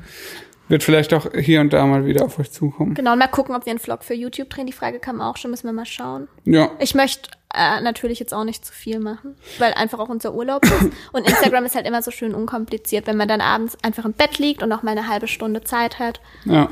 Wird 0.67 0.83
vielleicht 0.83 1.13
auch 1.13 1.25
hier 1.33 1.61
und 1.61 1.73
da 1.73 1.85
mal 1.87 2.05
wieder 2.05 2.25
auf 2.25 2.37
euch 2.37 2.51
zukommen. 2.51 2.93
genau. 2.93 3.13
Und 3.13 3.19
mal 3.19 3.27
gucken, 3.27 3.55
ob 3.55 3.65
wir 3.65 3.71
einen 3.71 3.79
Vlog 3.79 4.03
für 4.03 4.13
YouTube 4.13 4.49
drehen. 4.49 4.67
Die 4.67 4.73
Frage 4.73 4.99
kam 4.99 5.21
auch 5.21 5.37
schon, 5.37 5.49
müssen 5.51 5.65
wir 5.67 5.73
mal 5.73 5.85
schauen. 5.85 6.27
Ja. 6.43 6.69
Ich 6.79 6.93
möchte 6.95 7.29
äh, 7.55 7.81
natürlich 7.81 8.19
jetzt 8.19 8.33
auch 8.33 8.43
nicht 8.43 8.63
zu 8.65 8.73
viel 8.73 8.99
machen, 8.99 9.35
weil 9.57 9.73
einfach 9.73 9.97
auch 9.99 10.09
unser 10.09 10.33
Urlaub 10.35 10.63
ist. 10.65 10.89
Und 11.13 11.27
Instagram 11.27 11.65
ist 11.65 11.75
halt 11.75 11.87
immer 11.87 12.01
so 12.03 12.11
schön 12.11 12.35
unkompliziert, 12.35 13.07
wenn 13.07 13.17
man 13.17 13.27
dann 13.29 13.41
abends 13.41 13.77
einfach 13.83 14.03
im 14.05 14.13
Bett 14.13 14.37
liegt 14.37 14.61
und 14.61 14.69
noch 14.69 14.83
mal 14.83 14.91
eine 14.91 15.07
halbe 15.07 15.27
Stunde 15.27 15.61
Zeit 15.61 15.97
hat. 15.97 16.19
Ja. 16.45 16.69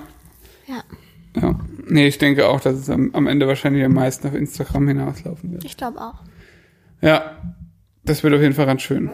Ja, 0.67 0.83
Ja. 1.41 1.59
Nee, 1.89 2.07
ich 2.07 2.17
denke 2.17 2.49
auch, 2.49 2.59
dass 2.59 2.75
es 2.75 2.89
am, 2.89 3.11
am 3.15 3.25
Ende 3.27 3.47
wahrscheinlich 3.47 3.85
am 3.85 3.93
meisten 3.93 4.27
auf 4.27 4.35
Instagram 4.35 4.89
hinauslaufen 4.89 5.53
wird. 5.53 5.63
ich 5.63 5.77
glaube 5.77 6.01
auch. 6.01 6.15
Ja. 7.01 7.37
Das 8.07 8.23
wird 8.23 8.33
auf 8.33 8.41
jeden 8.41 8.53
Fall 8.53 8.65
ganz 8.65 8.81
schön. 8.81 9.09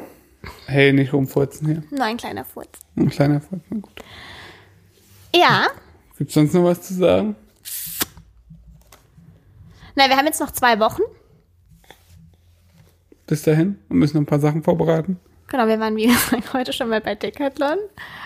Hey, 0.67 0.93
nicht 0.93 1.13
rumfurzen 1.13 1.67
hier. 1.67 1.83
Nur 1.89 2.03
ein 2.05 2.17
kleiner 2.17 2.45
Furz. 2.45 2.69
Ein 2.95 3.09
kleiner 3.09 3.41
Furz. 3.41 3.61
na 3.69 3.79
gut. 3.79 4.03
Ja, 5.35 5.67
Gibt's 6.17 6.35
sonst 6.35 6.53
noch 6.53 6.63
was 6.63 6.81
zu 6.83 6.93
sagen? 6.93 7.35
na, 9.95 10.07
wir 10.07 10.15
haben 10.15 10.25
jetzt 10.27 10.39
noch 10.39 10.51
zwei 10.51 10.79
Wochen. 10.79 11.01
Bis 13.25 13.41
dahin? 13.43 13.79
Und 13.89 13.97
müssen 13.97 14.17
noch 14.17 14.21
ein 14.21 14.27
paar 14.27 14.39
Sachen 14.39 14.61
vorbereiten. 14.63 15.19
Genau, 15.53 15.67
wir 15.67 15.79
waren 15.79 15.95
wie 15.95 16.07
gesagt 16.07 16.51
heute 16.53 16.73
schon 16.73 16.89
mal 16.89 16.99
bei 16.99 17.13
Decathlon. 17.13 17.77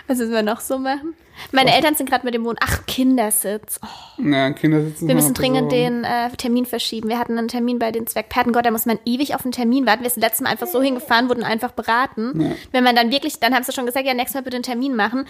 Was 0.06 0.16
müssen 0.16 0.32
wir 0.32 0.42
noch 0.42 0.60
so 0.60 0.78
machen? 0.78 1.12
Meine 1.52 1.74
Eltern 1.74 1.94
sind 1.94 2.08
gerade 2.08 2.24
mit 2.24 2.32
dem 2.32 2.42
Wohn... 2.46 2.56
Ach, 2.58 2.86
Kindersitz. 2.86 3.78
Oh, 3.84 4.22
Ja, 4.22 4.50
Kinder 4.52 4.80
sitzen 4.80 5.06
wir 5.06 5.14
müssen 5.14 5.34
dringend 5.34 5.70
den 5.70 6.04
äh, 6.04 6.30
Termin 6.30 6.64
verschieben. 6.64 7.10
Wir 7.10 7.18
hatten 7.18 7.36
einen 7.36 7.48
Termin 7.48 7.78
bei 7.78 7.92
den 7.92 8.06
Zwergpaten. 8.06 8.54
Gott, 8.54 8.64
da 8.64 8.70
muss 8.70 8.86
man 8.86 8.98
ewig 9.04 9.34
auf 9.34 9.44
einen 9.44 9.52
Termin 9.52 9.86
warten. 9.86 10.04
Wir 10.04 10.10
sind 10.10 10.22
letztes 10.22 10.40
Mal 10.40 10.48
einfach 10.48 10.68
so 10.68 10.80
hingefahren, 10.80 11.28
wurden 11.28 11.44
einfach 11.44 11.72
beraten. 11.72 12.56
Wenn 12.72 12.82
man 12.82 12.96
dann 12.96 13.12
wirklich, 13.12 13.38
dann 13.38 13.54
haben 13.54 13.62
sie 13.62 13.72
schon 13.72 13.84
gesagt, 13.84 14.06
ja, 14.06 14.14
nächstes 14.14 14.34
Mal 14.34 14.42
bitte 14.42 14.56
einen 14.56 14.62
Termin 14.62 14.96
machen. 14.96 15.26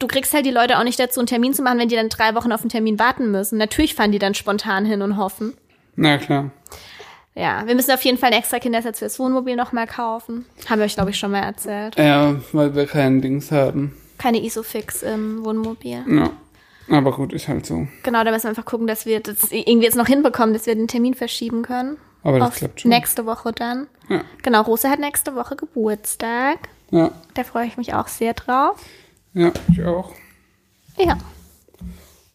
Du 0.00 0.08
kriegst 0.08 0.34
halt 0.34 0.44
die 0.44 0.50
Leute 0.50 0.76
auch 0.76 0.84
nicht 0.84 0.98
dazu, 0.98 1.20
einen 1.20 1.28
Termin 1.28 1.54
zu 1.54 1.62
machen, 1.62 1.78
wenn 1.78 1.88
die 1.88 1.96
dann 1.96 2.08
drei 2.08 2.34
Wochen 2.34 2.50
auf 2.50 2.62
einen 2.62 2.70
Termin 2.70 2.98
warten 2.98 3.30
müssen. 3.30 3.58
Natürlich 3.58 3.94
fahren 3.94 4.10
die 4.10 4.18
dann 4.18 4.34
spontan 4.34 4.84
hin 4.84 5.02
und 5.02 5.16
hoffen. 5.16 5.54
Na 5.94 6.18
klar. 6.18 6.50
Ja, 7.38 7.64
wir 7.66 7.74
müssen 7.76 7.92
auf 7.92 8.02
jeden 8.02 8.18
Fall 8.18 8.32
einen 8.32 8.40
extra 8.40 8.58
Kindersitz 8.58 8.98
fürs 8.98 9.18
Wohnmobil 9.20 9.54
nochmal 9.54 9.86
kaufen. 9.86 10.44
Haben 10.68 10.80
wir 10.80 10.86
euch, 10.86 10.94
glaube 10.94 11.10
ich, 11.10 11.18
schon 11.18 11.30
mal 11.30 11.42
erzählt. 11.44 11.96
Ja, 11.96 12.34
weil 12.52 12.74
wir 12.74 12.86
keinen 12.86 13.22
Dings 13.22 13.52
haben. 13.52 13.94
Keine 14.18 14.42
Isofix 14.42 15.02
im 15.04 15.44
Wohnmobil. 15.44 16.02
Ja. 16.08 16.30
Aber 16.90 17.12
gut, 17.12 17.32
ist 17.32 17.46
halt 17.46 17.64
so. 17.66 17.86
Genau, 18.02 18.24
da 18.24 18.30
müssen 18.32 18.44
wir 18.44 18.48
einfach 18.48 18.64
gucken, 18.64 18.86
dass 18.88 19.06
wir 19.06 19.20
das 19.20 19.52
irgendwie 19.52 19.84
jetzt 19.86 19.96
noch 19.96 20.06
hinbekommen, 20.08 20.52
dass 20.52 20.66
wir 20.66 20.74
den 20.74 20.88
Termin 20.88 21.14
verschieben 21.14 21.62
können. 21.62 21.96
Aber 22.24 22.40
das 22.40 22.48
auf 22.48 22.56
klappt 22.56 22.80
schon. 22.80 22.88
nächste 22.90 23.24
Woche 23.26 23.52
dann. 23.52 23.86
Ja. 24.08 24.22
Genau, 24.42 24.62
Rosa 24.62 24.88
hat 24.90 24.98
nächste 24.98 25.36
Woche 25.36 25.54
Geburtstag. 25.54 26.58
Ja. 26.90 27.12
Da 27.34 27.44
freue 27.44 27.66
ich 27.66 27.76
mich 27.76 27.94
auch 27.94 28.08
sehr 28.08 28.34
drauf. 28.34 28.80
Ja, 29.34 29.52
ich 29.70 29.84
auch. 29.84 30.10
Ja, 30.96 31.16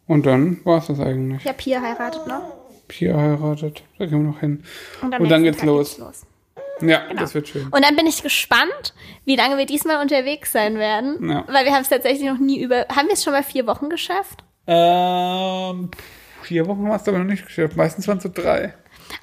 Und 0.07 0.25
dann 0.25 0.61
war's 0.63 0.87
das 0.87 0.99
eigentlich. 1.01 1.41
ich 1.41 1.47
habe 1.47 1.57
Pia 1.57 1.81
heiratet 1.81 2.25
noch. 2.27 2.62
Pia 2.93 3.17
heiratet. 3.17 3.84
Da 3.97 4.06
gehen 4.06 4.23
wir 4.23 4.32
noch 4.32 4.39
hin. 4.39 4.63
Und, 5.01 5.19
Und 5.19 5.29
dann 5.29 5.43
geht's 5.43 5.58
Tag 5.58 5.65
los. 5.65 5.97
los. 5.97 6.25
Ja, 6.82 7.12
das 7.17 7.34
wird 7.34 7.47
schön. 7.47 7.67
Und 7.69 7.84
dann 7.84 7.95
bin 7.95 8.06
ich 8.06 8.21
gespannt, 8.21 8.93
wie 9.25 9.36
lange 9.36 9.58
wir 9.58 9.65
diesmal 9.65 9.99
unterwegs 10.01 10.51
sein 10.51 10.77
werden. 10.77 11.27
Ja. 11.27 11.43
Weil 11.47 11.65
wir 11.65 11.73
haben 11.73 11.82
es 11.82 11.89
tatsächlich 11.89 12.27
noch 12.29 12.38
nie 12.39 12.62
über. 12.62 12.86
Haben 12.95 13.08
wir 13.08 13.13
es 13.13 13.23
schon 13.23 13.34
mal 13.34 13.43
vier 13.43 13.65
Wochen 13.65 13.89
geschafft? 13.89 14.43
Ähm, 14.67 15.89
vier 16.43 16.67
Wochen 16.67 16.88
hast 16.89 17.08
du 17.08 17.12
aber 17.12 17.19
noch 17.19 17.25
nicht 17.29 17.45
geschafft. 17.45 17.75
Meistens 17.75 18.08
waren 18.08 18.17
es 18.17 18.23
so 18.23 18.29
drei. 18.34 18.73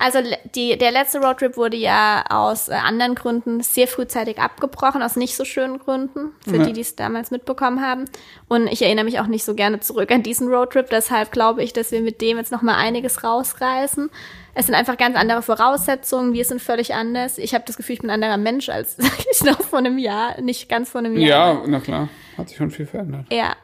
Also 0.03 0.19
die, 0.55 0.79
der 0.79 0.93
letzte 0.93 1.19
Roadtrip 1.21 1.59
wurde 1.59 1.77
ja 1.77 2.25
aus 2.31 2.69
äh, 2.69 2.73
anderen 2.73 3.15
Gründen 3.15 3.61
sehr 3.61 3.87
frühzeitig 3.87 4.39
abgebrochen, 4.39 5.03
aus 5.03 5.15
nicht 5.17 5.37
so 5.37 5.45
schönen 5.45 5.79
Gründen, 5.79 6.33
für 6.49 6.57
Ja. 6.57 6.65
die, 6.65 6.73
die 6.73 6.81
es 6.81 6.97
damals 6.97 7.31
mitbekommen 7.31 7.83
haben. 7.87 8.07
Und 8.49 8.67
ich 8.67 8.81
erinnere 8.81 9.05
mich 9.05 9.21
auch 9.21 9.27
nicht 9.27 9.45
so 9.45 9.55
gerne 9.55 9.81
zurück 9.81 10.11
an 10.11 10.23
diesen 10.23 10.49
Roadtrip. 10.49 10.89
Deshalb 10.89 11.33
glaube 11.33 11.63
ich, 11.63 11.75
dass 11.75 11.93
wir 11.93 12.01
mit 12.01 12.23
dem 12.23 12.39
jetzt 12.39 12.51
noch 12.51 12.63
mal 12.63 12.77
einiges 12.77 13.23
rausreißen. 13.25 14.11
Es 14.55 14.67
sind 14.67 14.75
einfach 14.75 14.97
ganz 14.97 15.17
andere 15.17 15.43
Voraussetzungen, 15.43 16.33
wir 16.33 16.45
sind 16.45 16.61
völlig 16.63 16.95
anders. 16.95 17.37
Ich 17.39 17.55
habe 17.55 17.65
das 17.67 17.77
Gefühl, 17.77 17.95
ich 17.97 18.01
bin 18.01 18.11
ein 18.11 18.15
anderer 18.23 18.39
Mensch 18.39 18.69
als 18.71 18.97
ich 19.31 19.45
noch 19.45 19.61
vor 19.61 19.79
einem 19.81 19.99
Jahr, 19.99 20.41
nicht 20.41 20.69
ganz 20.71 20.89
vor 20.91 21.01
einem 21.01 21.17
Jahr. 21.19 21.55
Ja, 21.57 21.63
na 21.67 21.79
klar. 21.79 22.09
Hat 22.39 22.49
sich 22.49 22.57
schon 22.57 22.71
viel 22.71 22.87
verändert. 22.87 23.27
Ja. 23.31 23.55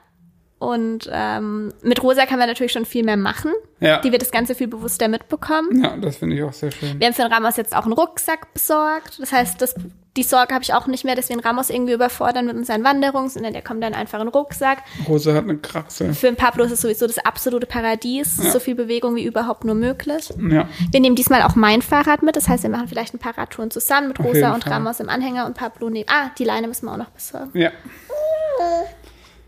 Und 0.58 1.08
ähm, 1.12 1.72
mit 1.82 2.02
Rosa 2.02 2.24
kann 2.24 2.38
man 2.38 2.48
natürlich 2.48 2.72
schon 2.72 2.86
viel 2.86 3.04
mehr 3.04 3.18
machen. 3.18 3.52
Ja. 3.80 4.00
Die 4.00 4.10
wird 4.10 4.22
das 4.22 4.30
Ganze 4.30 4.54
viel 4.54 4.68
bewusster 4.68 5.06
mitbekommen. 5.08 5.82
Ja, 5.84 5.96
das 5.98 6.16
finde 6.16 6.36
ich 6.36 6.42
auch 6.42 6.52
sehr 6.54 6.70
schön. 6.70 6.98
Wir 6.98 7.06
haben 7.06 7.14
für 7.14 7.22
den 7.22 7.32
Ramos 7.32 7.58
jetzt 7.58 7.76
auch 7.76 7.84
einen 7.84 7.92
Rucksack 7.92 8.54
besorgt. 8.54 9.20
Das 9.20 9.32
heißt, 9.32 9.60
das, 9.60 9.74
die 10.16 10.22
Sorge 10.22 10.54
habe 10.54 10.64
ich 10.64 10.72
auch 10.72 10.86
nicht 10.86 11.04
mehr, 11.04 11.14
dass 11.14 11.28
wir 11.28 11.36
den 11.36 11.44
Ramos 11.44 11.68
irgendwie 11.68 11.92
überfordern 11.92 12.46
mit 12.46 12.56
unseren 12.56 12.84
Wanderungen, 12.84 13.28
sondern 13.28 13.52
der 13.52 13.60
kommt 13.60 13.84
dann 13.84 13.92
einfach 13.92 14.18
in 14.18 14.28
den 14.28 14.32
Rucksack. 14.32 14.78
Rose 15.06 15.34
hat 15.34 15.44
eine 15.44 15.58
Kraxe. 15.58 16.14
Für 16.14 16.28
den 16.28 16.36
Pablo 16.36 16.64
ist 16.64 16.72
es 16.72 16.80
sowieso 16.80 17.06
das 17.06 17.18
absolute 17.18 17.66
Paradies. 17.66 18.38
So 18.38 18.58
viel 18.58 18.74
Bewegung 18.74 19.14
wie 19.14 19.24
überhaupt 19.24 19.66
nur 19.66 19.74
möglich. 19.74 20.30
Ja. 20.38 20.66
Wir 20.90 21.00
nehmen 21.00 21.16
diesmal 21.16 21.42
auch 21.42 21.54
mein 21.54 21.82
Fahrrad 21.82 22.22
mit. 22.22 22.34
Das 22.34 22.48
heißt, 22.48 22.62
wir 22.62 22.70
machen 22.70 22.88
vielleicht 22.88 23.12
ein 23.12 23.18
paar 23.18 23.36
Radtouren 23.36 23.70
zusammen 23.70 24.08
mit 24.08 24.20
Rosa 24.20 24.54
und 24.54 24.64
Fall. 24.64 24.72
Ramos 24.72 25.00
im 25.00 25.10
Anhänger 25.10 25.44
und 25.44 25.54
Pablo 25.54 25.90
neben. 25.90 26.08
Ah, 26.08 26.30
die 26.38 26.44
Leine 26.44 26.66
müssen 26.66 26.86
wir 26.86 26.92
auch 26.92 26.96
noch 26.96 27.10
besorgen. 27.10 27.50
Ja. 27.52 27.72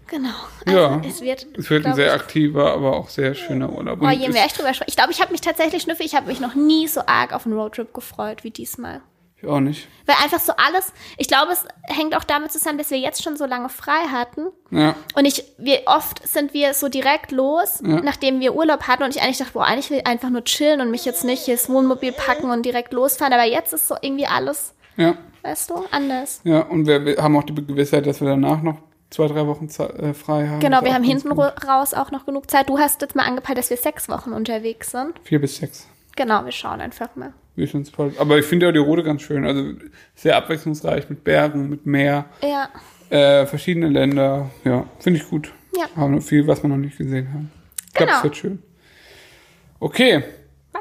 Genau. 0.09 0.35
Ja. 0.67 1.01
es 1.07 1.21
wird, 1.21 1.47
Es 1.57 1.71
wird 1.71 1.87
ein 1.87 1.95
sehr 1.95 2.09
ich, 2.15 2.21
aktiver, 2.21 2.73
aber 2.73 2.97
auch 2.97 3.09
sehr 3.09 3.35
schöner 3.35 3.71
Urlaub. 3.73 4.01
Oh, 4.03 4.09
je 4.09 4.29
mehr 4.29 4.47
ich 4.47 4.53
drüber 4.55 4.73
spreche. 4.75 4.89
Ich 4.89 4.97
glaube, 4.97 5.13
ich 5.13 5.21
habe 5.21 5.33
mich 5.33 5.41
tatsächlich, 5.43 5.83
Schnüffel, 5.83 6.05
ich 6.07 6.15
habe 6.15 6.27
mich 6.27 6.41
noch 6.41 6.55
nie 6.55 6.89
so 6.89 7.03
arg 7.07 7.33
auf 7.35 7.47
einen 7.47 7.57
Roadtrip 7.59 7.93
gefreut 7.95 8.43
wie 8.43 8.51
diesmal. 8.51 9.01
Ich 9.41 9.47
auch 9.49 9.61
nicht. 9.61 9.87
Weil 10.07 10.17
einfach 10.25 10.41
so 10.41 10.53
alles, 10.57 10.93
ich 11.17 11.29
glaube, 11.29 11.53
es 11.53 11.65
hängt 11.95 12.17
auch 12.17 12.25
damit 12.25 12.51
zusammen, 12.51 12.77
dass 12.79 12.91
wir 12.91 12.99
jetzt 12.99 13.23
schon 13.23 13.37
so 13.37 13.45
lange 13.47 13.69
frei 13.69 14.09
hatten. 14.11 14.47
Ja. 14.73 14.97
Und 15.15 15.27
ich, 15.27 15.45
wir, 15.59 15.83
oft 15.87 16.27
sind 16.27 16.55
wir 16.55 16.75
so 16.75 16.89
direkt 16.89 17.31
los, 17.31 17.81
Ja. 17.87 18.01
nachdem 18.01 18.41
wir 18.41 18.57
Urlaub 18.57 18.89
hatten 18.89 19.05
und 19.05 19.15
ich 19.15 19.23
eigentlich 19.23 19.39
dachte, 19.39 19.53
boah, 19.53 19.65
eigentlich 19.65 19.91
will 19.91 19.99
ich 19.99 20.07
einfach 20.09 20.31
nur 20.31 20.43
chillen 20.43 20.81
und 20.81 20.91
mich 20.91 21.05
jetzt 21.05 21.23
nicht 21.25 21.47
ins 21.47 21.69
Wohnmobil 21.69 22.11
packen 22.11 22.51
und 22.51 22.65
direkt 22.67 22.93
losfahren. 22.93 23.33
Aber 23.33 23.45
jetzt 23.45 23.73
ist 23.73 23.87
so 23.87 23.95
irgendwie 24.03 24.27
alles, 24.27 24.75
Ja. 24.97 25.17
weißt 25.43 25.71
du, 25.71 25.85
anders. 25.93 26.41
Ja, 26.43 26.63
und 26.63 26.87
wir, 26.89 27.05
wir 27.05 27.23
haben 27.23 27.37
auch 27.37 27.45
die 27.45 27.55
Gewissheit, 27.55 28.07
dass 28.07 28.21
wir 28.21 28.29
danach 28.31 28.61
noch 28.61 28.79
zwei, 29.11 29.27
drei 29.29 29.47
Wochen 29.47 29.67
äh, 29.67 30.15
frei 30.15 30.47
haben. 30.49 30.61
Genau, 30.61 30.83
wir 30.85 30.95
haben 30.95 31.05
hinten 31.05 31.31
raus 31.33 31.95
auch 31.95 32.11
noch 32.11 32.27
genug 32.27 32.51
Zeit. 32.51 32.69
Du 32.69 32.79
hast 32.79 33.01
jetzt 33.03 33.17
mal 33.17 33.25
angepeilt, 33.25 33.59
dass 33.59 33.71
wir 33.71 33.77
sechs 33.77 34.09
Wochen 34.09 34.33
unterwegs 34.33 34.91
sind. 34.91 35.15
Vier 35.25 35.41
bis 35.41 35.57
sechs. 35.57 35.89
Genau, 36.17 36.45
wir 36.45 36.53
schauen 36.53 36.81
einfach 36.81 37.15
mal. 37.17 37.33
Ich 37.57 37.71
find's 37.71 37.91
voll. 37.91 38.13
Aber 38.19 38.39
ich 38.39 38.45
finde 38.45 38.67
ja 38.67 38.73
die 38.73 38.79
Route 38.79 39.03
ganz 39.03 39.23
schön. 39.23 39.45
Also 39.45 39.73
sehr 40.15 40.37
abwechslungsreich 40.37 41.09
mit 41.11 41.25
Bergen, 41.25 41.69
mit 41.69 41.87
Meer, 41.87 42.27
Ja, 42.43 42.69
äh, 43.11 43.47
verschiedene 43.47 43.89
Länder. 43.89 44.51
Ja, 44.65 44.87
finde 45.01 45.21
ich 45.21 45.29
gut. 45.29 45.53
Ja. 45.77 45.87
Haben 45.97 46.21
viel, 46.21 46.47
was 46.47 46.63
wir 46.63 46.69
noch 46.69 46.77
nicht 46.77 46.99
gesehen 46.99 47.33
haben. 47.33 47.51
Ich 47.87 47.95
glaube, 47.95 48.07
Genau. 48.11 48.19
es 48.19 48.25
wird 48.25 48.37
schön. 48.37 48.63
Okay. 49.81 50.23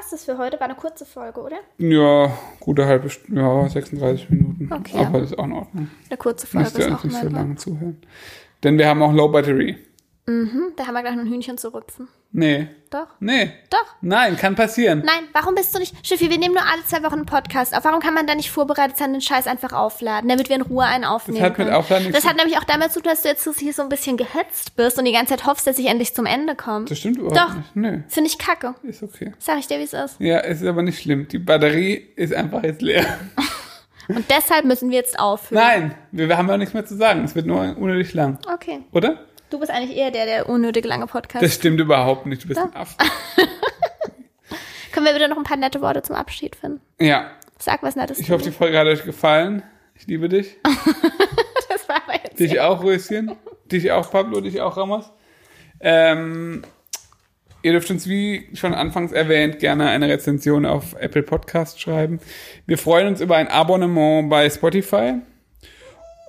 Was 0.07 0.13
ist 0.21 0.25
für 0.25 0.37
heute? 0.37 0.57
War 0.59 0.67
eine 0.67 0.75
kurze 0.75 1.05
Folge, 1.05 1.41
oder? 1.41 1.57
Ja, 1.77 2.31
gute 2.61 2.85
halbe 2.85 3.09
Stunde, 3.09 3.41
ja, 3.41 3.67
36 3.67 4.29
Minuten. 4.29 4.71
Okay. 4.71 5.03
Aber 5.05 5.19
das 5.19 5.31
ist 5.31 5.39
auch 5.39 5.45
in 5.45 5.51
Ordnung. 5.51 5.89
Eine 6.09 6.17
kurze 6.17 6.47
Folge 6.47 6.63
Müsst 6.63 6.77
ihr 6.77 6.85
ist 6.85 6.91
uns 6.91 6.99
auch 6.99 7.03
nicht 7.03 7.21
so 7.21 7.29
lange 7.29 7.55
zuhören. 7.55 8.01
Denn 8.63 8.77
wir 8.77 8.87
haben 8.87 9.01
auch 9.01 9.11
Low 9.11 9.27
Battery. 9.27 9.75
Mhm, 10.25 10.73
da 10.77 10.87
haben 10.87 10.93
wir 10.93 11.01
gleich 11.01 11.15
noch 11.15 11.23
ein 11.23 11.29
Hühnchen 11.29 11.57
zu 11.57 11.73
rüpfen. 11.73 12.07
Nee. 12.31 12.67
Doch? 12.89 13.07
Nee. 13.19 13.51
Doch. 13.69 13.85
Nein, 14.01 14.37
kann 14.37 14.55
passieren. 14.55 15.03
Nein, 15.05 15.23
warum 15.33 15.55
bist 15.55 15.73
du 15.75 15.79
nicht. 15.79 15.93
Schiffi, 16.05 16.29
wir 16.29 16.37
nehmen 16.37 16.53
nur 16.53 16.63
alle 16.63 16.83
zwei 16.85 17.03
Wochen 17.03 17.15
einen 17.15 17.25
Podcast 17.25 17.75
auf. 17.75 17.83
Warum 17.83 17.99
kann 17.99 18.13
man 18.13 18.27
da 18.27 18.35
nicht 18.35 18.49
vorbereitet 18.49 18.97
sein, 18.97 19.11
den 19.11 19.21
Scheiß 19.21 19.47
einfach 19.47 19.73
aufladen, 19.73 20.29
damit 20.29 20.47
wir 20.49 20.55
in 20.55 20.61
Ruhe 20.61 20.85
einen 20.85 21.03
aufnehmen? 21.03 21.41
hat 21.41 21.57
mit 21.57 21.67
können? 21.67 21.75
Aufladen 21.75 22.05
nichts 22.05 22.21
Das 22.21 22.29
hat 22.29 22.37
nämlich 22.37 22.57
auch 22.57 22.63
damit 22.63 22.91
zu 22.91 23.01
tun, 23.01 23.09
dass 23.09 23.23
du 23.23 23.29
jetzt 23.29 23.47
hier 23.59 23.73
so 23.73 23.81
ein 23.81 23.89
bisschen 23.89 24.17
gehetzt 24.17 24.75
bist 24.75 24.97
und 24.97 25.05
die 25.05 25.11
ganze 25.11 25.35
Zeit 25.35 25.45
hoffst, 25.45 25.67
dass 25.67 25.77
ich 25.79 25.87
endlich 25.87 26.13
zum 26.13 26.25
Ende 26.25 26.55
komme. 26.55 26.85
Das 26.85 26.97
stimmt 26.97 27.17
überhaupt 27.17 27.37
Doch. 27.37 27.55
nicht. 27.55 27.75
Nee, 27.75 28.03
Finde 28.07 28.29
ich 28.29 28.37
kacke. 28.37 28.75
ist 28.83 29.03
okay. 29.03 29.33
Sag 29.39 29.59
ich 29.59 29.67
dir, 29.67 29.79
wie 29.79 29.83
es 29.83 29.93
ist. 29.93 30.19
Ja, 30.19 30.39
es 30.39 30.61
ist 30.61 30.67
aber 30.67 30.83
nicht 30.83 31.01
schlimm. 31.01 31.27
Die 31.27 31.39
Batterie 31.39 31.95
ist 32.15 32.33
einfach 32.33 32.63
jetzt 32.63 32.81
leer. 32.81 33.05
Und 34.07 34.25
deshalb 34.29 34.63
müssen 34.63 34.89
wir 34.89 34.97
jetzt 34.97 35.19
aufhören. 35.19 35.61
Nein, 35.61 35.95
wir, 36.11 36.29
wir 36.29 36.37
haben 36.37 36.47
ja 36.47 36.57
nichts 36.57 36.73
mehr 36.73 36.85
zu 36.85 36.95
sagen. 36.95 37.25
Es 37.25 37.35
wird 37.35 37.45
nur 37.45 37.75
unnötig 37.77 38.13
lang. 38.13 38.39
Okay. 38.53 38.79
Oder? 38.93 39.19
Du 39.49 39.59
bist 39.59 39.71
eigentlich 39.71 39.97
eher 39.97 40.11
der, 40.11 40.25
der 40.25 40.49
unnötig 40.49 40.85
lange 40.85 41.07
Podcast. 41.07 41.43
Das 41.43 41.55
stimmt 41.55 41.79
überhaupt 41.79 42.25
nicht. 42.25 42.43
Du 42.43 42.47
bist 42.47 42.59
ein 42.59 42.75
Aff. 42.75 42.95
Können 44.91 45.05
wir 45.05 45.13
bitte 45.13 45.27
noch 45.29 45.37
ein 45.37 45.43
paar 45.43 45.57
nette 45.57 45.81
Worte 45.81 46.01
zum 46.01 46.15
Abschied 46.15 46.55
finden? 46.55 46.81
Ja, 46.99 47.31
Sag 47.59 47.81
was 47.81 47.95
Nettes. 47.95 48.19
ich 48.19 48.29
hoffe, 48.29 48.43
die 48.43 48.51
Folge 48.51 48.77
hat 48.77 48.87
euch 48.87 49.03
gefallen. 49.03 49.63
Ich 49.95 50.05
liebe 50.05 50.29
dich. 50.29 50.57
das 51.69 51.89
war 51.89 51.97
aber 52.03 52.13
jetzt. 52.23 52.39
Dich 52.39 52.59
auch, 52.59 52.83
Röschen. 52.83 53.31
Dich 53.71 53.91
auch, 53.91 54.11
Pablo. 54.11 54.41
Dich 54.41 54.61
auch, 54.61 54.77
Ramos. 54.77 55.11
Ähm, 55.79 56.63
ihr 57.63 57.71
dürft 57.71 57.89
uns, 57.89 58.07
wie 58.07 58.47
schon 58.53 58.73
anfangs 58.75 59.11
erwähnt, 59.11 59.59
gerne 59.59 59.89
eine 59.89 60.07
Rezension 60.07 60.65
auf 60.65 60.93
Apple 60.99 61.23
Podcast 61.23 61.81
schreiben. 61.81 62.19
Wir 62.67 62.77
freuen 62.77 63.07
uns 63.07 63.21
über 63.21 63.37
ein 63.37 63.47
Abonnement 63.47 64.29
bei 64.29 64.49
Spotify. 64.49 65.15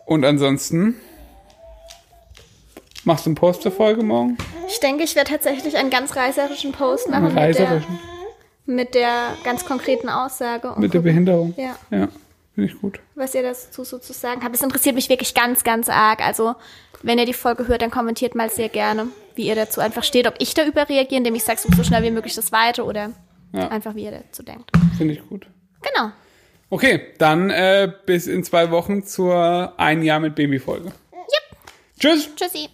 Und 0.06 0.24
ansonsten 0.24 0.94
machst 3.08 3.24
du 3.26 3.30
einen 3.30 3.34
Post 3.36 3.62
zur 3.62 3.72
Folge 3.72 4.02
morgen? 4.04 4.36
Ich 4.68 4.78
denke, 4.80 5.02
ich 5.02 5.16
werde 5.16 5.30
tatsächlich 5.30 5.76
einen 5.76 5.90
ganz 5.90 6.14
reißerischen 6.14 6.72
Post 6.72 7.08
machen 7.08 7.24
Einen 7.24 7.34
mit 7.48 7.58
der, 7.58 7.64
reißerischen? 7.66 7.98
mit 8.66 8.94
der 8.94 9.34
ganz 9.44 9.64
konkreten 9.64 10.08
Aussage. 10.10 10.70
und 10.72 10.78
Mit 10.80 10.92
der 10.94 11.00
Behinderung? 11.00 11.54
Ja. 11.56 11.74
Ja, 11.90 12.08
finde 12.54 12.70
ich 12.70 12.78
gut. 12.80 13.00
was 13.14 13.34
ihr 13.34 13.42
dazu 13.42 13.82
so 13.82 13.98
zu 13.98 14.12
sagen 14.12 14.42
habt. 14.44 14.54
Das 14.54 14.62
interessiert 14.62 14.94
mich 14.94 15.08
wirklich 15.08 15.34
ganz, 15.34 15.64
ganz 15.64 15.88
arg. 15.88 16.20
Also, 16.24 16.54
wenn 17.02 17.18
ihr 17.18 17.24
die 17.26 17.32
Folge 17.32 17.66
hört, 17.66 17.80
dann 17.82 17.90
kommentiert 17.90 18.34
mal 18.34 18.50
sehr 18.50 18.68
gerne, 18.68 19.06
wie 19.34 19.46
ihr 19.46 19.54
dazu 19.54 19.80
einfach 19.80 20.04
steht. 20.04 20.26
Ob 20.28 20.34
ich 20.38 20.52
da 20.54 20.64
überreagiere, 20.66 21.16
indem 21.18 21.34
ich 21.34 21.44
sage, 21.44 21.60
so 21.74 21.82
schnell 21.82 22.02
wie 22.02 22.10
möglich 22.10 22.34
das 22.34 22.52
Weite 22.52 22.84
oder 22.84 23.10
Ja. 23.54 23.68
einfach, 23.68 23.94
wie 23.94 24.04
ihr 24.04 24.10
dazu 24.12 24.42
denkt. 24.42 24.70
Finde 24.98 25.14
ich 25.14 25.26
gut. 25.26 25.46
Genau. 25.82 26.10
Okay, 26.70 27.14
dann 27.16 27.48
äh, 27.48 27.90
bis 28.04 28.26
in 28.26 28.44
zwei 28.44 28.70
Wochen 28.70 29.02
zur 29.02 29.72
Ein 29.78 30.02
Jahr 30.02 30.20
mit 30.20 30.34
Baby-Folge. 30.34 30.88
Yep. 30.88 31.58
Tschüss! 31.98 32.28
Tschüssi. 32.36 32.68